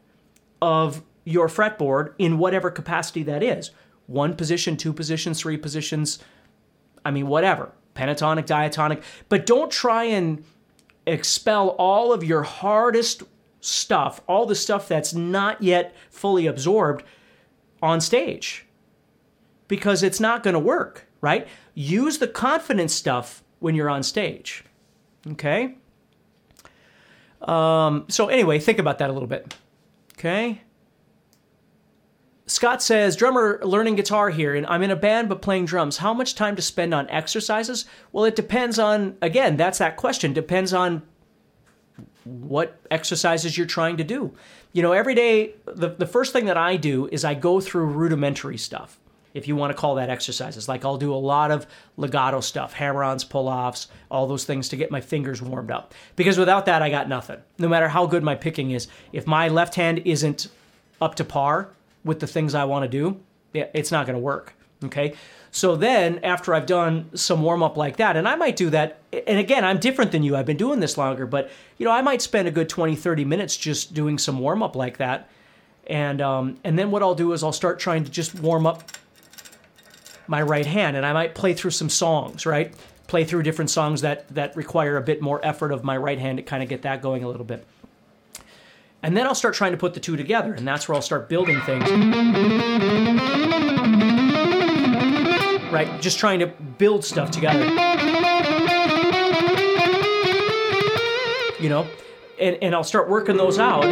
of 0.61 1.01
your 1.23 1.47
fretboard 1.47 2.13
in 2.17 2.37
whatever 2.37 2.69
capacity 2.69 3.23
that 3.23 3.43
is 3.43 3.71
one 4.07 4.35
position, 4.35 4.75
two 4.75 4.91
positions, 4.91 5.39
three 5.39 5.57
positions, 5.57 6.19
I 7.05 7.11
mean, 7.11 7.27
whatever, 7.27 7.71
pentatonic, 7.95 8.45
diatonic. 8.45 9.03
But 9.29 9.45
don't 9.45 9.71
try 9.71 10.03
and 10.03 10.43
expel 11.07 11.69
all 11.69 12.11
of 12.11 12.23
your 12.23 12.43
hardest 12.43 13.23
stuff, 13.61 14.21
all 14.27 14.45
the 14.45 14.55
stuff 14.55 14.87
that's 14.87 15.13
not 15.13 15.61
yet 15.61 15.95
fully 16.09 16.47
absorbed 16.47 17.03
on 17.81 18.01
stage 18.01 18.67
because 19.67 20.03
it's 20.03 20.19
not 20.19 20.43
going 20.43 20.53
to 20.53 20.59
work, 20.59 21.07
right? 21.21 21.47
Use 21.73 22.17
the 22.17 22.27
confidence 22.27 22.93
stuff 22.93 23.43
when 23.59 23.73
you're 23.73 23.89
on 23.89 24.03
stage. 24.03 24.65
Okay? 25.25 25.77
Um, 27.41 28.05
so, 28.09 28.27
anyway, 28.27 28.59
think 28.59 28.79
about 28.79 28.97
that 28.97 29.09
a 29.09 29.13
little 29.13 29.27
bit. 29.27 29.55
Okay? 30.13 30.61
Scott 32.47 32.83
says, 32.83 33.15
drummer 33.15 33.61
learning 33.63 33.95
guitar 33.95 34.29
here, 34.29 34.53
and 34.53 34.67
I'm 34.67 34.83
in 34.83 34.91
a 34.91 34.95
band 34.95 35.29
but 35.29 35.41
playing 35.41 35.65
drums. 35.65 35.97
How 35.97 36.13
much 36.13 36.35
time 36.35 36.57
to 36.57 36.61
spend 36.61 36.93
on 36.93 37.09
exercises? 37.09 37.85
Well, 38.11 38.25
it 38.25 38.35
depends 38.35 38.77
on, 38.77 39.15
again, 39.21 39.55
that's 39.55 39.77
that 39.77 39.95
question. 39.95 40.33
Depends 40.33 40.73
on 40.73 41.03
what 42.23 42.79
exercises 42.89 43.57
you're 43.57 43.67
trying 43.67 43.97
to 43.97 44.03
do. 44.03 44.31
You 44.73 44.81
know, 44.81 44.91
every 44.91 45.15
day, 45.15 45.55
the, 45.65 45.89
the 45.89 46.05
first 46.05 46.33
thing 46.33 46.45
that 46.45 46.57
I 46.57 46.77
do 46.77 47.07
is 47.11 47.25
I 47.25 47.33
go 47.33 47.59
through 47.59 47.85
rudimentary 47.85 48.57
stuff, 48.57 48.99
if 49.33 49.47
you 49.47 49.55
want 49.55 49.71
to 49.71 49.77
call 49.77 49.95
that 49.95 50.09
exercises. 50.09 50.67
Like 50.69 50.85
I'll 50.85 50.97
do 50.97 51.13
a 51.13 51.15
lot 51.15 51.51
of 51.51 51.65
legato 51.97 52.39
stuff, 52.39 52.73
hammer 52.73 53.03
ons, 53.03 53.23
pull 53.23 53.47
offs, 53.47 53.87
all 54.09 54.27
those 54.27 54.45
things 54.45 54.69
to 54.69 54.75
get 54.75 54.91
my 54.91 55.01
fingers 55.01 55.41
warmed 55.41 55.71
up. 55.71 55.93
Because 56.15 56.37
without 56.37 56.65
that, 56.67 56.81
I 56.81 56.89
got 56.89 57.09
nothing. 57.09 57.39
No 57.57 57.67
matter 57.67 57.89
how 57.89 58.05
good 58.05 58.23
my 58.23 58.35
picking 58.35 58.71
is, 58.71 58.87
if 59.11 59.27
my 59.27 59.47
left 59.47 59.75
hand 59.75 60.01
isn't 60.05 60.47
up 61.01 61.15
to 61.15 61.23
par 61.23 61.69
with 62.03 62.19
the 62.19 62.27
things 62.27 62.55
I 62.55 62.65
want 62.65 62.83
to 62.83 62.89
do, 62.89 63.19
it's 63.53 63.91
not 63.91 64.05
going 64.05 64.15
to 64.15 64.21
work. 64.21 64.53
Okay. 64.85 65.13
So 65.53 65.75
then, 65.75 66.19
after 66.23 66.53
I've 66.53 66.65
done 66.65 67.09
some 67.13 67.41
warm 67.41 67.61
up 67.61 67.75
like 67.75 67.97
that, 67.97 68.15
and 68.15 68.25
I 68.25 68.35
might 68.35 68.55
do 68.55 68.69
that, 68.69 69.01
and 69.11 69.37
again, 69.37 69.65
I'm 69.65 69.79
different 69.79 70.13
than 70.13 70.23
you. 70.23 70.37
I've 70.37 70.45
been 70.45 70.55
doing 70.57 70.79
this 70.79 70.97
longer, 70.97 71.25
but 71.25 71.49
you 71.77 71.85
know, 71.85 71.91
I 71.91 72.01
might 72.01 72.21
spend 72.21 72.47
a 72.47 72.51
good 72.51 72.69
20, 72.69 72.95
30 72.95 73.25
minutes 73.25 73.57
just 73.57 73.93
doing 73.93 74.17
some 74.17 74.39
warm 74.39 74.63
up 74.63 74.77
like 74.77 74.97
that. 74.97 75.29
And 75.87 76.21
um, 76.21 76.57
and 76.63 76.79
then 76.79 76.89
what 76.89 77.03
I'll 77.03 77.15
do 77.15 77.33
is 77.33 77.43
I'll 77.43 77.51
start 77.51 77.79
trying 77.79 78.05
to 78.05 78.09
just 78.09 78.39
warm 78.39 78.65
up 78.65 78.91
my 80.25 80.41
right 80.41 80.65
hand, 80.65 80.95
and 80.95 81.05
I 81.05 81.11
might 81.11 81.35
play 81.35 81.53
through 81.53 81.71
some 81.71 81.89
songs, 81.89 82.45
right? 82.45 82.73
Play 83.07 83.25
through 83.25 83.43
different 83.43 83.69
songs 83.69 83.99
that 84.01 84.29
that 84.29 84.55
require 84.55 84.95
a 84.95 85.01
bit 85.01 85.21
more 85.21 85.45
effort 85.45 85.73
of 85.73 85.83
my 85.83 85.97
right 85.97 86.19
hand 86.19 86.37
to 86.37 86.43
kind 86.43 86.63
of 86.63 86.69
get 86.69 86.83
that 86.83 87.01
going 87.01 87.25
a 87.25 87.27
little 87.27 87.45
bit. 87.45 87.67
And 89.03 89.17
then 89.17 89.27
I'll 89.27 89.35
start 89.35 89.55
trying 89.55 89.71
to 89.71 89.77
put 89.77 89.95
the 89.95 89.99
two 89.99 90.15
together, 90.15 90.53
and 90.53 90.65
that's 90.65 90.87
where 90.87 90.95
I'll 90.95 91.01
start 91.01 91.27
building 91.27 91.59
things 91.61 91.89
right? 95.71 96.01
Just 96.01 96.19
trying 96.19 96.39
to 96.39 96.47
build 96.47 97.03
stuff 97.03 97.31
together. 97.31 97.65
You 101.59 101.69
know, 101.69 101.87
and, 102.39 102.57
and 102.61 102.75
I'll 102.75 102.83
start 102.83 103.09
working 103.09 103.37
those 103.37 103.59
out. 103.59 103.85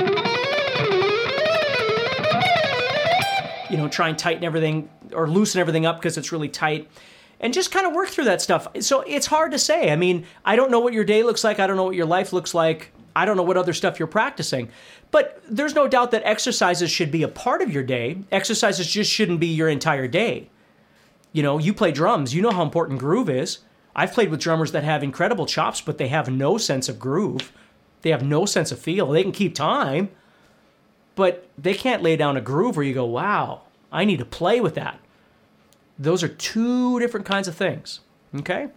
You 3.69 3.77
know, 3.77 3.87
try 3.87 4.09
and 4.09 4.17
tighten 4.17 4.43
everything 4.43 4.89
or 5.13 5.29
loosen 5.29 5.61
everything 5.61 5.85
up 5.85 5.99
because 5.99 6.17
it's 6.17 6.31
really 6.31 6.49
tight 6.49 6.89
and 7.39 7.53
just 7.53 7.71
kind 7.71 7.85
of 7.85 7.93
work 7.93 8.09
through 8.09 8.25
that 8.25 8.41
stuff. 8.41 8.67
So 8.81 9.01
it's 9.01 9.27
hard 9.27 9.51
to 9.51 9.59
say. 9.59 9.91
I 9.91 9.95
mean, 9.95 10.25
I 10.43 10.55
don't 10.55 10.71
know 10.71 10.79
what 10.79 10.93
your 10.93 11.03
day 11.03 11.23
looks 11.23 11.43
like. 11.43 11.59
I 11.59 11.67
don't 11.67 11.77
know 11.77 11.85
what 11.85 11.95
your 11.95 12.05
life 12.05 12.33
looks 12.33 12.53
like. 12.53 12.91
I 13.15 13.25
don't 13.25 13.37
know 13.37 13.43
what 13.43 13.57
other 13.57 13.73
stuff 13.73 13.99
you're 13.99 14.07
practicing. 14.07 14.69
But 15.11 15.41
there's 15.49 15.73
no 15.73 15.87
doubt 15.87 16.11
that 16.11 16.23
exercises 16.25 16.91
should 16.91 17.11
be 17.11 17.23
a 17.23 17.27
part 17.27 17.61
of 17.61 17.71
your 17.71 17.83
day. 17.83 18.17
Exercises 18.31 18.87
just 18.87 19.11
shouldn't 19.11 19.39
be 19.39 19.47
your 19.47 19.69
entire 19.69 20.07
day. 20.07 20.49
You 21.31 21.43
know, 21.43 21.57
you 21.57 21.73
play 21.73 21.91
drums, 21.91 22.33
you 22.33 22.41
know 22.41 22.51
how 22.51 22.63
important 22.63 22.99
groove 22.99 23.29
is. 23.29 23.59
I've 23.95 24.13
played 24.13 24.29
with 24.29 24.39
drummers 24.39 24.71
that 24.71 24.83
have 24.83 25.03
incredible 25.03 25.45
chops, 25.45 25.81
but 25.81 25.97
they 25.97 26.07
have 26.07 26.29
no 26.29 26.57
sense 26.57 26.89
of 26.89 26.99
groove. 26.99 27.51
They 28.01 28.11
have 28.11 28.23
no 28.23 28.45
sense 28.45 28.71
of 28.71 28.79
feel. 28.79 29.07
They 29.07 29.23
can 29.23 29.31
keep 29.31 29.53
time, 29.53 30.09
but 31.15 31.49
they 31.57 31.73
can't 31.73 32.01
lay 32.01 32.15
down 32.15 32.37
a 32.37 32.41
groove 32.41 32.77
where 32.77 32.85
you 32.85 32.93
go, 32.93 33.05
wow, 33.05 33.61
I 33.91 34.05
need 34.05 34.19
to 34.19 34.25
play 34.25 34.61
with 34.61 34.75
that. 34.75 34.99
Those 35.97 36.23
are 36.23 36.29
two 36.29 36.99
different 36.99 37.25
kinds 37.25 37.47
of 37.47 37.55
things. 37.55 37.99
Okay? 38.33 38.69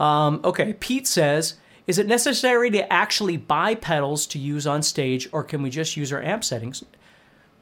Um, 0.00 0.40
okay, 0.42 0.72
Pete 0.74 1.06
says, 1.06 1.54
is 1.86 1.98
it 1.98 2.06
necessary 2.06 2.70
to 2.70 2.92
actually 2.92 3.36
buy 3.36 3.74
pedals 3.74 4.26
to 4.28 4.38
use 4.38 4.66
on 4.66 4.82
stage, 4.82 5.28
or 5.32 5.42
can 5.42 5.62
we 5.62 5.70
just 5.70 5.96
use 5.96 6.12
our 6.12 6.22
amp 6.22 6.44
settings? 6.44 6.84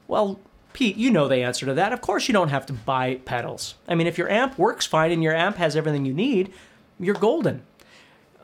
Well, 0.07 0.39
Pete, 0.77 0.95
you 0.95 1.09
know 1.09 1.27
the 1.27 1.37
answer 1.37 1.65
to 1.65 1.73
that. 1.73 1.91
Of 1.91 2.01
course, 2.01 2.27
you 2.27 2.33
don't 2.33 2.49
have 2.49 2.67
to 2.67 2.73
buy 2.73 3.15
pedals. 3.25 3.73
I 3.87 3.95
mean, 3.95 4.05
if 4.05 4.15
your 4.15 4.29
amp 4.29 4.59
works 4.59 4.85
fine 4.85 5.11
and 5.11 5.23
your 5.23 5.33
amp 5.33 5.57
has 5.57 5.75
everything 5.75 6.05
you 6.05 6.13
need, 6.13 6.53
you're 6.99 7.15
golden. 7.15 7.63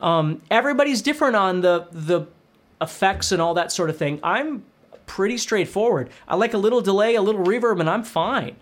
Um, 0.00 0.42
everybody's 0.50 1.00
different 1.00 1.36
on 1.36 1.60
the 1.60 1.86
the 1.92 2.26
effects 2.80 3.30
and 3.30 3.40
all 3.40 3.54
that 3.54 3.70
sort 3.70 3.88
of 3.88 3.96
thing. 3.96 4.18
I'm 4.24 4.64
pretty 5.06 5.38
straightforward. 5.38 6.10
I 6.26 6.34
like 6.34 6.54
a 6.54 6.58
little 6.58 6.80
delay, 6.80 7.14
a 7.14 7.22
little 7.22 7.44
reverb, 7.44 7.78
and 7.78 7.88
I'm 7.88 8.02
fine. 8.02 8.56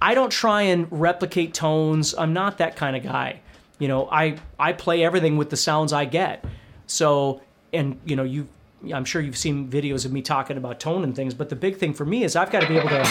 I 0.00 0.14
don't 0.14 0.32
try 0.32 0.62
and 0.62 0.88
replicate 0.90 1.52
tones. 1.52 2.14
I'm 2.16 2.32
not 2.32 2.56
that 2.56 2.74
kind 2.74 2.96
of 2.96 3.02
guy. 3.02 3.40
You 3.78 3.88
know, 3.88 4.08
I 4.10 4.38
I 4.58 4.72
play 4.72 5.04
everything 5.04 5.36
with 5.36 5.50
the 5.50 5.58
sounds 5.58 5.92
I 5.92 6.06
get. 6.06 6.42
So, 6.86 7.42
and 7.70 8.00
you 8.06 8.16
know, 8.16 8.24
you 8.24 8.48
I'm 8.82 9.04
sure 9.04 9.20
you've 9.20 9.36
seen 9.36 9.68
videos 9.68 10.06
of 10.06 10.12
me 10.12 10.22
talking 10.22 10.56
about 10.56 10.80
tone 10.80 11.04
and 11.04 11.14
things, 11.14 11.34
but 11.34 11.50
the 11.50 11.56
big 11.56 11.76
thing 11.76 11.92
for 11.92 12.06
me 12.06 12.24
is 12.24 12.34
I've 12.34 12.50
got 12.50 12.62
to 12.62 12.68
be 12.68 12.78
able 12.78 12.88
to. 12.88 13.02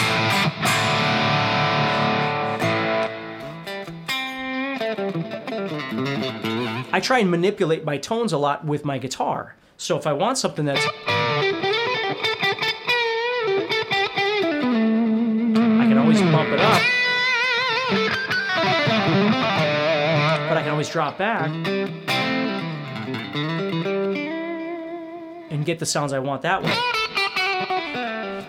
I 6.92 6.98
try 7.00 7.20
and 7.20 7.30
manipulate 7.30 7.84
my 7.84 7.98
tones 7.98 8.32
a 8.32 8.38
lot 8.38 8.64
with 8.64 8.84
my 8.84 8.98
guitar. 8.98 9.54
So 9.76 9.96
if 9.96 10.08
I 10.08 10.12
want 10.12 10.38
something 10.38 10.64
that's. 10.64 10.84
I 11.06 11.46
can 15.88 15.98
always 15.98 16.20
bump 16.20 16.48
it 16.50 16.60
up. 16.60 16.82
But 20.48 20.58
I 20.58 20.62
can 20.62 20.70
always 20.70 20.88
drop 20.88 21.16
back. 21.16 21.48
And 25.50 25.64
get 25.64 25.78
the 25.78 25.86
sounds 25.86 26.12
I 26.12 26.18
want 26.20 26.42
that 26.42 26.62
way. 26.62 26.76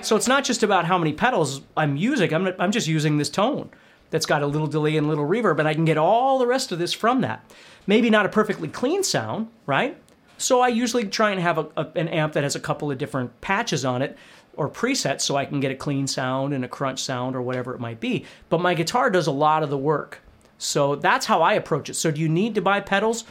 So 0.03 0.15
it's 0.15 0.27
not 0.27 0.43
just 0.43 0.63
about 0.63 0.85
how 0.85 0.97
many 0.97 1.13
pedals 1.13 1.61
I'm 1.77 1.95
using. 1.95 2.33
I'm, 2.33 2.47
I'm 2.59 2.71
just 2.71 2.87
using 2.87 3.17
this 3.17 3.29
tone 3.29 3.69
that's 4.09 4.25
got 4.25 4.41
a 4.41 4.47
little 4.47 4.67
delay 4.67 4.97
and 4.97 5.05
a 5.05 5.09
little 5.09 5.27
reverb, 5.27 5.59
and 5.59 5.67
I 5.67 5.73
can 5.73 5.85
get 5.85 5.97
all 5.97 6.39
the 6.39 6.47
rest 6.47 6.71
of 6.71 6.79
this 6.79 6.93
from 6.93 7.21
that. 7.21 7.43
Maybe 7.87 8.09
not 8.09 8.25
a 8.25 8.29
perfectly 8.29 8.67
clean 8.67 9.03
sound, 9.03 9.49
right? 9.65 9.97
So 10.37 10.59
I 10.59 10.69
usually 10.69 11.05
try 11.05 11.31
and 11.31 11.39
have 11.39 11.57
a, 11.59 11.67
a, 11.77 11.87
an 11.95 12.07
amp 12.07 12.33
that 12.33 12.43
has 12.43 12.55
a 12.55 12.59
couple 12.59 12.91
of 12.91 12.97
different 12.97 13.41
patches 13.41 13.85
on 13.85 14.01
it 14.01 14.17
or 14.55 14.69
presets 14.69 15.21
so 15.21 15.35
I 15.35 15.45
can 15.45 15.59
get 15.59 15.71
a 15.71 15.75
clean 15.75 16.07
sound 16.07 16.53
and 16.53 16.65
a 16.65 16.67
crunch 16.67 17.01
sound 17.01 17.35
or 17.35 17.41
whatever 17.41 17.73
it 17.73 17.79
might 17.79 17.99
be. 17.99 18.25
But 18.49 18.59
my 18.59 18.73
guitar 18.73 19.09
does 19.09 19.27
a 19.27 19.31
lot 19.31 19.63
of 19.63 19.69
the 19.69 19.77
work. 19.77 20.21
So 20.57 20.95
that's 20.95 21.25
how 21.25 21.41
I 21.41 21.53
approach 21.53 21.89
it. 21.89 21.93
So 21.93 22.11
do 22.11 22.19
you 22.19 22.29
need 22.29 22.55
to 22.55 22.61
buy 22.61 22.79
pedals? 22.81 23.23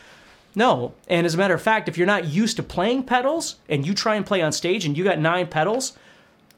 No. 0.55 0.95
And 1.09 1.27
as 1.27 1.35
a 1.35 1.39
matter 1.39 1.55
of 1.55 1.63
fact, 1.63 1.89
if 1.89 1.97
you're 1.97 2.07
not 2.07 2.27
used 2.27 2.57
to 2.57 2.63
playing 2.63 3.05
pedals 3.05 3.57
and 3.69 3.87
you 3.87 3.95
try 3.95 4.17
and 4.17 4.27
play 4.27 4.43
on 4.43 4.53
stage 4.53 4.85
and 4.85 4.97
you 4.97 5.05
got 5.05 5.19
nine 5.19 5.47
pedals, 5.47 5.97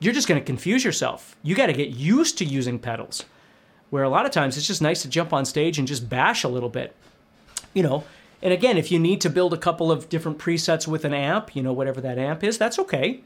you're 0.01 0.15
just 0.15 0.29
going 0.29 0.41
to 0.41 0.45
confuse 0.45 0.85
yourself. 0.85 1.37
You 1.43 1.55
got 1.55 1.67
to 1.67 1.73
get 1.73 1.91
used 1.91 2.39
to 2.39 2.45
using 2.45 2.79
pedals. 2.79 3.25
Where 3.91 4.03
a 4.03 4.09
lot 4.09 4.25
of 4.25 4.33
times 4.33 4.57
it's 4.57 4.67
just 4.67 4.81
nice 4.81 5.03
to 5.03 5.09
jump 5.09 5.33
on 5.33 5.45
stage 5.45 5.79
and 5.79 5.87
just 5.87 6.09
bash 6.09 6.45
a 6.45 6.49
little 6.49 6.71
bit. 6.71 6.95
You 7.75 7.83
know, 7.83 8.05
and 8.43 8.53
again, 8.53 8.77
if 8.77 8.91
you 8.91 8.99
need 8.99 9.21
to 9.21 9.31
build 9.31 9.55
a 9.55 9.59
couple 9.59 9.93
of 9.93 10.09
different 10.09 10.39
presets 10.39 10.89
with 10.89 11.05
an 11.05 11.15
amp, 11.15 11.55
you 11.55 11.63
know, 11.63 11.73
whatever 11.73 12.01
that 12.01 12.19
amp 12.19 12.43
is, 12.43 12.59
that's 12.59 12.79
okay. 12.79 13.23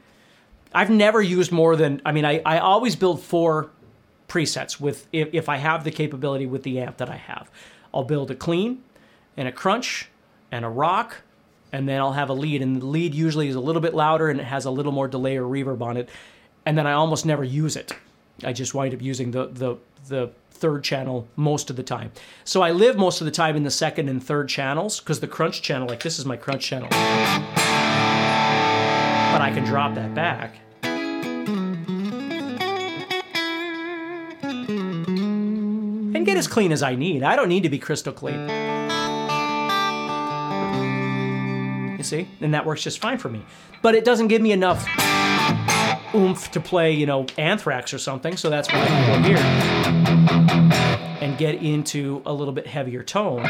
I've 0.73 0.89
never 0.89 1.21
used 1.21 1.51
more 1.51 1.75
than, 1.75 2.01
I 2.05 2.11
mean, 2.11 2.25
I, 2.25 2.41
I 2.45 2.59
always 2.59 2.95
build 2.95 3.21
four 3.23 3.71
presets 4.27 4.79
with, 4.79 5.07
if, 5.11 5.29
if 5.33 5.49
I 5.49 5.57
have 5.57 5.83
the 5.83 5.91
capability 5.91 6.45
with 6.45 6.63
the 6.63 6.79
amp 6.79 6.97
that 6.97 7.09
I 7.09 7.15
have. 7.15 7.49
I'll 7.93 8.03
build 8.03 8.29
a 8.29 8.35
clean 8.35 8.83
and 9.35 9.47
a 9.47 9.51
crunch 9.51 10.09
and 10.51 10.65
a 10.65 10.69
rock, 10.69 11.17
and 11.71 11.87
then 11.87 11.99
I'll 11.99 12.13
have 12.13 12.29
a 12.29 12.33
lead. 12.33 12.61
And 12.61 12.81
the 12.81 12.85
lead 12.85 13.13
usually 13.13 13.47
is 13.47 13.55
a 13.55 13.59
little 13.59 13.81
bit 13.81 13.93
louder 13.93 14.29
and 14.29 14.39
it 14.39 14.45
has 14.45 14.65
a 14.65 14.71
little 14.71 14.91
more 14.91 15.07
delay 15.07 15.37
or 15.37 15.43
reverb 15.43 15.81
on 15.81 15.97
it. 15.97 16.09
And 16.65 16.77
then 16.77 16.87
I 16.87 16.93
almost 16.93 17.25
never 17.25 17.43
use 17.43 17.75
it. 17.75 17.93
I 18.43 18.53
just 18.53 18.73
wind 18.73 18.93
up 18.93 19.01
using 19.01 19.31
the 19.31 19.47
the 19.47 19.77
the 20.07 20.31
third 20.51 20.83
channel 20.83 21.27
most 21.35 21.69
of 21.69 21.75
the 21.75 21.83
time. 21.83 22.11
So 22.43 22.61
I 22.61 22.71
live 22.71 22.97
most 22.97 23.21
of 23.21 23.25
the 23.25 23.31
time 23.31 23.55
in 23.55 23.63
the 23.63 23.71
second 23.71 24.09
and 24.09 24.23
third 24.23 24.49
channels 24.49 24.99
because 24.99 25.19
the 25.19 25.27
crunch 25.27 25.61
channel, 25.61 25.87
like 25.87 26.01
this 26.03 26.17
is 26.19 26.25
my 26.25 26.37
crunch 26.37 26.63
channel. 26.65 26.89
But 26.89 26.97
I 29.41 29.51
can 29.53 29.63
drop 29.63 29.95
that 29.95 30.15
back. 30.15 30.55
And 36.15 36.25
get 36.25 36.37
as 36.37 36.47
clean 36.47 36.71
as 36.71 36.81
I 36.81 36.95
need. 36.95 37.23
I 37.23 37.35
don't 37.35 37.49
need 37.49 37.63
to 37.63 37.69
be 37.69 37.77
crystal 37.77 38.13
clean. 38.13 38.76
See? 42.07 42.27
And 42.41 42.53
that 42.53 42.65
works 42.65 42.83
just 42.83 42.99
fine 42.99 43.17
for 43.17 43.29
me. 43.29 43.45
But 43.81 43.95
it 43.95 44.05
doesn't 44.05 44.27
give 44.27 44.41
me 44.41 44.51
enough 44.51 44.87
oomph 46.15 46.51
to 46.51 46.59
play, 46.59 46.91
you 46.91 47.05
know, 47.05 47.25
Anthrax 47.37 47.93
or 47.93 47.99
something. 47.99 48.37
So 48.37 48.49
that's 48.49 48.71
why 48.71 48.81
I 48.81 48.87
can 48.87 49.23
go 49.23 49.27
here 49.27 49.37
and 51.21 51.37
get 51.37 51.55
into 51.55 52.21
a 52.25 52.33
little 52.33 52.53
bit 52.53 52.67
heavier 52.67 53.03
tone. 53.03 53.43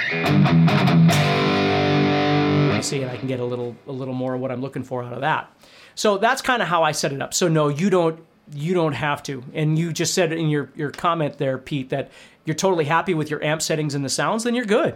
You 2.76 2.84
see, 2.84 3.02
and 3.02 3.10
I 3.10 3.18
can 3.18 3.28
get 3.28 3.40
a 3.40 3.46
little 3.46 3.76
a 3.88 3.92
little 3.92 4.14
more 4.14 4.36
of 4.36 4.42
what 4.42 4.52
I'm 4.52 4.62
looking 4.62 4.84
for 4.84 5.04
out 5.04 5.14
of 5.14 5.22
that. 5.22 5.52
So 5.96 6.18
that's 6.18 6.42
kind 6.42 6.62
of 6.62 6.68
how 6.68 6.84
I 6.84 6.92
set 6.92 7.12
it 7.12 7.22
up. 7.22 7.34
So 7.34 7.48
no, 7.48 7.70
you 7.70 7.90
don't 7.90 8.20
you 8.54 8.74
don't 8.74 8.94
have 8.94 9.24
to. 9.24 9.44
And 9.54 9.78
you 9.78 9.92
just 9.92 10.14
said 10.14 10.32
in 10.32 10.50
your 10.50 10.70
your 10.76 10.92
comment 10.92 11.38
there, 11.38 11.58
Pete, 11.58 11.90
that 11.90 12.12
you're 12.46 12.56
totally 12.56 12.86
happy 12.86 13.14
with 13.14 13.30
your 13.30 13.44
amp 13.44 13.62
settings 13.62 13.96
and 13.96 14.06
the 14.06 14.10
sounds. 14.10 14.44
Then 14.44 14.54
you're 14.56 14.66
good. 14.66 14.96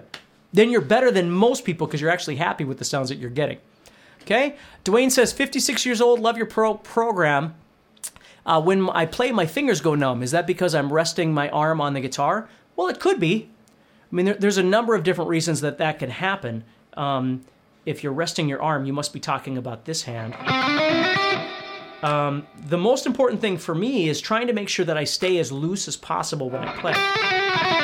Then 0.54 0.70
you're 0.70 0.82
better 0.82 1.12
than 1.12 1.32
most 1.32 1.64
people 1.64 1.88
because 1.88 2.02
you're 2.02 2.10
actually 2.10 2.36
happy 2.36 2.64
with 2.64 2.78
the 2.78 2.86
sounds 2.86 3.10
that 3.10 3.18
you're 3.18 3.30
getting. 3.30 3.58
Okay. 4.24 4.56
Dwayne 4.86 5.12
says, 5.12 5.32
56 5.34 5.86
years 5.86 6.02
old, 6.02 6.20
love 6.20 6.38
your 6.38 6.46
pro- 6.46 6.76
program. 6.76 7.56
Uh, 8.46 8.62
when 8.62 8.90
I 8.90 9.06
play, 9.06 9.32
my 9.32 9.46
fingers 9.46 9.82
go 9.82 9.96
numb. 9.96 10.24
Is 10.24 10.32
that 10.32 10.48
because 10.48 10.74
I'm 10.76 10.92
resting 10.92 11.34
my 11.34 11.50
arm 11.50 11.80
on 11.80 11.94
the 11.94 12.02
guitar? 12.02 12.50
Well, 12.76 12.88
it 12.88 13.00
could 13.00 13.20
be. 13.20 13.50
I 14.12 14.16
mean, 14.16 14.26
there, 14.26 14.36
there's 14.36 14.58
a 14.58 14.64
number 14.64 14.96
of 14.96 15.04
different 15.04 15.30
reasons 15.30 15.62
that 15.62 15.78
that 15.78 16.00
can 16.00 16.10
happen. 16.10 16.64
Um, 16.96 17.46
if 17.86 18.04
you're 18.04 18.14
resting 18.14 18.50
your 18.50 18.62
arm, 18.62 18.86
you 18.86 18.94
must 18.94 19.14
be 19.14 19.20
talking 19.20 19.58
about 19.58 19.86
this 19.86 20.04
hand. 20.04 20.36
Um, 22.04 22.48
the 22.68 22.78
most 22.78 23.06
important 23.06 23.42
thing 23.42 23.58
for 23.58 23.76
me 23.76 24.10
is 24.10 24.20
trying 24.20 24.48
to 24.48 24.54
make 24.54 24.70
sure 24.70 24.86
that 24.86 24.98
I 24.98 25.04
stay 25.04 25.38
as 25.38 25.52
loose 25.52 25.88
as 25.88 25.98
possible 25.98 26.50
when 26.50 26.64
I 26.64 26.76
play. 26.78 27.81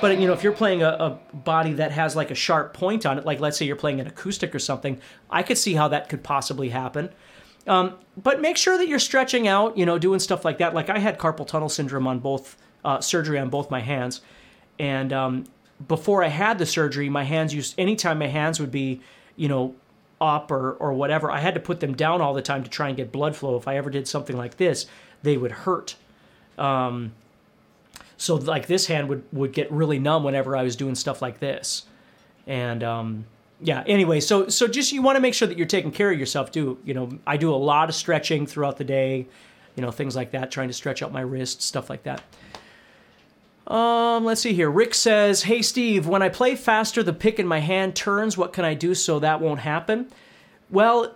But 0.00 0.20
you 0.20 0.26
know, 0.26 0.32
if 0.32 0.42
you're 0.42 0.52
playing 0.52 0.82
a, 0.82 0.88
a, 0.88 1.18
body 1.36 1.72
that 1.74 1.92
has 1.92 2.14
like 2.14 2.30
a 2.30 2.34
sharp 2.34 2.74
point 2.74 3.04
on 3.06 3.18
it, 3.18 3.24
like 3.24 3.40
let's 3.40 3.56
say 3.56 3.66
you're 3.66 3.76
playing 3.76 4.00
an 4.00 4.06
acoustic 4.06 4.54
or 4.54 4.58
something, 4.58 5.00
I 5.30 5.42
could 5.42 5.58
see 5.58 5.74
how 5.74 5.88
that 5.88 6.08
could 6.08 6.22
possibly 6.22 6.68
happen. 6.68 7.10
Um, 7.66 7.94
but 8.16 8.40
make 8.40 8.56
sure 8.56 8.78
that 8.78 8.88
you're 8.88 8.98
stretching 8.98 9.46
out, 9.46 9.76
you 9.76 9.84
know, 9.84 9.98
doing 9.98 10.20
stuff 10.20 10.44
like 10.44 10.58
that. 10.58 10.74
Like 10.74 10.88
I 10.88 10.98
had 10.98 11.18
carpal 11.18 11.46
tunnel 11.46 11.68
syndrome 11.68 12.06
on 12.06 12.18
both 12.18 12.56
uh, 12.84 13.00
surgery 13.00 13.38
on 13.38 13.50
both 13.50 13.70
my 13.70 13.80
hands, 13.80 14.20
and 14.78 15.12
um, 15.12 15.44
before 15.86 16.24
I 16.24 16.28
had 16.28 16.58
the 16.58 16.66
surgery, 16.66 17.08
my 17.08 17.24
hands 17.24 17.52
used 17.52 17.74
anytime 17.76 18.18
my 18.18 18.28
hands 18.28 18.58
would 18.60 18.70
be, 18.70 19.00
you 19.36 19.48
know, 19.48 19.74
up 20.20 20.50
or 20.50 20.72
or 20.74 20.92
whatever, 20.92 21.30
I 21.30 21.40
had 21.40 21.54
to 21.54 21.60
put 21.60 21.80
them 21.80 21.94
down 21.94 22.20
all 22.20 22.34
the 22.34 22.42
time 22.42 22.64
to 22.64 22.70
try 22.70 22.88
and 22.88 22.96
get 22.96 23.12
blood 23.12 23.36
flow. 23.36 23.56
If 23.56 23.68
I 23.68 23.76
ever 23.76 23.90
did 23.90 24.08
something 24.08 24.36
like 24.36 24.56
this, 24.56 24.86
they 25.22 25.36
would 25.36 25.52
hurt. 25.52 25.96
Um, 26.56 27.12
so 28.18 28.34
like 28.34 28.66
this 28.66 28.86
hand 28.86 29.08
would 29.08 29.22
would 29.32 29.52
get 29.52 29.70
really 29.72 29.98
numb 29.98 30.24
whenever 30.24 30.56
I 30.56 30.64
was 30.64 30.76
doing 30.76 30.94
stuff 30.94 31.22
like 31.22 31.38
this, 31.38 31.86
and 32.46 32.82
um, 32.82 33.24
yeah. 33.60 33.84
Anyway, 33.86 34.20
so 34.20 34.48
so 34.48 34.66
just 34.66 34.92
you 34.92 35.00
want 35.00 35.16
to 35.16 35.20
make 35.20 35.34
sure 35.34 35.48
that 35.48 35.56
you're 35.56 35.66
taking 35.68 35.92
care 35.92 36.10
of 36.10 36.18
yourself 36.18 36.50
too. 36.50 36.78
You 36.84 36.94
know, 36.94 37.10
I 37.26 37.36
do 37.36 37.54
a 37.54 37.56
lot 37.56 37.88
of 37.88 37.94
stretching 37.94 38.44
throughout 38.44 38.76
the 38.76 38.84
day, 38.84 39.28
you 39.76 39.82
know, 39.82 39.92
things 39.92 40.16
like 40.16 40.32
that, 40.32 40.50
trying 40.50 40.68
to 40.68 40.74
stretch 40.74 41.00
out 41.00 41.12
my 41.12 41.20
wrists, 41.20 41.64
stuff 41.64 41.88
like 41.88 42.02
that. 42.02 42.22
Um, 43.72 44.24
let's 44.24 44.40
see 44.40 44.52
here. 44.52 44.70
Rick 44.70 44.94
says, 44.94 45.44
"Hey 45.44 45.62
Steve, 45.62 46.08
when 46.08 46.20
I 46.20 46.28
play 46.28 46.56
faster, 46.56 47.04
the 47.04 47.12
pick 47.12 47.38
in 47.38 47.46
my 47.46 47.60
hand 47.60 47.94
turns. 47.94 48.36
What 48.36 48.52
can 48.52 48.64
I 48.64 48.74
do 48.74 48.96
so 48.96 49.20
that 49.20 49.40
won't 49.40 49.60
happen?" 49.60 50.10
Well, 50.70 51.14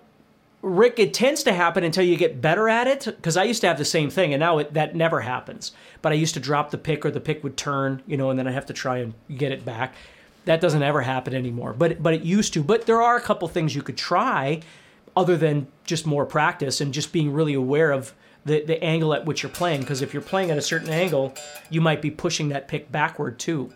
Rick, 0.63 1.01
it 1.01 1.13
tends 1.13 1.43
to 1.43 1.53
happen 1.53 1.83
until 1.83 2.05
you 2.05 2.17
get 2.17 2.41
better 2.41 2.69
at 2.69 2.87
it. 2.87 3.05
Because 3.05 3.37
I 3.37 3.45
used 3.45 3.61
to 3.63 3.67
have 3.67 3.79
the 3.79 3.85
same 3.85 4.11
thing, 4.11 4.33
and 4.33 4.41
now 4.41 4.59
it, 4.59 4.75
that 4.75 4.95
never 4.95 5.21
happens. 5.21 5.73
But 6.01 6.13
I 6.13 6.15
used 6.15 6.35
to 6.35 6.41
drop 6.41 6.71
the 6.71 6.79
pick, 6.79 7.05
or 7.05 7.11
the 7.11 7.21
pick 7.21 7.43
would 7.43 7.57
turn, 7.57 8.03
you 8.07 8.17
know, 8.17 8.31
and 8.31 8.39
then 8.39 8.47
I 8.47 8.53
have 8.53 8.67
to 8.67 8.73
try 8.73 8.99
and 8.99 9.13
get 9.37 9.51
it 9.51 9.65
back. 9.65 9.95
That 10.45 10.61
doesn't 10.61 10.83
ever 10.83 11.03
happen 11.03 11.35
anymore. 11.35 11.73
But 11.73 12.03
but 12.03 12.15
it 12.15 12.23
used 12.23 12.53
to. 12.55 12.63
But 12.63 12.87
there 12.87 13.03
are 13.03 13.17
a 13.17 13.21
couple 13.21 13.49
things 13.49 13.75
you 13.75 13.83
could 13.83 13.97
try, 13.97 14.61
other 15.17 15.37
than 15.37 15.67
just 15.85 16.07
more 16.07 16.25
practice 16.25 16.81
and 16.81 16.95
just 16.95 17.13
being 17.13 17.33
really 17.33 17.55
aware 17.55 17.91
of 17.91 18.13
the 18.45 18.65
the 18.65 18.83
angle 18.83 19.15
at 19.15 19.25
which 19.27 19.43
you're 19.43 19.51
playing. 19.53 19.81
Because 19.81 20.01
if 20.01 20.13
you're 20.13 20.23
playing 20.23 20.53
at 20.53 20.59
a 20.59 20.63
certain 20.63 20.91
angle, 20.91 21.35
you 21.71 21.81
might 21.81 22.01
be 22.01 22.11
pushing 22.11 22.51
that 22.51 22.69
pick 22.69 22.91
backward 22.93 23.39
too. 23.41 23.73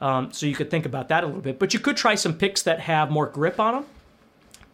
Um, 0.00 0.32
so 0.32 0.46
you 0.46 0.54
could 0.54 0.70
think 0.70 0.86
about 0.86 1.08
that 1.08 1.22
a 1.22 1.26
little 1.26 1.42
bit. 1.42 1.58
But 1.58 1.72
you 1.72 1.80
could 1.80 1.96
try 1.96 2.14
some 2.14 2.34
picks 2.34 2.62
that 2.62 2.80
have 2.80 3.10
more 3.10 3.26
grip 3.26 3.60
on 3.60 3.74
them 3.74 3.86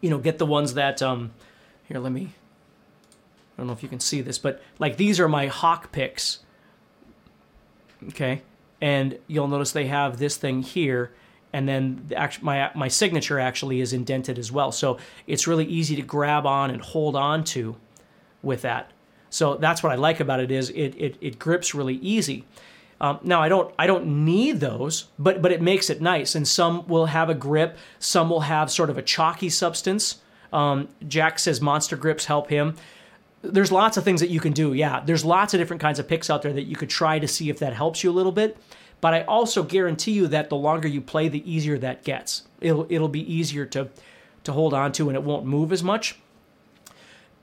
you 0.01 0.09
know, 0.09 0.17
get 0.17 0.37
the 0.37 0.45
ones 0.45 0.73
that, 0.73 1.01
um, 1.01 1.31
here, 1.87 1.99
let 1.99 2.11
me, 2.11 2.33
I 3.55 3.57
don't 3.57 3.67
know 3.67 3.73
if 3.73 3.83
you 3.83 3.89
can 3.89 3.99
see 3.99 4.21
this, 4.21 4.37
but 4.37 4.61
like 4.79 4.97
these 4.97 5.19
are 5.19 5.27
my 5.27 5.47
hawk 5.47 5.91
picks. 5.91 6.39
Okay. 8.09 8.41
And 8.81 9.19
you'll 9.27 9.47
notice 9.47 9.71
they 9.71 9.87
have 9.87 10.17
this 10.17 10.35
thing 10.37 10.63
here. 10.63 11.11
And 11.53 11.67
then 11.67 12.05
the, 12.07 12.15
act- 12.15 12.41
my, 12.41 12.71
my 12.73 12.87
signature 12.87 13.39
actually 13.39 13.81
is 13.81 13.93
indented 13.93 14.39
as 14.39 14.51
well. 14.51 14.71
So 14.71 14.97
it's 15.27 15.47
really 15.47 15.65
easy 15.65 15.95
to 15.95 16.01
grab 16.01 16.45
on 16.45 16.71
and 16.71 16.81
hold 16.81 17.15
on 17.15 17.43
to 17.45 17.75
with 18.41 18.63
that. 18.63 18.91
So 19.29 19.55
that's 19.55 19.83
what 19.83 19.91
I 19.91 19.95
like 19.95 20.19
about 20.19 20.39
it 20.39 20.51
is 20.51 20.69
it, 20.71 20.95
it, 20.97 21.17
it 21.21 21.39
grips 21.39 21.75
really 21.75 21.95
easy. 21.95 22.45
Um, 23.01 23.19
now 23.23 23.41
I 23.41 23.49
don't 23.49 23.73
I 23.79 23.87
don't 23.87 24.25
need 24.25 24.59
those, 24.59 25.07
but 25.17 25.41
but 25.41 25.51
it 25.51 25.59
makes 25.59 25.89
it 25.89 26.01
nice. 26.01 26.35
And 26.35 26.47
some 26.47 26.87
will 26.87 27.07
have 27.07 27.29
a 27.29 27.33
grip, 27.33 27.77
some 27.97 28.29
will 28.29 28.41
have 28.41 28.69
sort 28.69 28.91
of 28.91 28.97
a 28.97 29.01
chalky 29.01 29.49
substance. 29.49 30.21
Um, 30.53 30.87
Jack 31.07 31.39
says 31.39 31.59
monster 31.59 31.97
grips 31.97 32.25
help 32.25 32.49
him. 32.49 32.75
There's 33.41 33.71
lots 33.71 33.97
of 33.97 34.03
things 34.03 34.21
that 34.21 34.29
you 34.29 34.39
can 34.39 34.53
do. 34.53 34.73
Yeah, 34.73 35.01
there's 35.03 35.25
lots 35.25 35.55
of 35.55 35.59
different 35.59 35.81
kinds 35.81 35.97
of 35.97 36.07
picks 36.07 36.29
out 36.29 36.43
there 36.43 36.53
that 36.53 36.63
you 36.63 36.75
could 36.75 36.91
try 36.91 37.17
to 37.17 37.27
see 37.27 37.49
if 37.49 37.57
that 37.57 37.73
helps 37.73 38.03
you 38.03 38.11
a 38.11 38.13
little 38.13 38.31
bit. 38.31 38.55
But 39.01 39.15
I 39.15 39.23
also 39.23 39.63
guarantee 39.63 40.11
you 40.11 40.27
that 40.27 40.49
the 40.49 40.55
longer 40.55 40.87
you 40.87 41.01
play, 41.01 41.27
the 41.27 41.51
easier 41.51 41.79
that 41.79 42.03
gets. 42.03 42.43
It'll 42.59 42.85
it'll 42.87 43.09
be 43.09 43.33
easier 43.33 43.65
to 43.65 43.89
to 44.43 44.51
hold 44.51 44.75
on 44.75 44.91
to, 44.91 45.09
and 45.09 45.15
it 45.15 45.23
won't 45.23 45.47
move 45.47 45.71
as 45.71 45.81
much. 45.81 46.19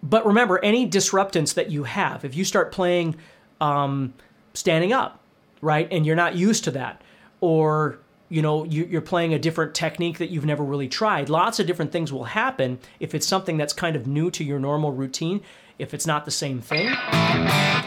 But 0.05 0.25
remember, 0.25 0.65
any 0.65 0.87
disruptance 0.87 1.55
that 1.55 1.73
you 1.73 1.83
have, 1.83 2.25
if 2.25 2.37
you 2.37 2.45
start 2.45 2.71
playing 2.71 3.17
um, 3.61 4.15
standing 4.55 4.93
up, 4.93 5.21
right? 5.61 5.89
And 5.91 6.07
you're 6.07 6.17
not 6.17 6.37
used 6.37 6.65
to 6.65 6.71
that. 6.73 7.03
Or, 7.41 7.99
you 8.29 8.43
know, 8.43 8.65
you're 8.65 9.01
playing 9.01 9.33
a 9.35 9.39
different 9.39 9.75
technique 9.75 10.19
that 10.19 10.31
you've 10.31 10.45
never 10.45 10.65
really 10.65 10.89
tried. 10.89 11.29
Lots 11.29 11.61
of 11.61 11.67
different 11.67 11.93
things 11.93 12.13
will 12.13 12.25
happen 12.25 12.79
if 13.01 13.15
it's 13.15 13.27
something 13.27 13.57
that's 13.57 13.73
kind 13.73 13.97
of 13.97 14.07
new 14.07 14.31
to 14.33 14.45
your 14.45 14.59
normal 14.59 14.93
routine. 14.93 15.41
If 15.79 15.95
it's 15.95 16.09
not 16.09 16.25
the 16.25 16.33
same 16.33 16.61
thing, 16.61 16.93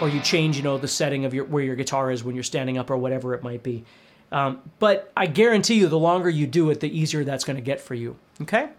or 0.01 0.07
you 0.07 0.21
change, 0.21 0.55
you 0.55 0.63
know, 0.63 0.77
the 0.77 0.87
setting 0.87 1.25
of 1.25 1.33
your 1.33 1.43
where 1.43 1.61
your 1.61 1.75
guitar 1.75 2.09
is 2.09 2.23
when 2.23 2.35
you're 2.35 2.43
standing 2.43 2.77
up 2.77 2.89
or 2.89 2.95
whatever 2.95 3.33
it 3.33 3.43
might 3.43 3.63
be. 3.63 3.83
Um, 4.31 4.61
but 4.79 5.11
I 5.17 5.25
guarantee 5.25 5.75
you, 5.75 5.89
the 5.89 5.99
longer 5.99 6.29
you 6.29 6.47
do 6.47 6.69
it, 6.69 6.79
the 6.79 6.97
easier 6.97 7.25
that's 7.25 7.43
going 7.43 7.57
to 7.57 7.61
get 7.61 7.81
for 7.81 7.93
you. 7.93 8.15
Okay. 8.41 8.69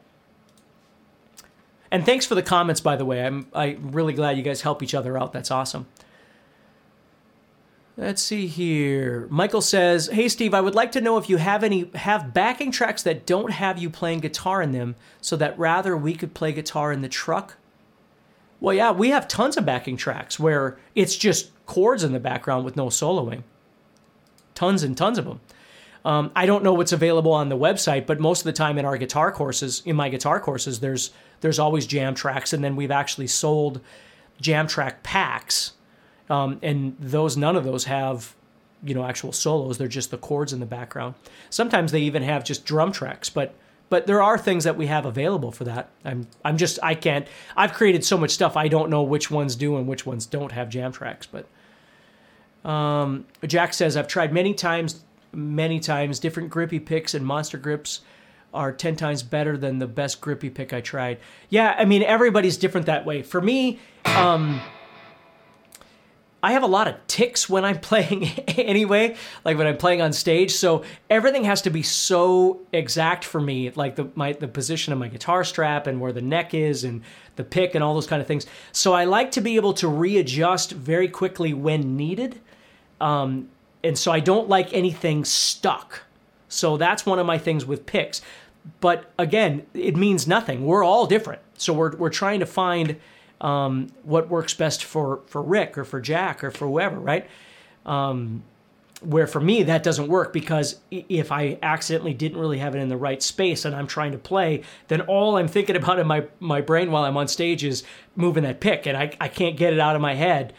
And 1.91 2.07
thanks 2.07 2.25
for 2.25 2.35
the 2.35 2.43
comments, 2.43 2.81
by 2.81 2.97
the 2.97 3.05
way. 3.05 3.23
I'm 3.23 3.47
I'm 3.53 3.93
really 3.93 4.15
glad 4.15 4.39
you 4.39 4.43
guys 4.43 4.63
help 4.63 4.83
each 4.83 4.95
other 4.95 5.19
out. 5.19 5.35
That's 5.35 5.51
awesome. 5.51 5.87
Let's 7.97 8.23
see 8.23 8.47
here. 8.47 9.27
Michael 9.29 9.61
says, 9.61 10.07
"Hey 10.07 10.29
Steve, 10.29 10.55
I 10.55 10.63
would 10.63 10.75
like 10.75 10.93
to 10.93 11.01
know 11.01 11.19
if 11.19 11.29
you 11.29 11.37
have 11.37 11.63
any 11.63 11.91
have 11.95 12.33
backing 12.33 12.73
tracks 12.73 13.03
that 13.03 13.27
don't 13.27 13.53
have 13.53 13.79
you 13.79 13.91
playing 13.91 14.21
guitar 14.21 14.63
in 14.63 14.73
them, 14.73 14.97
so 15.21 15.37
that 15.37 15.59
rather 15.59 15.95
we 15.95 16.15
could 16.15 16.33
play 16.33 16.53
guitar 16.53 16.91
in 16.91 17.03
the 17.03 17.09
truck." 17.09 17.57
Well, 18.61 18.75
yeah, 18.75 18.93
we 18.93 19.11
have 19.11 19.29
tons 19.29 19.59
of 19.59 19.67
backing 19.67 19.99
tracks 19.99 20.41
where 20.41 20.79
it's 20.95 21.17
just 21.17 21.51
chords 21.67 22.03
in 22.03 22.13
the 22.13 22.21
background 22.21 22.65
with 22.65 22.77
no 22.77 22.87
soloing. 22.87 23.43
Tons 24.55 24.83
and 24.83 24.97
tons 24.97 25.19
of 25.19 25.27
them. 25.27 25.41
Um, 26.05 26.31
I 26.35 26.47
don't 26.47 26.65
know 26.65 26.73
what's 26.73 26.93
available 26.93 27.33
on 27.33 27.49
the 27.49 27.59
website, 27.59 28.07
but 28.07 28.21
most 28.21 28.41
of 28.41 28.45
the 28.45 28.53
time 28.53 28.79
in 28.79 28.85
our 28.85 28.97
guitar 28.97 29.31
courses, 29.31 29.83
in 29.85 29.97
my 29.97 30.09
guitar 30.09 30.41
courses, 30.41 30.81
there's 30.81 31.11
there's 31.43 31.59
always 31.59 31.87
jam 31.87 32.15
tracks, 32.15 32.55
and 32.55 32.65
then 32.65 32.75
we've 32.75 32.91
actually 32.91 33.27
sold 33.27 33.81
jam 34.41 34.67
track 34.67 35.03
packs 35.03 35.73
um, 36.33 36.59
and 36.63 36.97
those 36.99 37.37
none 37.37 37.57
of 37.57 37.65
those 37.65 37.85
have 37.85 38.35
you 38.83 38.95
know 38.95 39.05
actual 39.05 39.33
solos. 39.33 39.79
They're 39.79 39.89
just 39.89 40.11
the 40.11 40.19
chords 40.19 40.53
in 40.53 40.61
the 40.61 40.67
background. 40.67 41.15
Sometimes 41.51 41.93
they 41.93 42.01
even 42.01 42.23
have 42.23 42.43
just 42.45 42.65
drum 42.65 42.91
tracks 42.91 43.29
but 43.29 43.55
but 43.93 44.07
there 44.07 44.23
are 44.23 44.39
things 44.39 44.65
that 44.65 44.75
we 44.75 44.87
have 44.87 45.05
available 45.05 45.53
for 45.53 45.65
that. 45.65 45.91
I'm 46.05 46.27
i'm 46.45 46.57
just 46.57 46.79
i 46.83 46.95
can't 46.95 47.27
i've 47.57 47.75
created 47.75 48.05
so 48.05 48.17
much 48.17 48.31
stuff 48.31 48.57
i 48.57 48.67
don't 48.67 48.89
know 48.89 49.03
which 49.03 49.31
ones 49.31 49.55
do 49.55 49.77
and 49.77 49.87
which 49.87 50.07
ones 50.07 50.25
don't 50.25 50.53
have 50.53 50.71
jam 50.71 50.93
tracks 50.93 51.27
but 51.27 51.47
um, 52.69 53.27
jack 53.47 53.75
says 53.75 53.97
i've 53.97 54.09
tried 54.09 54.33
many 54.33 54.55
times 54.55 55.05
many 55.33 55.79
times 55.79 56.19
different 56.19 56.49
grippy 56.49 56.81
picks 56.81 57.13
and 57.13 57.27
monster 57.27 57.59
grips 57.59 58.01
are 58.55 58.73
10 58.73 58.97
times 58.97 59.23
better 59.23 59.59
than 59.59 59.79
the 59.79 59.87
best 59.87 60.21
grippy 60.23 60.49
pick 60.49 60.73
i 60.73 60.81
tried. 60.81 61.19
Yeah 61.51 61.75
i 61.77 61.85
mean 61.85 62.03
everybody's 62.03 62.57
different 62.57 62.87
that 62.87 63.05
way. 63.05 63.23
For 63.23 63.43
me 63.43 63.79
um, 64.07 64.61
I 66.43 66.53
have 66.53 66.63
a 66.63 66.67
lot 66.67 66.89
of 66.89 66.97
tics 67.07 67.49
when 67.49 67.65
I'm 67.65 67.79
playing 67.91 68.25
anyway, 68.49 69.17
like 69.45 69.57
when 69.57 69.67
I'm 69.67 69.77
playing 69.77 70.03
on 70.03 70.13
stage. 70.13 70.53
So 70.53 70.85
everything 71.09 71.45
has 71.45 71.63
to 71.63 71.71
be 71.71 71.83
so 71.83 72.61
exact 72.73 73.25
for 73.25 73.41
me, 73.41 73.71
like 73.71 73.97
the 73.97 74.09
my 74.15 74.33
the 74.33 74.49
position 74.49 74.93
of 74.93 74.99
my 74.99 75.09
guitar 75.09 75.45
strap 75.45 75.87
and 75.87 76.01
where 76.01 76.13
the 76.13 76.23
neck 76.23 76.55
is 76.55 76.85
and 76.85 77.03
the 77.37 77.45
pick 77.45 77.75
and 77.75 77.83
all 77.83 77.95
those 77.95 78.07
kind 78.07 78.21
of 78.21 78.29
things. 78.29 78.47
So 78.73 78.93
I 78.93 79.05
like 79.05 79.31
to 79.33 79.41
be 79.41 79.57
able 79.57 79.73
to 79.75 79.89
readjust 79.89 80.73
very 80.73 81.09
quickly 81.09 81.55
when 81.55 81.97
needed. 81.97 82.41
Um, 83.01 83.49
and 83.85 83.99
so 83.99 84.13
I 84.13 84.21
don't 84.21 84.49
like 84.49 84.73
anything 84.73 85.25
stuck. 85.25 86.03
So 86.49 86.77
that's 86.77 87.07
one 87.07 87.19
of 87.19 87.27
my 87.27 87.39
things 87.39 87.65
with 87.65 87.87
picks. 87.87 88.21
But 88.81 89.11
again, 89.19 89.67
it 89.75 89.97
means 89.97 90.29
nothing. 90.29 90.65
We're 90.65 90.85
all 90.85 91.07
different. 91.07 91.41
So 91.57 91.73
we're, 91.73 91.97
we're 91.97 92.11
trying 92.11 92.41
to 92.41 92.47
find 92.47 92.97
um, 93.43 93.89
what 94.05 94.31
works 94.31 94.55
best 94.55 94.85
for, 94.85 95.21
for 95.27 95.43
Rick 95.43 95.77
or 95.77 95.85
for 95.85 96.01
Jack 96.01 96.43
or 96.43 96.51
for 96.51 96.67
whoever, 96.67 96.99
right? 96.99 97.29
Um, 97.85 98.45
where 99.03 99.27
for 99.27 99.41
me 99.41 99.65
that 99.65 99.83
doesn't 99.83 100.07
work 100.07 100.33
because 100.33 100.79
if 100.93 101.33
I 101.33 101.59
accidentally 101.61 102.15
didn't 102.15 102.39
really 102.39 102.59
have 102.59 102.77
it 102.77 102.79
in 102.79 102.89
the 102.89 102.97
right 102.97 103.21
space 103.21 103.65
and 103.65 103.75
I'm 103.75 103.89
trying 103.89 104.13
to 104.13 104.19
play, 104.19 104.63
then 104.87 105.01
all 105.03 105.37
I'm 105.37 105.49
thinking 105.49 105.75
about 105.77 105.99
in 105.99 106.07
my, 106.07 106.27
my 106.39 106.61
brain 106.61 106.93
while 106.93 107.05
I'm 107.05 107.17
on 107.17 107.27
stage 107.27 107.65
is 107.65 107.83
moving 108.15 108.45
that 108.45 108.61
pick 108.61 108.87
and 108.87 108.97
I, 108.97 109.17
I 109.21 109.27
can't 109.27 109.57
get 109.57 109.73
it 109.73 109.81
out 109.81 109.97
of 109.97 110.03
my 110.03 110.15
head. 110.15 110.53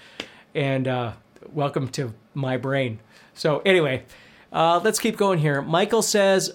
And 0.53 0.87
uh, 0.87 1.13
welcome 1.53 1.87
to 1.89 2.13
my 2.33 2.57
brain. 2.57 2.99
So 3.33 3.61
anyway, 3.65 4.03
uh, 4.51 4.81
let's 4.83 4.99
keep 4.99 5.15
going 5.15 5.39
here. 5.39 5.61
Michael 5.61 6.01
says, 6.01 6.53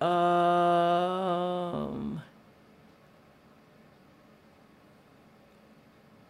um, 0.00 2.15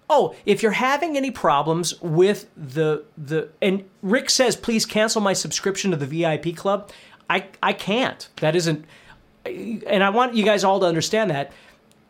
oh, 0.08 0.34
if 0.44 0.62
you're 0.62 0.72
having 0.72 1.16
any 1.16 1.30
problems 1.30 2.00
with 2.00 2.48
the 2.56 3.04
the 3.16 3.48
and 3.60 3.84
Rick 4.02 4.30
says, 4.30 4.56
please 4.56 4.86
cancel 4.86 5.20
my 5.20 5.32
subscription 5.32 5.90
to 5.90 5.96
the 5.96 6.06
VIP 6.06 6.56
club. 6.56 6.90
I 7.28 7.46
I 7.62 7.72
can't. 7.72 8.28
That 8.40 8.56
isn't. 8.56 8.84
And 9.44 10.02
I 10.02 10.10
want 10.10 10.34
you 10.34 10.44
guys 10.44 10.64
all 10.64 10.80
to 10.80 10.86
understand 10.86 11.30
that 11.30 11.52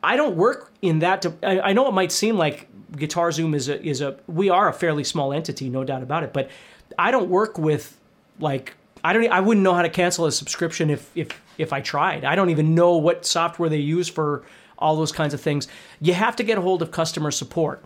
I 0.03 0.16
don't 0.16 0.36
work 0.36 0.72
in 0.82 1.01
that. 1.01 1.22
To, 1.22 1.34
I, 1.42 1.70
I 1.70 1.72
know 1.72 1.88
it 1.88 1.92
might 1.92 2.12
seem 2.12 2.36
like 2.36 2.68
Guitar 2.97 3.32
Zoom 3.32 3.55
is 3.55 3.68
a 3.68 3.82
is 3.84 4.01
a 4.01 4.16
we 4.26 4.51
are 4.51 4.68
a 4.68 4.72
fairly 4.72 5.05
small 5.05 5.32
entity, 5.32 5.68
no 5.68 5.84
doubt 5.84 6.03
about 6.03 6.22
it. 6.22 6.32
But 6.32 6.51
I 6.99 7.11
don't 7.11 7.28
work 7.28 7.59
with 7.59 7.99
like 8.38 8.74
I 9.03 9.12
don't 9.12 9.26
I 9.30 9.40
wouldn't 9.40 9.64
know 9.64 9.74
how 9.74 9.82
to 9.82 9.90
cancel 9.90 10.26
a 10.26 10.32
subscription 10.32 10.90
if 10.90 11.11
if 11.14 11.28
if 11.59 11.72
I 11.72 11.80
tried. 11.80 12.24
I 12.24 12.36
don't 12.36 12.51
even 12.51 12.74
know 12.74 12.97
what 12.97 13.26
software 13.26 13.68
they 13.68 13.78
use 13.78 14.09
for 14.09 14.44
all 14.78 14.96
those 14.96 15.12
kinds 15.12 15.34
of 15.34 15.40
things. 15.40 15.68
You 16.00 16.14
have 16.14 16.36
to 16.36 16.42
get 16.42 16.58
a 16.58 16.60
hold 16.60 16.82
of 16.82 16.90
customer 16.90 17.30
support. 17.30 17.84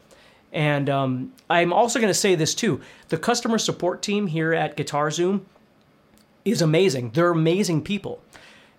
And 0.52 0.90
um, 0.90 1.32
I'm 1.48 1.72
also 1.72 1.98
going 2.00 2.10
to 2.10 2.14
say 2.14 2.34
this 2.34 2.54
too: 2.54 2.80
the 3.08 3.16
customer 3.16 3.58
support 3.58 4.02
team 4.02 4.26
here 4.26 4.52
at 4.52 4.76
Guitar 4.76 5.10
Zoom 5.10 5.46
is 6.44 6.60
amazing. 6.60 7.10
They're 7.10 7.30
amazing 7.30 7.82
people. 7.82 8.20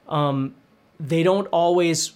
Um, 0.09 0.55
they 0.99 1.23
don't 1.23 1.47
always 1.47 2.13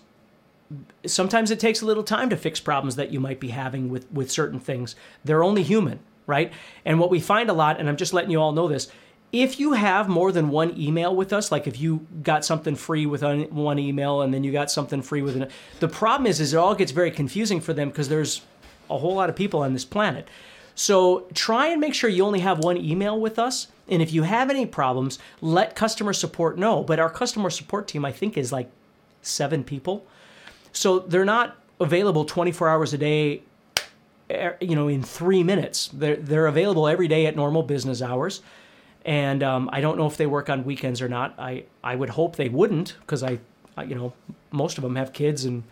sometimes 1.05 1.51
it 1.51 1.59
takes 1.59 1.81
a 1.81 1.85
little 1.85 2.03
time 2.03 2.29
to 2.29 2.37
fix 2.37 2.59
problems 2.59 2.95
that 2.95 3.11
you 3.11 3.19
might 3.19 3.39
be 3.39 3.49
having 3.49 3.89
with 3.89 4.11
with 4.11 4.31
certain 4.31 4.59
things. 4.59 4.95
They're 5.23 5.43
only 5.43 5.63
human, 5.63 5.99
right? 6.27 6.51
And 6.83 6.99
what 6.99 7.09
we 7.09 7.19
find 7.19 7.49
a 7.49 7.53
lot, 7.53 7.79
and 7.79 7.87
I'm 7.87 7.97
just 7.97 8.13
letting 8.13 8.31
you 8.31 8.41
all 8.41 8.51
know 8.51 8.67
this, 8.67 8.89
if 9.32 9.59
you 9.59 9.73
have 9.73 10.07
more 10.07 10.32
than 10.32 10.49
one 10.49 10.78
email 10.80 11.15
with 11.15 11.34
us, 11.34 11.51
like 11.51 11.67
if 11.67 11.80
you 11.80 12.07
got 12.23 12.45
something 12.45 12.76
free 12.76 13.05
with 13.05 13.21
one 13.23 13.80
email 13.80 14.21
and 14.21 14.34
then 14.34 14.43
you 14.43 14.51
got 14.51 14.71
something 14.71 15.01
free 15.01 15.21
with 15.21 15.36
an, 15.36 15.49
the 15.80 15.88
problem 15.88 16.28
is, 16.28 16.39
is 16.39 16.53
it 16.53 16.57
all 16.57 16.76
gets 16.76 16.91
very 16.91 17.11
confusing 17.11 17.59
for 17.59 17.73
them 17.73 17.89
because 17.89 18.07
there's 18.07 18.41
a 18.89 18.97
whole 18.97 19.15
lot 19.15 19.30
of 19.30 19.36
people 19.36 19.61
on 19.61 19.73
this 19.73 19.86
planet. 19.86 20.28
So 20.76 21.28
try 21.34 21.67
and 21.67 21.80
make 21.80 21.93
sure 21.93 22.09
you 22.09 22.26
only 22.26 22.39
have 22.39 22.59
one 22.59 22.78
email 22.78 23.19
with 23.19 23.39
us. 23.39 23.67
And 23.88 24.01
if 24.01 24.11
you 24.11 24.23
have 24.23 24.49
any 24.49 24.65
problems, 24.65 25.19
let 25.41 25.76
customer 25.76 26.11
support 26.11 26.57
know. 26.57 26.84
But 26.84 26.99
our 26.99 27.09
customer 27.09 27.49
support 27.49 27.88
team, 27.88 28.03
I 28.03 28.11
think, 28.11 28.38
is 28.38 28.51
like 28.51 28.69
seven 29.21 29.63
people. 29.63 30.05
So 30.71 30.99
they're 30.99 31.26
not 31.26 31.57
available 31.80 32.26
24 32.26 32.69
hours 32.69 32.93
a 32.93 32.97
day, 32.97 33.41
er, 34.30 34.57
you 34.59 34.76
know, 34.76 34.88
in 34.88 35.01
three 35.01 35.43
minutes. 35.43 35.89
They're, 35.93 36.17
they're 36.17 36.47
available 36.47 36.88
every 36.88 37.07
day 37.07 37.26
at 37.26 37.36
normal 37.36 37.63
business 37.63 38.01
hours. 38.01 38.41
And 39.06 39.43
um, 39.43 39.70
I 39.72 39.82
don't 39.82 39.97
know 39.97 40.08
if 40.08 40.18
they 40.18 40.26
work 40.26 40.49
on 40.49 40.66
weekends 40.66 41.01
or 41.01 41.08
not. 41.08 41.36
I, 41.38 41.66
I 41.84 41.95
would 41.95 42.10
hope 42.10 42.36
they 42.36 42.49
wouldn't 42.49 42.95
because 43.01 43.24
I, 43.24 43.39
I, 43.78 43.84
you 43.84 43.95
know, 43.95 44.14
most 44.51 44.78
of 44.78 44.84
them 44.84 44.95
have 44.95 45.14
kids 45.14 45.45
and, 45.45 45.64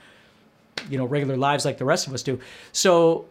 you 0.90 0.98
know, 0.98 1.06
regular 1.06 1.36
lives 1.36 1.66
like 1.66 1.78
the 1.78 1.86
rest 1.86 2.08
of 2.08 2.14
us 2.14 2.24
do. 2.24 2.40
So 2.72 3.26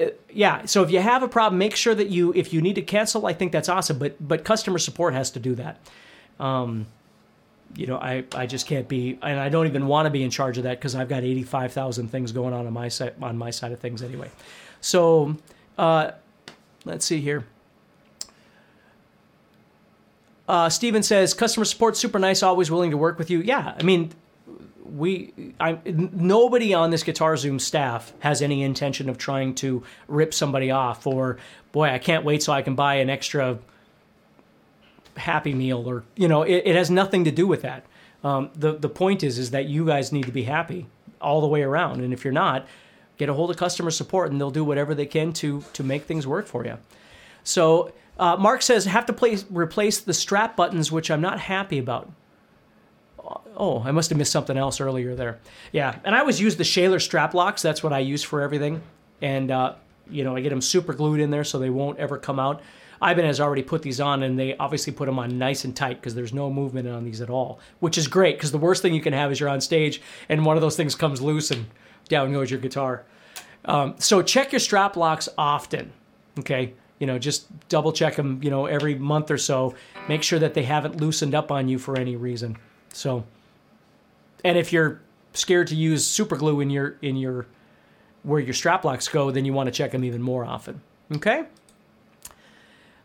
uh, 0.00 0.06
yeah 0.28 0.64
so 0.64 0.82
if 0.82 0.90
you 0.90 0.98
have 0.98 1.22
a 1.22 1.28
problem 1.28 1.56
make 1.56 1.76
sure 1.76 1.94
that 1.94 2.08
you 2.08 2.32
if 2.34 2.52
you 2.52 2.60
need 2.60 2.74
to 2.74 2.82
cancel 2.82 3.26
i 3.26 3.32
think 3.32 3.52
that's 3.52 3.68
awesome 3.68 3.96
but 3.96 4.16
but 4.18 4.44
customer 4.44 4.76
support 4.76 5.14
has 5.14 5.30
to 5.30 5.38
do 5.38 5.54
that 5.54 5.78
um, 6.40 6.86
you 7.76 7.86
know, 7.86 7.96
I, 7.96 8.24
I 8.34 8.46
just 8.46 8.66
can't 8.66 8.88
be, 8.88 9.18
and 9.22 9.38
I 9.38 9.48
don't 9.48 9.66
even 9.66 9.86
want 9.86 10.06
to 10.06 10.10
be 10.10 10.22
in 10.22 10.30
charge 10.30 10.58
of 10.58 10.64
that 10.64 10.78
because 10.78 10.94
I've 10.94 11.08
got 11.08 11.24
85,000 11.24 12.08
things 12.08 12.32
going 12.32 12.54
on 12.54 12.66
on 12.66 12.72
my 12.72 12.88
side, 12.88 13.14
on 13.20 13.36
my 13.36 13.50
side 13.50 13.72
of 13.72 13.80
things 13.80 14.02
anyway. 14.02 14.30
So, 14.80 15.36
uh, 15.76 16.12
let's 16.84 17.04
see 17.04 17.20
here. 17.20 17.46
Uh, 20.46 20.68
Steven 20.68 21.02
says, 21.02 21.34
customer 21.34 21.64
support 21.64 21.96
super 21.96 22.18
nice, 22.18 22.42
always 22.42 22.70
willing 22.70 22.90
to 22.90 22.96
work 22.96 23.18
with 23.18 23.30
you. 23.30 23.40
Yeah, 23.40 23.74
I 23.78 23.82
mean, 23.82 24.12
we, 24.84 25.32
I, 25.58 25.78
nobody 25.86 26.74
on 26.74 26.90
this 26.90 27.02
Guitar 27.02 27.36
Zoom 27.36 27.58
staff 27.58 28.12
has 28.20 28.42
any 28.42 28.62
intention 28.62 29.08
of 29.08 29.16
trying 29.18 29.54
to 29.56 29.82
rip 30.06 30.34
somebody 30.34 30.70
off 30.70 31.06
or, 31.06 31.38
boy, 31.72 31.88
I 31.88 31.98
can't 31.98 32.24
wait 32.24 32.42
so 32.42 32.52
I 32.52 32.62
can 32.62 32.74
buy 32.74 32.96
an 32.96 33.08
extra 33.08 33.58
Happy 35.16 35.54
Meal 35.54 35.88
or 35.88 36.04
you 36.16 36.28
know 36.28 36.42
it, 36.42 36.62
it 36.64 36.76
has 36.76 36.90
nothing 36.90 37.24
to 37.24 37.30
do 37.30 37.46
with 37.46 37.62
that. 37.62 37.84
Um, 38.22 38.50
the 38.54 38.72
the 38.72 38.88
point 38.88 39.22
is 39.22 39.38
is 39.38 39.52
that 39.52 39.66
you 39.66 39.86
guys 39.86 40.12
need 40.12 40.26
to 40.26 40.32
be 40.32 40.44
happy 40.44 40.86
all 41.20 41.40
the 41.40 41.46
way 41.46 41.62
around, 41.62 42.00
and 42.00 42.12
if 42.12 42.24
you're 42.24 42.32
not, 42.32 42.66
get 43.16 43.28
a 43.28 43.34
hold 43.34 43.50
of 43.50 43.56
customer 43.56 43.90
support 43.90 44.30
and 44.30 44.40
they'll 44.40 44.50
do 44.50 44.64
whatever 44.64 44.94
they 44.94 45.06
can 45.06 45.32
to 45.34 45.62
to 45.72 45.84
make 45.84 46.04
things 46.04 46.26
work 46.26 46.46
for 46.46 46.64
you. 46.64 46.78
So 47.44 47.92
uh, 48.18 48.36
Mark 48.36 48.62
says 48.62 48.84
have 48.84 49.06
to 49.06 49.12
place, 49.12 49.44
replace 49.50 50.00
the 50.00 50.14
strap 50.14 50.56
buttons, 50.56 50.92
which 50.92 51.10
I'm 51.10 51.20
not 51.20 51.40
happy 51.40 51.78
about. 51.78 52.10
Oh, 53.56 53.82
I 53.84 53.92
must 53.92 54.10
have 54.10 54.18
missed 54.18 54.32
something 54.32 54.56
else 54.56 54.80
earlier 54.80 55.14
there. 55.14 55.38
Yeah, 55.72 55.98
and 56.04 56.14
I 56.14 56.20
always 56.20 56.40
use 56.40 56.56
the 56.56 56.64
Schaller 56.64 57.00
strap 57.00 57.34
locks. 57.34 57.62
That's 57.62 57.82
what 57.82 57.92
I 57.92 58.00
use 58.00 58.22
for 58.22 58.42
everything, 58.42 58.82
and 59.22 59.50
uh, 59.50 59.74
you 60.10 60.24
know 60.24 60.36
I 60.36 60.40
get 60.40 60.50
them 60.50 60.60
super 60.60 60.92
glued 60.92 61.20
in 61.20 61.30
there 61.30 61.44
so 61.44 61.58
they 61.58 61.70
won't 61.70 61.98
ever 61.98 62.18
come 62.18 62.38
out. 62.38 62.60
Ivan 63.00 63.24
has 63.24 63.40
already 63.40 63.62
put 63.62 63.82
these 63.82 64.00
on, 64.00 64.22
and 64.22 64.38
they 64.38 64.56
obviously 64.56 64.92
put 64.92 65.06
them 65.06 65.18
on 65.18 65.38
nice 65.38 65.64
and 65.64 65.74
tight 65.74 66.00
because 66.00 66.14
there's 66.14 66.32
no 66.32 66.50
movement 66.50 66.88
on 66.88 67.04
these 67.04 67.20
at 67.20 67.30
all, 67.30 67.60
which 67.80 67.96
is 67.98 68.08
great 68.08 68.36
because 68.36 68.52
the 68.52 68.58
worst 68.58 68.82
thing 68.82 68.94
you 68.94 69.00
can 69.00 69.12
have 69.12 69.30
is 69.30 69.40
you're 69.40 69.48
on 69.48 69.60
stage 69.60 70.00
and 70.28 70.44
one 70.44 70.56
of 70.56 70.60
those 70.60 70.76
things 70.76 70.94
comes 70.94 71.20
loose 71.20 71.50
and 71.50 71.66
down 72.08 72.32
goes 72.32 72.50
your 72.50 72.60
guitar. 72.60 73.04
Um, 73.64 73.94
so 73.98 74.22
check 74.22 74.52
your 74.52 74.58
strap 74.58 74.96
locks 74.96 75.28
often, 75.38 75.92
okay? 76.38 76.74
You 77.04 77.08
know, 77.08 77.18
just 77.18 77.46
double 77.68 77.92
check 77.92 78.16
them, 78.16 78.40
you 78.42 78.48
know, 78.48 78.64
every 78.64 78.94
month 78.94 79.30
or 79.30 79.36
so. 79.36 79.74
Make 80.08 80.22
sure 80.22 80.38
that 80.38 80.54
they 80.54 80.62
haven't 80.62 81.02
loosened 81.02 81.34
up 81.34 81.52
on 81.52 81.68
you 81.68 81.78
for 81.78 81.98
any 81.98 82.16
reason. 82.16 82.56
So, 82.94 83.24
and 84.42 84.56
if 84.56 84.72
you're 84.72 85.02
scared 85.34 85.66
to 85.66 85.74
use 85.74 86.06
super 86.06 86.34
glue 86.34 86.62
in 86.62 86.70
your 86.70 86.96
in 87.02 87.18
your 87.18 87.44
where 88.22 88.40
your 88.40 88.54
strap 88.54 88.86
locks 88.86 89.06
go, 89.06 89.30
then 89.30 89.44
you 89.44 89.52
want 89.52 89.66
to 89.66 89.70
check 89.70 89.90
them 89.90 90.02
even 90.02 90.22
more 90.22 90.46
often. 90.46 90.80
Okay? 91.14 91.44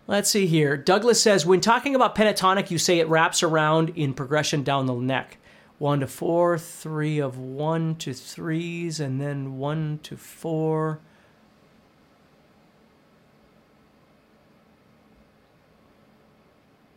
Let's 0.08 0.30
see 0.30 0.48
here. 0.48 0.78
Douglas 0.78 1.22
says, 1.22 1.46
when 1.46 1.60
talking 1.60 1.94
about 1.94 2.16
pentatonic, 2.16 2.72
you 2.72 2.78
say 2.78 3.00
it 3.00 3.10
wraps 3.10 3.44
around 3.44 3.90
in 3.98 4.14
progression 4.14 4.64
down 4.64 4.86
the 4.86 4.94
neck. 4.94 5.40
One 5.78 6.00
to 6.00 6.08
four, 6.08 6.58
three 6.58 7.20
of 7.20 7.38
one 7.38 7.96
to 7.96 8.14
threes, 8.14 9.02
and 9.02 9.20
then 9.20 9.58
one 9.58 10.00
to 10.04 10.16
four. 10.16 11.02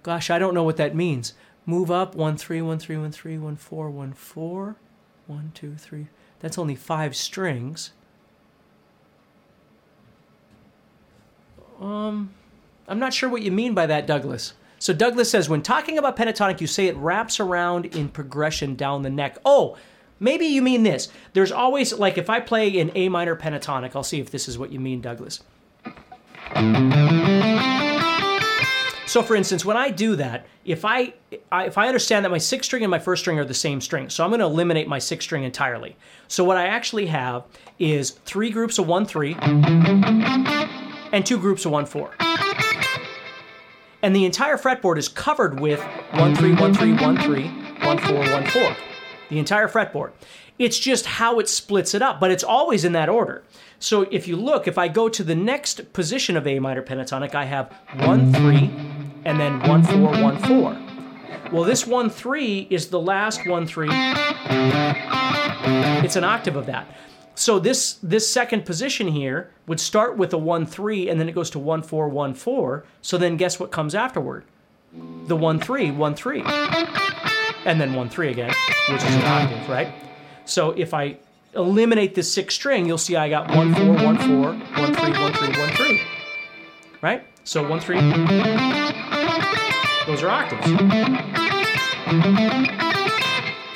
Gosh, 0.02 0.30
I 0.30 0.38
don't 0.38 0.54
know 0.54 0.64
what 0.64 0.76
that 0.76 0.94
means. 0.94 1.34
Move 1.66 1.90
up, 1.90 2.14
one, 2.14 2.36
three, 2.36 2.62
one, 2.62 2.78
three, 2.78 2.96
one, 2.96 3.12
three, 3.12 3.38
one, 3.38 3.56
four, 3.56 3.90
one, 3.90 4.12
four. 4.12 4.76
One, 5.26 5.52
two, 5.54 5.76
three. 5.76 6.08
That's 6.40 6.58
only 6.58 6.74
five 6.74 7.14
strings. 7.16 7.92
Um. 11.80 12.34
I'm 12.88 12.98
not 12.98 13.14
sure 13.14 13.28
what 13.28 13.42
you 13.42 13.52
mean 13.52 13.74
by 13.74 13.86
that, 13.86 14.08
Douglas. 14.08 14.54
So 14.80 14.92
Douglas 14.92 15.30
says, 15.30 15.48
when 15.48 15.62
talking 15.62 15.98
about 15.98 16.16
pentatonic, 16.16 16.60
you 16.60 16.66
say 16.66 16.88
it 16.88 16.96
wraps 16.96 17.38
around 17.38 17.86
in 17.86 18.08
progression 18.08 18.74
down 18.74 19.02
the 19.02 19.08
neck. 19.08 19.38
Oh, 19.44 19.78
maybe 20.18 20.46
you 20.46 20.60
mean 20.60 20.82
this. 20.82 21.08
There's 21.32 21.52
always, 21.52 21.92
like, 21.92 22.18
if 22.18 22.28
I 22.28 22.40
play 22.40 22.80
an 22.80 22.90
A 22.96 23.08
minor 23.08 23.36
pentatonic, 23.36 23.94
I'll 23.94 24.02
see 24.02 24.18
if 24.18 24.32
this 24.32 24.48
is 24.48 24.58
what 24.58 24.72
you 24.72 24.80
mean, 24.80 25.00
Douglas. 25.00 25.44
So, 29.12 29.22
for 29.22 29.36
instance, 29.36 29.62
when 29.62 29.76
I 29.76 29.90
do 29.90 30.16
that, 30.16 30.46
if 30.64 30.86
I, 30.86 31.12
if 31.52 31.76
I 31.76 31.86
understand 31.86 32.24
that 32.24 32.30
my 32.30 32.38
sixth 32.38 32.64
string 32.64 32.82
and 32.82 32.90
my 32.90 32.98
first 32.98 33.20
string 33.20 33.38
are 33.38 33.44
the 33.44 33.52
same 33.52 33.82
string, 33.82 34.08
so 34.08 34.24
I'm 34.24 34.30
going 34.30 34.40
to 34.40 34.46
eliminate 34.46 34.88
my 34.88 34.98
sixth 34.98 35.26
string 35.26 35.44
entirely. 35.44 35.96
So 36.28 36.44
what 36.44 36.56
I 36.56 36.68
actually 36.68 37.04
have 37.08 37.44
is 37.78 38.12
three 38.24 38.48
groups 38.48 38.78
of 38.78 38.86
one 38.86 39.04
three 39.04 39.36
and 39.42 41.26
two 41.26 41.38
groups 41.38 41.66
of 41.66 41.72
one 41.72 41.84
four 41.84 42.14
and 44.00 44.16
the 44.16 44.24
entire 44.24 44.56
fretboard 44.56 44.96
is 44.96 45.08
covered 45.08 45.60
with 45.60 45.82
1 46.14 46.34
3 46.34 46.54
1 46.54 46.72
3 46.72 46.92
1 46.94 47.16
3 47.18 47.48
1 47.82 47.98
4 47.98 48.16
1 48.16 48.46
4. 48.46 48.76
the 49.28 49.38
entire 49.38 49.68
fretboard. 49.68 50.12
It's 50.58 50.78
just 50.78 51.04
how 51.04 51.38
it 51.38 51.50
splits 51.50 51.94
it 51.94 52.00
up, 52.00 52.18
but 52.18 52.30
it's 52.30 52.44
always 52.44 52.82
in 52.82 52.92
that 52.92 53.10
order. 53.10 53.42
So 53.78 54.02
if 54.10 54.26
you 54.26 54.36
look, 54.36 54.66
if 54.66 54.78
I 54.78 54.88
go 54.88 55.10
to 55.10 55.22
the 55.22 55.34
next 55.34 55.92
position 55.92 56.36
of 56.36 56.46
A 56.46 56.58
minor 56.60 56.82
pentatonic, 56.82 57.34
I 57.34 57.44
have 57.44 57.74
1 57.98 58.32
3 58.32 59.01
and 59.24 59.38
then 59.38 59.60
1 59.68 59.82
4 59.82 59.98
1 59.98 60.38
4. 60.38 60.78
Well, 61.52 61.64
this 61.64 61.86
1 61.86 62.08
3 62.10 62.66
is 62.70 62.88
the 62.88 63.00
last 63.00 63.46
1 63.46 63.66
3. 63.66 63.88
It's 66.04 66.16
an 66.16 66.24
octave 66.24 66.56
of 66.56 66.66
that. 66.66 66.86
So 67.34 67.58
this 67.58 67.94
this 68.02 68.28
second 68.30 68.64
position 68.66 69.08
here 69.08 69.50
would 69.66 69.80
start 69.80 70.16
with 70.16 70.32
a 70.32 70.38
1 70.38 70.66
3 70.66 71.08
and 71.08 71.18
then 71.20 71.28
it 71.28 71.34
goes 71.34 71.50
to 71.50 71.58
1 71.58 71.82
4 71.82 72.08
1 72.08 72.34
4. 72.34 72.84
So 73.00 73.18
then 73.18 73.36
guess 73.36 73.58
what 73.58 73.70
comes 73.70 73.94
afterward? 73.94 74.44
The 75.26 75.36
1 75.36 75.60
3 75.60 75.90
1 75.90 76.14
3. 76.14 76.42
And 77.64 77.80
then 77.80 77.94
1 77.94 78.08
3 78.08 78.30
again, 78.30 78.52
which 78.90 79.02
is 79.02 79.14
an 79.14 79.22
octave, 79.24 79.68
right? 79.68 79.94
So 80.44 80.72
if 80.72 80.92
I 80.92 81.18
eliminate 81.54 82.14
this 82.14 82.32
sixth 82.32 82.56
string, 82.56 82.86
you'll 82.86 82.98
see 82.98 83.16
I 83.16 83.28
got 83.28 83.54
1 83.54 83.74
4 83.74 83.84
1 83.94 84.18
4 84.18 84.52
1 84.52 84.94
3 84.94 85.12
1 85.12 85.32
3 85.32 85.48
1 85.48 85.70
3. 85.70 86.00
Right? 87.00 87.26
So 87.44 87.66
1 87.66 87.80
3 87.80 88.81
those 90.06 90.22
are 90.22 90.30
octaves. 90.30 90.66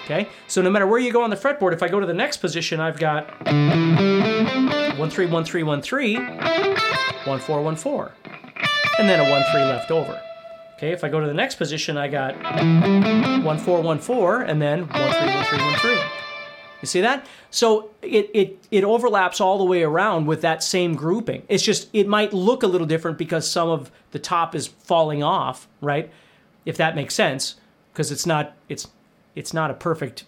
Okay, 0.05 0.29
so 0.47 0.63
no 0.63 0.71
matter 0.71 0.87
where 0.87 1.01
you 1.01 1.13
go 1.13 1.23
on 1.23 1.31
the 1.31 1.37
fretboard, 1.37 1.73
if 1.73 1.83
I 1.83 1.89
go 1.89 1.99
to 1.99 2.07
the 2.07 2.15
next 2.15 2.37
position, 2.37 2.79
I've 2.79 2.99
got 2.99 3.29
1 3.47 5.11
3 5.11 5.27
1 5.27 5.45
3 5.45 5.63
1 5.63 5.83
3, 5.83 6.17
1 6.17 7.39
4 7.41 7.63
1 7.63 7.77
4, 7.77 8.13
and 8.99 9.09
then 9.09 9.21
a 9.21 9.31
1 9.31 9.43
3 9.53 9.61
left 9.63 9.91
over. 9.91 10.21
Okay, 10.77 10.93
if 10.93 11.03
I 11.03 11.09
go 11.09 11.19
to 11.21 11.27
the 11.27 11.35
next 11.35 11.57
position, 11.57 11.97
I 11.97 12.07
got 12.09 12.37
1 13.45 13.59
4 13.59 13.81
1 13.83 13.99
4, 13.99 14.43
and 14.43 14.63
then 14.63 14.87
1 14.87 14.89
3 14.89 15.01
1 15.01 15.45
3 15.45 15.59
1 15.59 15.75
3. 15.79 15.99
You 16.83 16.87
see 16.87 17.01
that? 17.01 17.27
So 17.51 17.91
it, 18.03 18.31
it 18.35 18.67
it 18.71 18.85
overlaps 18.85 19.41
all 19.41 19.59
the 19.59 19.65
way 19.65 19.83
around 19.83 20.27
with 20.27 20.43
that 20.43 20.63
same 20.63 20.95
grouping. 20.95 21.43
It's 21.49 21.63
just 21.63 21.89
it 21.93 22.07
might 22.07 22.33
look 22.33 22.63
a 22.63 22.67
little 22.67 22.87
different 22.87 23.19
because 23.19 23.51
some 23.51 23.69
of 23.69 23.91
the 24.11 24.19
top 24.19 24.55
is 24.55 24.67
falling 24.67 25.23
off, 25.23 25.69
right? 25.81 26.11
If 26.65 26.77
that 26.77 26.95
makes 26.95 27.15
sense, 27.15 27.57
because 27.93 28.13
it's 28.13 28.27
not 28.27 28.55
it's 28.69 28.89
it's 29.35 29.55
not 29.55 29.71
a 29.71 29.75
perfect 29.75 30.25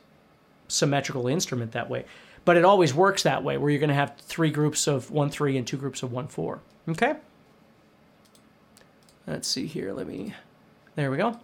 symmetrical 0.68 1.28
instrument 1.28 1.72
that 1.72 1.90
way. 1.90 2.04
But 2.44 2.56
it 2.56 2.64
always 2.64 2.94
works 2.94 3.24
that 3.24 3.44
way, 3.44 3.58
where 3.58 3.70
you're 3.70 3.80
going 3.80 3.88
to 3.88 3.94
have 3.94 4.16
three 4.16 4.50
groups 4.50 4.86
of 4.86 5.10
one 5.10 5.28
three 5.28 5.58
and 5.58 5.66
two 5.66 5.76
groups 5.76 6.02
of 6.02 6.12
one 6.12 6.28
four. 6.28 6.60
Okay. 6.88 7.16
Let's 9.26 9.48
see 9.48 9.66
here. 9.66 9.92
Let 9.92 10.06
me. 10.06 10.34
There 10.94 11.10
we 11.10 11.18
go. 11.18 11.38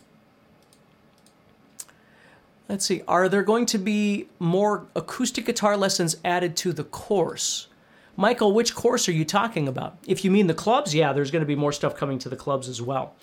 Let's 2.68 2.86
see. 2.86 3.02
Are 3.06 3.28
there 3.28 3.42
going 3.42 3.66
to 3.66 3.78
be 3.78 4.28
more 4.38 4.86
acoustic 4.96 5.44
guitar 5.44 5.76
lessons 5.76 6.16
added 6.24 6.56
to 6.58 6.72
the 6.72 6.84
course? 6.84 7.68
Michael, 8.16 8.52
which 8.52 8.74
course 8.74 9.08
are 9.08 9.12
you 9.12 9.24
talking 9.24 9.68
about? 9.68 9.98
If 10.06 10.24
you 10.24 10.30
mean 10.30 10.46
the 10.46 10.54
clubs, 10.54 10.94
yeah, 10.94 11.12
there's 11.12 11.30
going 11.30 11.40
to 11.40 11.46
be 11.46 11.56
more 11.56 11.72
stuff 11.72 11.96
coming 11.96 12.18
to 12.20 12.28
the 12.28 12.36
clubs 12.36 12.68
as 12.68 12.80
well 12.80 13.14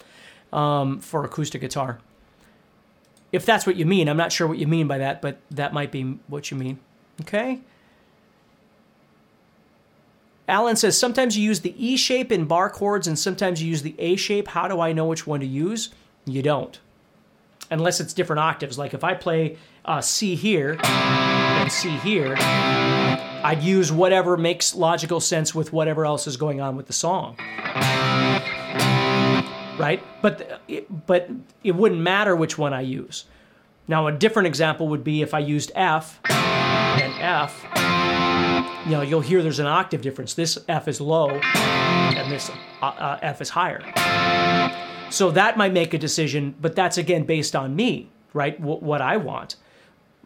um, 0.54 1.00
for 1.00 1.24
acoustic 1.24 1.62
guitar. 1.62 2.00
If 3.32 3.46
that's 3.46 3.66
what 3.66 3.78
you 3.78 3.86
mean, 3.86 4.10
I'm 4.10 4.18
not 4.18 4.32
sure 4.32 4.48
what 4.48 4.58
you 4.58 4.68
mean 4.68 4.88
by 4.88 4.98
that, 5.00 5.22
but 5.22 5.39
that 5.52 5.74
might 5.74 5.92
be 5.92 6.20
what 6.28 6.52
you 6.52 6.58
mean. 6.58 6.80
Okay. 7.22 7.62
Alan 10.48 10.76
says 10.76 10.98
sometimes 10.98 11.38
you 11.38 11.44
use 11.44 11.62
the 11.62 11.74
E 11.84 11.96
shape 11.96 12.32
in 12.32 12.46
bar 12.46 12.70
chords 12.70 13.08
and 13.08 13.18
sometimes 13.18 13.64
you 13.64 13.70
use 13.70 13.82
the 13.82 13.96
A 13.98 14.18
shape. 14.18 14.50
How 14.50 14.68
do 14.68 14.82
I 14.82 14.92
know 14.92 15.06
which 15.06 15.26
one 15.26 15.39
to 15.39 15.46
use? 15.46 15.89
You 16.26 16.42
don't 16.42 16.78
unless 17.72 17.99
it's 17.99 18.13
different 18.13 18.41
octaves. 18.41 18.78
Like 18.78 18.93
if 18.93 19.03
I 19.03 19.15
play 19.15 19.57
uh, 19.86 20.01
C 20.01 20.36
here 20.36 20.78
and 20.84 21.72
C 21.72 21.89
here, 21.97 22.36
I'd 22.38 23.63
use 23.63 23.91
whatever 23.91 24.38
makes 24.38 24.76
logical 24.76 25.19
sense 25.19 25.55
with 25.55 25.74
whatever 25.74 26.05
else 26.05 26.28
is 26.28 26.38
going 26.38 26.61
on 26.61 26.76
with 26.76 26.86
the 26.86 26.93
song. 26.93 27.38
Right? 29.80 30.03
But 30.22 30.61
but 31.07 31.30
it 31.63 31.76
wouldn't 31.76 32.01
matter 32.01 32.36
which 32.36 32.57
one 32.57 32.74
I 32.74 32.82
use. 32.82 33.26
Now 33.88 34.05
a 34.05 34.11
different 34.11 34.47
example 34.47 34.89
would 34.89 35.03
be 35.03 35.24
if 35.24 35.34
I 35.34 35.39
used 35.39 35.72
F 35.74 36.19
and 36.30 37.13
F. 37.19 37.65
You 38.86 38.91
know, 38.91 39.01
you'll 39.01 39.22
hear 39.22 39.41
there's 39.41 39.59
an 39.59 39.67
octave 39.67 40.01
difference. 40.01 40.34
This 40.34 40.57
F 40.67 40.88
is 40.88 40.99
low, 40.99 41.30
and 41.30 42.32
this 42.32 42.51
uh, 42.82 42.86
uh, 42.86 43.19
F 43.22 43.41
is 43.41 43.49
higher. 43.49 43.82
So 45.12 45.32
that 45.32 45.57
might 45.57 45.74
make 45.74 45.93
a 45.93 45.97
decision, 45.97 46.55
but 46.59 46.76
that's 46.76 46.97
again 46.97 47.26
based 47.26 47.55
on 47.55 47.76
me, 47.76 48.09
right? 48.34 48.57
W- 48.59 48.80
what 48.80 49.01
I 49.01 49.18
want. 49.18 49.57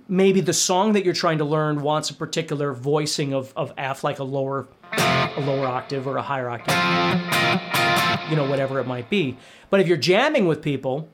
Maybe 0.08 0.40
the 0.42 0.54
song 0.54 0.94
that 0.94 1.04
you're 1.04 1.16
trying 1.16 1.40
to 1.40 1.46
learn 1.46 1.82
wants 1.82 2.12
a 2.12 2.14
particular 2.14 2.72
voicing 2.74 3.34
of, 3.34 3.52
of 3.56 3.74
F, 3.78 4.04
like 4.04 4.20
a 4.20 4.24
lower 4.24 4.68
a 4.94 5.42
lower 5.42 5.66
octave 5.66 6.08
or 6.08 6.18
a 6.18 6.22
higher 6.22 6.50
octave, 6.50 8.30
you 8.30 8.36
know, 8.36 8.48
whatever 8.48 8.80
it 8.80 8.88
might 8.88 9.10
be. 9.10 9.36
But 9.70 9.80
if 9.80 9.88
you're 9.88 9.98
jamming 9.98 10.46
with 10.48 10.62
people, 10.62 11.10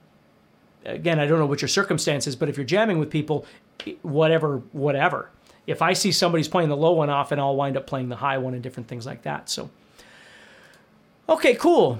again, 0.86 1.19
I 1.19 1.26
don't 1.26 1.39
know 1.39 1.45
what 1.45 1.61
your 1.61 1.69
circumstances, 1.69 2.36
but 2.36 2.49
if 2.49 2.57
you're 2.57 2.65
jamming 2.65 2.99
with 2.99 3.09
people, 3.09 3.45
whatever, 4.01 4.57
whatever. 4.74 5.30
If 5.65 5.82
I 5.82 5.93
see 5.93 6.11
somebody's 6.11 6.47
playing 6.47 6.69
the 6.69 6.78
low 6.78 6.91
one 6.91 7.09
off, 7.09 7.32
and 7.32 7.39
I'll 7.39 7.55
wind 7.55 7.78
up 7.78 7.88
playing 7.88 8.09
the 8.09 8.15
high 8.17 8.38
one 8.38 8.53
and 8.53 8.61
different 8.61 8.89
things 8.89 9.05
like 9.05 9.22
that. 9.24 9.49
So, 9.49 9.69
okay, 11.30 11.55
cool. 11.55 11.99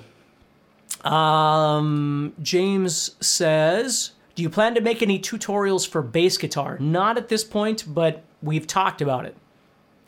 Um, 1.04 2.34
James 2.42 3.16
says, 3.20 4.12
Do 4.36 4.44
you 4.44 4.50
plan 4.50 4.76
to 4.76 4.82
make 4.82 5.02
any 5.02 5.20
tutorials 5.20 5.88
for 5.88 6.02
bass 6.02 6.38
guitar? 6.38 6.78
Not 6.80 7.18
at 7.18 7.30
this 7.30 7.44
point, 7.44 7.86
but 7.88 8.24
we've 8.42 8.68
talked 8.68 9.02
about 9.02 9.26
it. 9.26 9.36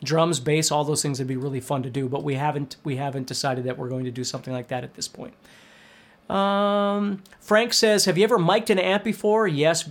Drums, 0.02 0.38
bass, 0.38 0.70
all 0.70 0.84
those 0.84 1.02
things 1.02 1.18
would 1.18 1.28
be 1.28 1.36
really 1.36 1.60
fun 1.60 1.82
to 1.82 1.90
do, 1.90 2.08
but 2.08 2.22
we 2.22 2.34
haven't 2.34 2.76
we 2.84 2.96
haven't 2.96 3.26
decided 3.26 3.64
that 3.64 3.78
we're 3.78 3.88
going 3.88 4.04
to 4.04 4.10
do 4.10 4.22
something 4.22 4.52
like 4.52 4.68
that 4.68 4.84
at 4.84 4.94
this 4.94 5.08
point. 5.08 5.34
Um, 6.28 7.22
Frank 7.40 7.72
says, 7.72 8.04
"Have 8.04 8.18
you 8.18 8.24
ever 8.24 8.38
mic'd 8.38 8.70
an 8.70 8.78
amp 8.78 9.02
before?" 9.02 9.48
Yes, 9.48 9.88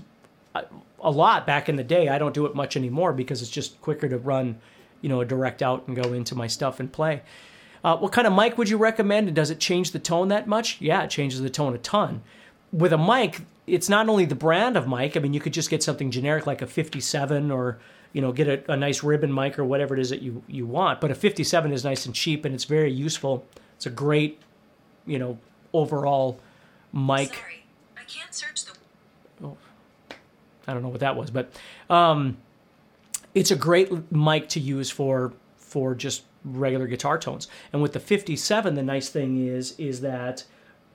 a 0.55 1.11
lot 1.11 1.45
back 1.45 1.67
in 1.67 1.75
the 1.75 1.83
day. 1.83 2.09
I 2.09 2.17
don't 2.17 2.33
do 2.33 2.45
it 2.45 2.55
much 2.55 2.77
anymore 2.77 3.11
because 3.13 3.41
it's 3.41 3.51
just 3.51 3.79
quicker 3.81 4.07
to 4.07 4.17
run, 4.17 4.59
you 5.01 5.09
know, 5.09 5.21
a 5.21 5.25
direct 5.25 5.61
out 5.61 5.87
and 5.87 5.95
go 5.95 6.13
into 6.13 6.35
my 6.35 6.47
stuff 6.47 6.79
and 6.79 6.91
play. 6.91 7.21
Uh, 7.83 7.97
what 7.97 8.11
kind 8.11 8.25
of 8.25 8.33
mic 8.33 8.57
would 8.57 8.69
you 8.69 8.77
recommend? 8.77 9.27
And 9.27 9.35
does 9.35 9.49
it 9.49 9.59
change 9.59 9.91
the 9.91 9.99
tone 9.99 10.29
that 10.29 10.47
much? 10.47 10.79
Yeah, 10.79 11.03
it 11.03 11.09
changes 11.09 11.41
the 11.41 11.49
tone 11.49 11.75
a 11.75 11.77
ton. 11.77 12.21
With 12.71 12.93
a 12.93 12.97
mic, 12.97 13.41
it's 13.67 13.89
not 13.89 14.07
only 14.07 14.25
the 14.25 14.35
brand 14.35 14.77
of 14.77 14.87
mic. 14.87 15.17
I 15.17 15.19
mean, 15.19 15.33
you 15.33 15.39
could 15.39 15.53
just 15.53 15.69
get 15.69 15.83
something 15.83 16.09
generic 16.09 16.47
like 16.47 16.61
a 16.61 16.67
57 16.67 17.51
or 17.51 17.79
you 18.13 18.21
know 18.21 18.31
get 18.31 18.47
a, 18.47 18.71
a 18.71 18.77
nice 18.77 19.03
ribbon 19.03 19.33
mic 19.33 19.57
or 19.59 19.65
whatever 19.65 19.95
it 19.95 19.99
is 19.99 20.09
that 20.11 20.21
you 20.21 20.43
you 20.47 20.65
want. 20.65 21.01
But 21.01 21.11
a 21.11 21.15
57 21.15 21.71
is 21.71 21.83
nice 21.83 22.05
and 22.05 22.15
cheap 22.15 22.45
and 22.45 22.55
it's 22.55 22.65
very 22.65 22.91
useful. 22.91 23.45
It's 23.75 23.85
a 23.85 23.89
great, 23.89 24.39
you 25.05 25.19
know, 25.19 25.37
overall 25.73 26.39
mic. 26.93 27.33
Sorry, 27.33 27.65
I 27.97 28.03
can't 28.03 28.33
search 28.33 28.65
the. 28.65 28.77
Oh, 29.43 29.57
I 30.67 30.73
don't 30.73 30.83
know 30.83 30.89
what 30.89 31.01
that 31.01 31.17
was, 31.17 31.31
but 31.31 31.51
um, 31.89 32.37
it's 33.35 33.51
a 33.51 33.55
great 33.57 34.11
mic 34.11 34.47
to 34.49 34.59
use 34.59 34.89
for 34.89 35.33
for 35.57 35.95
just 35.95 36.23
regular 36.45 36.87
guitar 36.87 37.17
tones. 37.17 37.47
And 37.71 37.81
with 37.81 37.93
the 37.93 37.99
57, 37.99 38.75
the 38.75 38.83
nice 38.83 39.09
thing 39.09 39.45
is 39.45 39.77
is 39.77 40.01
that 40.01 40.43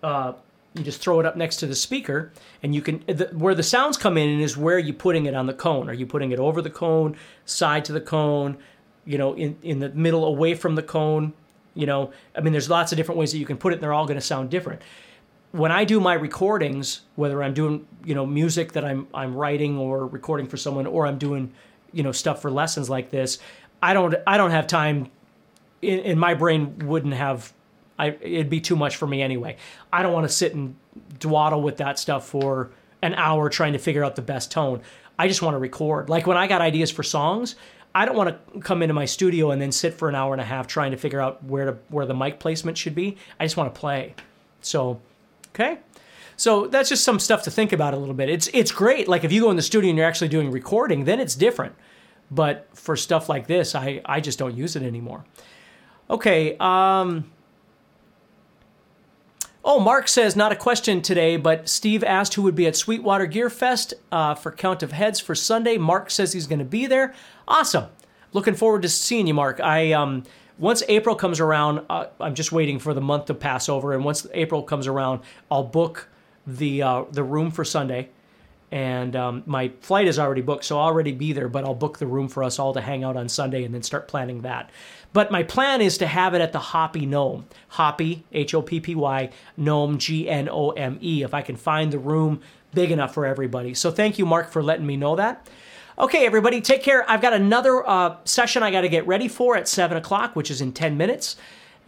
uh, 0.03 0.33
you 0.75 0.85
just 0.85 1.01
throw 1.01 1.21
it 1.21 1.27
up 1.27 1.37
next 1.37 1.57
to 1.57 1.67
the 1.67 1.75
speaker, 1.75 2.33
and 2.63 2.75
you 2.75 2.83
can 2.83 3.03
the, 3.07 3.31
where 3.33 3.55
the 3.55 3.63
sounds 3.63 3.97
come 3.97 4.17
in 4.17 4.41
is 4.41 4.57
where 4.57 4.79
you're 4.79 4.95
putting 4.95 5.27
it 5.27 5.35
on 5.35 5.47
the 5.47 5.55
cone. 5.55 5.89
Are 5.89 5.95
you 5.95 6.07
putting 6.07 6.31
it 6.31 6.39
over 6.39 6.61
the 6.61 6.71
cone, 6.71 7.17
side 7.45 7.85
to 7.87 7.93
the 7.93 8.01
cone, 8.01 8.59
you 9.05 9.19
know, 9.19 9.35
in 9.35 9.57
in 9.63 9.79
the 9.79 9.91
middle, 9.91 10.25
away 10.25 10.55
from 10.55 10.75
the 10.75 10.83
cone? 10.83 11.33
You 11.75 11.87
know, 11.87 12.13
I 12.37 12.41
mean, 12.41 12.53
there's 12.53 12.69
lots 12.69 12.93
of 12.93 12.97
different 12.97 13.19
ways 13.19 13.33
that 13.33 13.39
you 13.39 13.47
can 13.47 13.57
put 13.57 13.73
it, 13.73 13.77
and 13.77 13.83
they're 13.83 13.95
all 13.95 14.07
going 14.07 14.19
to 14.19 14.25
sound 14.25 14.51
different. 14.51 14.83
When 15.53 15.73
I 15.73 15.85
do 15.85 16.01
my 16.01 16.15
recordings, 16.15 17.03
whether 17.17 17.43
I'm 17.43 17.55
doing 17.55 17.87
you 18.05 18.15
know 18.15 18.27
music 18.27 18.73
that 18.73 18.85
I'm 18.85 19.09
I'm 19.15 19.35
writing 19.35 19.79
or 19.79 20.07
recording 20.07 20.47
for 20.47 20.59
someone, 20.59 20.87
or 20.87 21.07
I'm 21.07 21.19
doing 21.19 21.53
you 21.93 22.03
know 22.03 22.13
stuff 22.13 22.43
for 22.43 22.51
lessons 22.51 22.91
like 22.91 23.11
this, 23.11 23.39
I 23.83 23.95
don't 23.95 24.15
I 24.27 24.37
don't 24.37 24.51
have 24.51 24.67
time 24.67 25.11
in, 25.83 26.01
in 26.01 26.19
my 26.19 26.35
brain 26.35 26.79
wouldn't 26.81 27.15
have 27.15 27.53
I, 27.99 28.17
it'd 28.21 28.51
be 28.51 28.61
too 28.61 28.77
much 28.77 28.97
for 28.97 29.07
me 29.07 29.23
anyway. 29.23 29.57
I 29.93 30.03
don't 30.03 30.13
want 30.13 30.29
to 30.29 30.33
sit 30.33 30.55
and 30.55 30.77
dwaddle 31.19 31.63
with 31.63 31.79
that 31.79 31.99
stuff 31.99 32.29
for 32.29 32.71
an 33.03 33.15
hour 33.15 33.49
trying 33.49 33.73
to 33.73 33.79
figure 33.79 34.05
out 34.05 34.17
the 34.17 34.23
best 34.23 34.53
tone. 34.53 34.83
I 35.19 35.27
just 35.27 35.43
want 35.43 35.55
to 35.55 35.59
record. 35.59 36.09
Like 36.09 36.27
when 36.27 36.37
I 36.37 36.47
got 36.47 36.61
ideas 36.61 36.91
for 36.93 37.03
songs, 37.03 37.57
I 37.95 38.05
don't 38.05 38.17
want 38.17 38.31
to 38.55 38.61
come 38.61 38.83
into 38.83 38.95
my 38.95 39.05
studio 39.05 39.51
and 39.51 39.61
then 39.61 39.73
sit 39.73 39.95
for 39.95 40.09
an 40.09 40.15
hour 40.15 40.33
and 40.33 40.41
a 40.41 40.45
half 40.45 40.69
trying 40.69 40.93
to 40.93 40.97
figure 40.97 41.21
out 41.21 41.43
where 41.43 41.65
to 41.65 41.79
where 41.89 42.07
the 42.07 42.15
mic 42.15 42.39
placement 42.39 42.79
should 42.79 42.95
be. 42.95 43.17
I 43.41 43.45
just 43.45 43.57
want 43.57 43.75
to 43.75 43.79
play. 43.79 44.15
So, 44.61 45.01
okay. 45.49 45.79
So 46.37 46.69
that's 46.69 46.89
just 46.89 47.03
some 47.03 47.19
stuff 47.19 47.43
to 47.45 47.51
think 47.51 47.73
about 47.73 47.95
a 47.95 47.97
little 47.97 48.15
bit. 48.15 48.29
It's 48.29 48.49
it's 48.53 48.71
great. 48.71 49.09
Like 49.09 49.25
if 49.25 49.33
you 49.33 49.41
go 49.41 49.51
in 49.51 49.57
the 49.57 49.63
studio 49.63 49.89
and 49.89 49.99
you're 49.99 50.07
actually 50.07 50.29
doing 50.29 50.53
recording, 50.53 51.05
then 51.05 51.19
it's 51.19 51.35
different. 51.35 51.75
But 52.31 52.69
for 52.75 52.95
stuff 52.95 53.29
like 53.29 53.49
this, 53.49 53.75
I 53.75 54.01
I 54.05 54.21
just 54.21 54.39
don't 54.39 54.57
use 54.57 54.77
it 54.77 54.85
anymore. 54.85 55.25
Okay. 56.11 56.57
Um, 56.59 57.31
Oh, 59.71 59.79
Mark 59.79 60.09
says 60.09 60.35
not 60.35 60.51
a 60.51 60.57
question 60.57 61.03
today, 61.03 61.37
but 61.37 61.69
Steve 61.69 62.03
asked 62.03 62.33
who 62.33 62.43
would 62.43 62.55
be 62.55 62.67
at 62.67 62.75
Sweetwater 62.75 63.27
Gear 63.27 63.51
Fest 63.51 63.93
uh, 64.11 64.35
for 64.35 64.51
Count 64.51 64.83
of 64.83 64.93
Heads 64.93 65.21
for 65.21 65.35
Sunday. 65.35 65.77
Mark 65.77 66.11
says 66.11 66.33
he's 66.33 66.47
going 66.47 66.61
to 66.61 66.65
be 66.65 66.87
there. 66.87 67.13
Awesome. 67.47 67.87
Looking 68.33 68.55
forward 68.55 68.81
to 68.83 68.89
seeing 68.89 69.27
you, 69.27 69.35
Mark. 69.35 69.61
I 69.61 69.93
um, 69.93 70.23
once 70.59 70.83
April 70.89 71.15
comes 71.15 71.39
around, 71.39 71.85
uh, 71.91 72.07
I'm 72.19 72.35
just 72.35 72.51
waiting 72.51 72.79
for 72.79 72.95
the 72.95 73.03
month 73.03 73.27
to 73.27 73.35
pass 73.35 73.69
over, 73.69 73.93
and 73.93 74.05
once 74.05 74.27
April 74.33 74.63
comes 74.63 74.87
around, 74.87 75.21
I'll 75.51 75.65
book 75.65 76.09
the 76.47 76.83
uh, 76.83 77.05
the 77.11 77.23
room 77.23 77.51
for 77.51 77.63
Sunday 77.63 78.09
and 78.71 79.17
um, 79.17 79.43
my 79.47 79.73
flight 79.81 80.07
is 80.07 80.19
already 80.19 80.43
booked, 80.43 80.65
so 80.65 80.79
I'll 80.79 80.87
already 80.87 81.13
be 81.13 81.33
there. 81.33 81.49
But 81.49 81.65
I'll 81.65 81.75
book 81.75 81.99
the 81.99 82.07
room 82.07 82.29
for 82.29 82.43
us 82.45 82.59
all 82.59 82.75
to 82.75 82.81
hang 82.81 83.05
out 83.05 83.17
on 83.17 83.29
Sunday 83.29 83.65
and 83.65 83.75
then 83.75 83.83
start 83.83 84.09
planning 84.09 84.43
that. 84.43 84.71
But 85.13 85.31
my 85.31 85.43
plan 85.43 85.81
is 85.81 85.97
to 85.99 86.07
have 86.07 86.35
it 86.35 86.41
at 86.41 86.53
the 86.53 86.59
Hoppy 86.59 87.07
Gnome, 87.07 87.47
Hoppy 87.69 88.25
H 88.33 88.55
O 88.55 88.63
P 88.63 88.81
P 88.81 88.95
Y 88.95 89.31
Gnome 89.57 89.99
G 89.99 90.29
N 90.29 90.49
O 90.51 90.71
M 90.71 90.99
E. 91.01 91.23
If 91.23 91.33
I 91.33 91.43
can 91.43 91.57
find 91.57 91.93
the 91.93 91.99
room 91.99 92.41
big 92.75 92.91
enough 92.91 93.15
for 93.15 93.25
everybody. 93.25 93.73
So 93.75 93.91
thank 93.91 94.19
you, 94.19 94.27
Mark, 94.27 94.51
for 94.51 94.63
letting 94.63 94.87
me 94.87 94.97
know 94.97 95.17
that. 95.17 95.49
Okay, 95.99 96.27
everybody, 96.27 96.61
take 96.61 96.83
care. 96.83 97.11
I've 97.11 97.21
got 97.23 97.33
another 97.33 97.89
uh, 97.89 98.17
session 98.25 98.63
I 98.63 98.71
got 98.71 98.83
to 98.83 98.89
get 98.89 99.07
ready 99.07 99.27
for 99.27 99.57
at 99.57 99.67
seven 99.67 99.97
o'clock, 99.97 100.37
which 100.37 100.51
is 100.51 100.61
in 100.61 100.73
ten 100.73 100.97
minutes. 100.97 101.37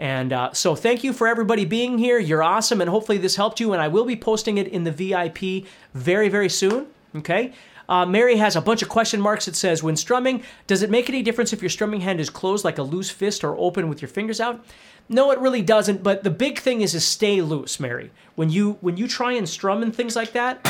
And 0.00 0.32
uh, 0.32 0.54
so 0.54 0.74
thank 0.74 1.04
you 1.04 1.12
for 1.12 1.28
everybody 1.28 1.66
being 1.66 1.98
here. 1.98 2.18
You're 2.18 2.42
awesome, 2.42 2.80
and 2.80 2.88
hopefully 2.88 3.18
this 3.18 3.36
helped 3.36 3.60
you. 3.60 3.74
And 3.74 3.82
I 3.82 3.88
will 3.88 4.06
be 4.06 4.16
posting 4.16 4.56
it 4.56 4.66
in 4.66 4.84
the 4.84 4.90
VIP 4.90 5.66
very, 5.92 6.30
very 6.30 6.48
soon. 6.48 6.86
Okay. 7.14 7.52
Uh, 7.86 8.06
Mary 8.06 8.36
has 8.36 8.56
a 8.56 8.62
bunch 8.62 8.80
of 8.80 8.88
question 8.88 9.20
marks. 9.20 9.46
It 9.46 9.56
says, 9.56 9.82
when 9.82 9.96
strumming, 9.96 10.42
does 10.66 10.82
it 10.82 10.90
make 10.90 11.10
any 11.10 11.22
difference 11.22 11.52
if 11.52 11.60
your 11.60 11.68
strumming 11.68 12.00
hand 12.00 12.18
is 12.18 12.30
closed 12.30 12.64
like 12.64 12.78
a 12.78 12.82
loose 12.82 13.10
fist 13.10 13.44
or 13.44 13.54
open 13.58 13.90
with 13.90 14.00
your 14.00 14.08
fingers 14.08 14.40
out? 14.40 14.64
No, 15.10 15.32
it 15.32 15.38
really 15.38 15.60
doesn't. 15.60 16.02
But 16.02 16.24
the 16.24 16.30
big 16.30 16.60
thing 16.60 16.80
is 16.80 16.92
to 16.92 17.00
stay 17.00 17.42
loose, 17.42 17.78
Mary. 17.78 18.10
When 18.36 18.48
you 18.48 18.78
when 18.80 18.96
you 18.96 19.06
try 19.06 19.32
and 19.32 19.46
strum 19.46 19.82
and 19.82 19.94
things 19.94 20.16
like 20.16 20.32
that, 20.32 20.64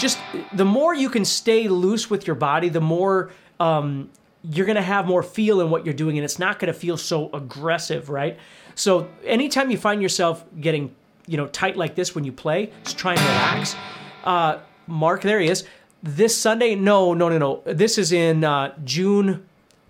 just 0.00 0.18
the 0.52 0.64
more 0.64 0.94
you 0.94 1.10
can 1.10 1.24
stay 1.24 1.68
loose 1.68 2.10
with 2.10 2.26
your 2.26 2.34
body, 2.34 2.70
the 2.70 2.80
more 2.80 3.30
um, 3.60 4.10
you're 4.42 4.66
going 4.66 4.76
to 4.76 4.82
have 4.82 5.06
more 5.06 5.22
feel 5.22 5.60
in 5.60 5.70
what 5.70 5.84
you're 5.84 5.94
doing 5.94 6.16
and 6.16 6.24
it's 6.24 6.38
not 6.38 6.58
going 6.58 6.72
to 6.72 6.78
feel 6.78 6.96
so 6.96 7.30
aggressive, 7.32 8.08
right? 8.08 8.38
So 8.74 9.08
anytime 9.24 9.70
you 9.70 9.76
find 9.76 10.00
yourself 10.00 10.44
getting, 10.60 10.94
you 11.26 11.36
know, 11.36 11.46
tight 11.48 11.76
like 11.76 11.94
this 11.94 12.14
when 12.14 12.24
you 12.24 12.32
play, 12.32 12.72
just 12.84 12.96
try 12.98 13.12
and 13.14 13.20
relax. 13.20 13.76
Uh, 14.24 14.58
Mark, 14.86 15.22
there 15.22 15.40
he 15.40 15.48
is. 15.48 15.64
This 16.02 16.36
Sunday, 16.36 16.74
no, 16.74 17.12
no, 17.12 17.28
no, 17.28 17.36
no. 17.36 17.62
This 17.66 17.98
is 17.98 18.12
in 18.12 18.42
uh, 18.42 18.74
June 18.84 19.46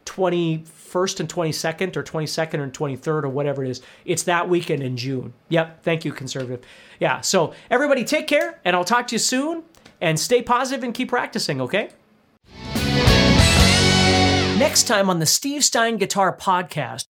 21st 0.06 1.20
and 1.20 1.28
22nd 1.28 1.96
or 1.96 2.02
22nd 2.02 2.60
and 2.60 2.72
23rd 2.72 3.24
or 3.24 3.28
whatever 3.28 3.64
it 3.64 3.70
is. 3.70 3.80
It's 4.04 4.24
that 4.24 4.48
weekend 4.48 4.82
in 4.82 4.96
June. 4.96 5.32
Yep. 5.50 5.84
Thank 5.84 6.04
you, 6.04 6.12
conservative. 6.12 6.64
Yeah. 6.98 7.20
So 7.20 7.54
everybody 7.70 8.04
take 8.04 8.26
care 8.26 8.58
and 8.64 8.74
I'll 8.74 8.84
talk 8.84 9.06
to 9.08 9.14
you 9.14 9.20
soon 9.20 9.62
and 10.00 10.18
stay 10.18 10.42
positive 10.42 10.82
and 10.82 10.92
keep 10.92 11.10
practicing, 11.10 11.60
okay? 11.60 11.90
Next 14.60 14.82
time 14.82 15.08
on 15.08 15.20
the 15.20 15.24
Steve 15.24 15.64
Stine 15.64 15.96
Guitar 15.96 16.36
Podcast. 16.36 17.06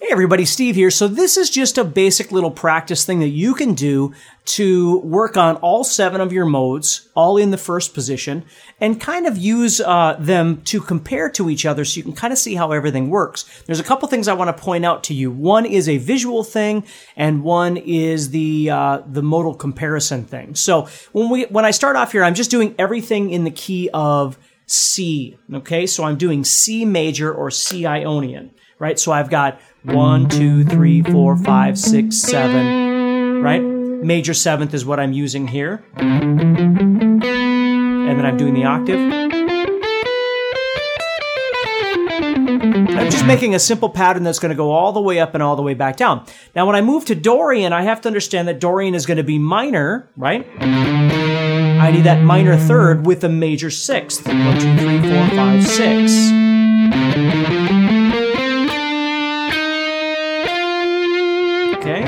Hey 0.00 0.08
everybody, 0.10 0.44
Steve 0.44 0.74
here. 0.74 0.90
So 0.90 1.06
this 1.06 1.36
is 1.36 1.48
just 1.48 1.78
a 1.78 1.84
basic 1.84 2.32
little 2.32 2.50
practice 2.50 3.04
thing 3.04 3.20
that 3.20 3.28
you 3.28 3.54
can 3.54 3.74
do 3.74 4.12
to 4.46 4.98
work 4.98 5.36
on 5.36 5.54
all 5.58 5.84
seven 5.84 6.20
of 6.20 6.32
your 6.32 6.46
modes, 6.46 7.08
all 7.14 7.36
in 7.36 7.52
the 7.52 7.56
first 7.56 7.94
position, 7.94 8.44
and 8.80 9.00
kind 9.00 9.28
of 9.28 9.38
use 9.38 9.80
uh, 9.80 10.16
them 10.18 10.62
to 10.62 10.80
compare 10.80 11.30
to 11.30 11.48
each 11.48 11.64
other 11.64 11.84
so 11.84 11.98
you 11.98 12.02
can 12.02 12.12
kind 12.12 12.32
of 12.32 12.40
see 12.40 12.56
how 12.56 12.72
everything 12.72 13.08
works. 13.08 13.44
There's 13.66 13.78
a 13.78 13.84
couple 13.84 14.08
things 14.08 14.26
I 14.26 14.32
want 14.32 14.48
to 14.48 14.60
point 14.60 14.84
out 14.84 15.04
to 15.04 15.14
you. 15.14 15.30
One 15.30 15.66
is 15.66 15.88
a 15.88 15.98
visual 15.98 16.42
thing, 16.42 16.82
and 17.14 17.44
one 17.44 17.76
is 17.76 18.30
the 18.30 18.70
uh, 18.70 19.02
the 19.06 19.22
modal 19.22 19.54
comparison 19.54 20.24
thing. 20.24 20.56
So 20.56 20.88
when 21.12 21.30
we 21.30 21.44
when 21.44 21.64
I 21.64 21.70
start 21.70 21.94
off 21.94 22.10
here, 22.10 22.24
I'm 22.24 22.34
just 22.34 22.50
doing 22.50 22.74
everything 22.80 23.30
in 23.30 23.44
the 23.44 23.52
key 23.52 23.88
of 23.94 24.36
C. 24.70 25.36
Okay, 25.52 25.84
so 25.86 26.04
I'm 26.04 26.16
doing 26.16 26.44
C 26.44 26.84
major 26.84 27.32
or 27.32 27.50
C 27.50 27.86
Ionian, 27.86 28.52
right? 28.78 28.98
So 28.98 29.10
I've 29.10 29.28
got 29.28 29.60
one, 29.82 30.28
two, 30.28 30.64
three, 30.64 31.02
four, 31.02 31.36
five, 31.36 31.76
six, 31.76 32.16
seven, 32.16 33.42
right? 33.42 33.60
Major 33.60 34.32
seventh 34.32 34.72
is 34.72 34.84
what 34.84 35.00
I'm 35.00 35.12
using 35.12 35.48
here. 35.48 35.84
And 35.96 37.20
then 37.20 38.24
I'm 38.24 38.36
doing 38.36 38.54
the 38.54 38.64
octave. 38.64 38.98
I'm 42.92 43.10
just 43.10 43.26
making 43.26 43.56
a 43.56 43.58
simple 43.58 43.88
pattern 43.88 44.22
that's 44.22 44.38
going 44.38 44.50
to 44.50 44.56
go 44.56 44.70
all 44.70 44.92
the 44.92 45.00
way 45.00 45.18
up 45.18 45.34
and 45.34 45.42
all 45.42 45.56
the 45.56 45.62
way 45.62 45.74
back 45.74 45.96
down. 45.96 46.24
Now, 46.54 46.64
when 46.66 46.76
I 46.76 46.80
move 46.80 47.04
to 47.06 47.16
Dorian, 47.16 47.72
I 47.72 47.82
have 47.82 48.00
to 48.02 48.08
understand 48.08 48.46
that 48.46 48.60
Dorian 48.60 48.94
is 48.94 49.04
going 49.04 49.16
to 49.16 49.24
be 49.24 49.38
minor, 49.38 50.08
right? 50.16 50.46
I 51.80 51.90
need 51.90 52.04
that 52.04 52.22
minor 52.22 52.56
mm. 52.56 52.68
third 52.68 53.06
with 53.06 53.24
a 53.24 53.28
major 53.30 53.70
sixth. 53.70 54.26
One, 54.26 54.60
two, 54.60 54.76
three, 54.76 55.00
four, 55.00 55.28
five, 55.30 55.66
six. 55.66 56.12
Okay. 61.78 62.02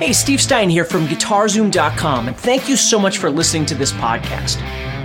Hey, 0.00 0.12
Steve 0.12 0.40
Stine 0.40 0.68
here 0.68 0.84
from 0.84 1.06
GuitarZoom.com, 1.06 2.26
and 2.26 2.36
thank 2.36 2.68
you 2.68 2.76
so 2.76 2.98
much 2.98 3.18
for 3.18 3.30
listening 3.30 3.64
to 3.66 3.76
this 3.76 3.92
podcast. 3.92 4.58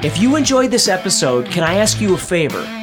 If 0.04 0.18
you 0.18 0.36
enjoyed 0.36 0.72
this 0.72 0.88
episode, 0.88 1.46
can 1.46 1.64
I 1.64 1.76
ask 1.76 2.02
you 2.02 2.16
a 2.16 2.18
favor? 2.18 2.83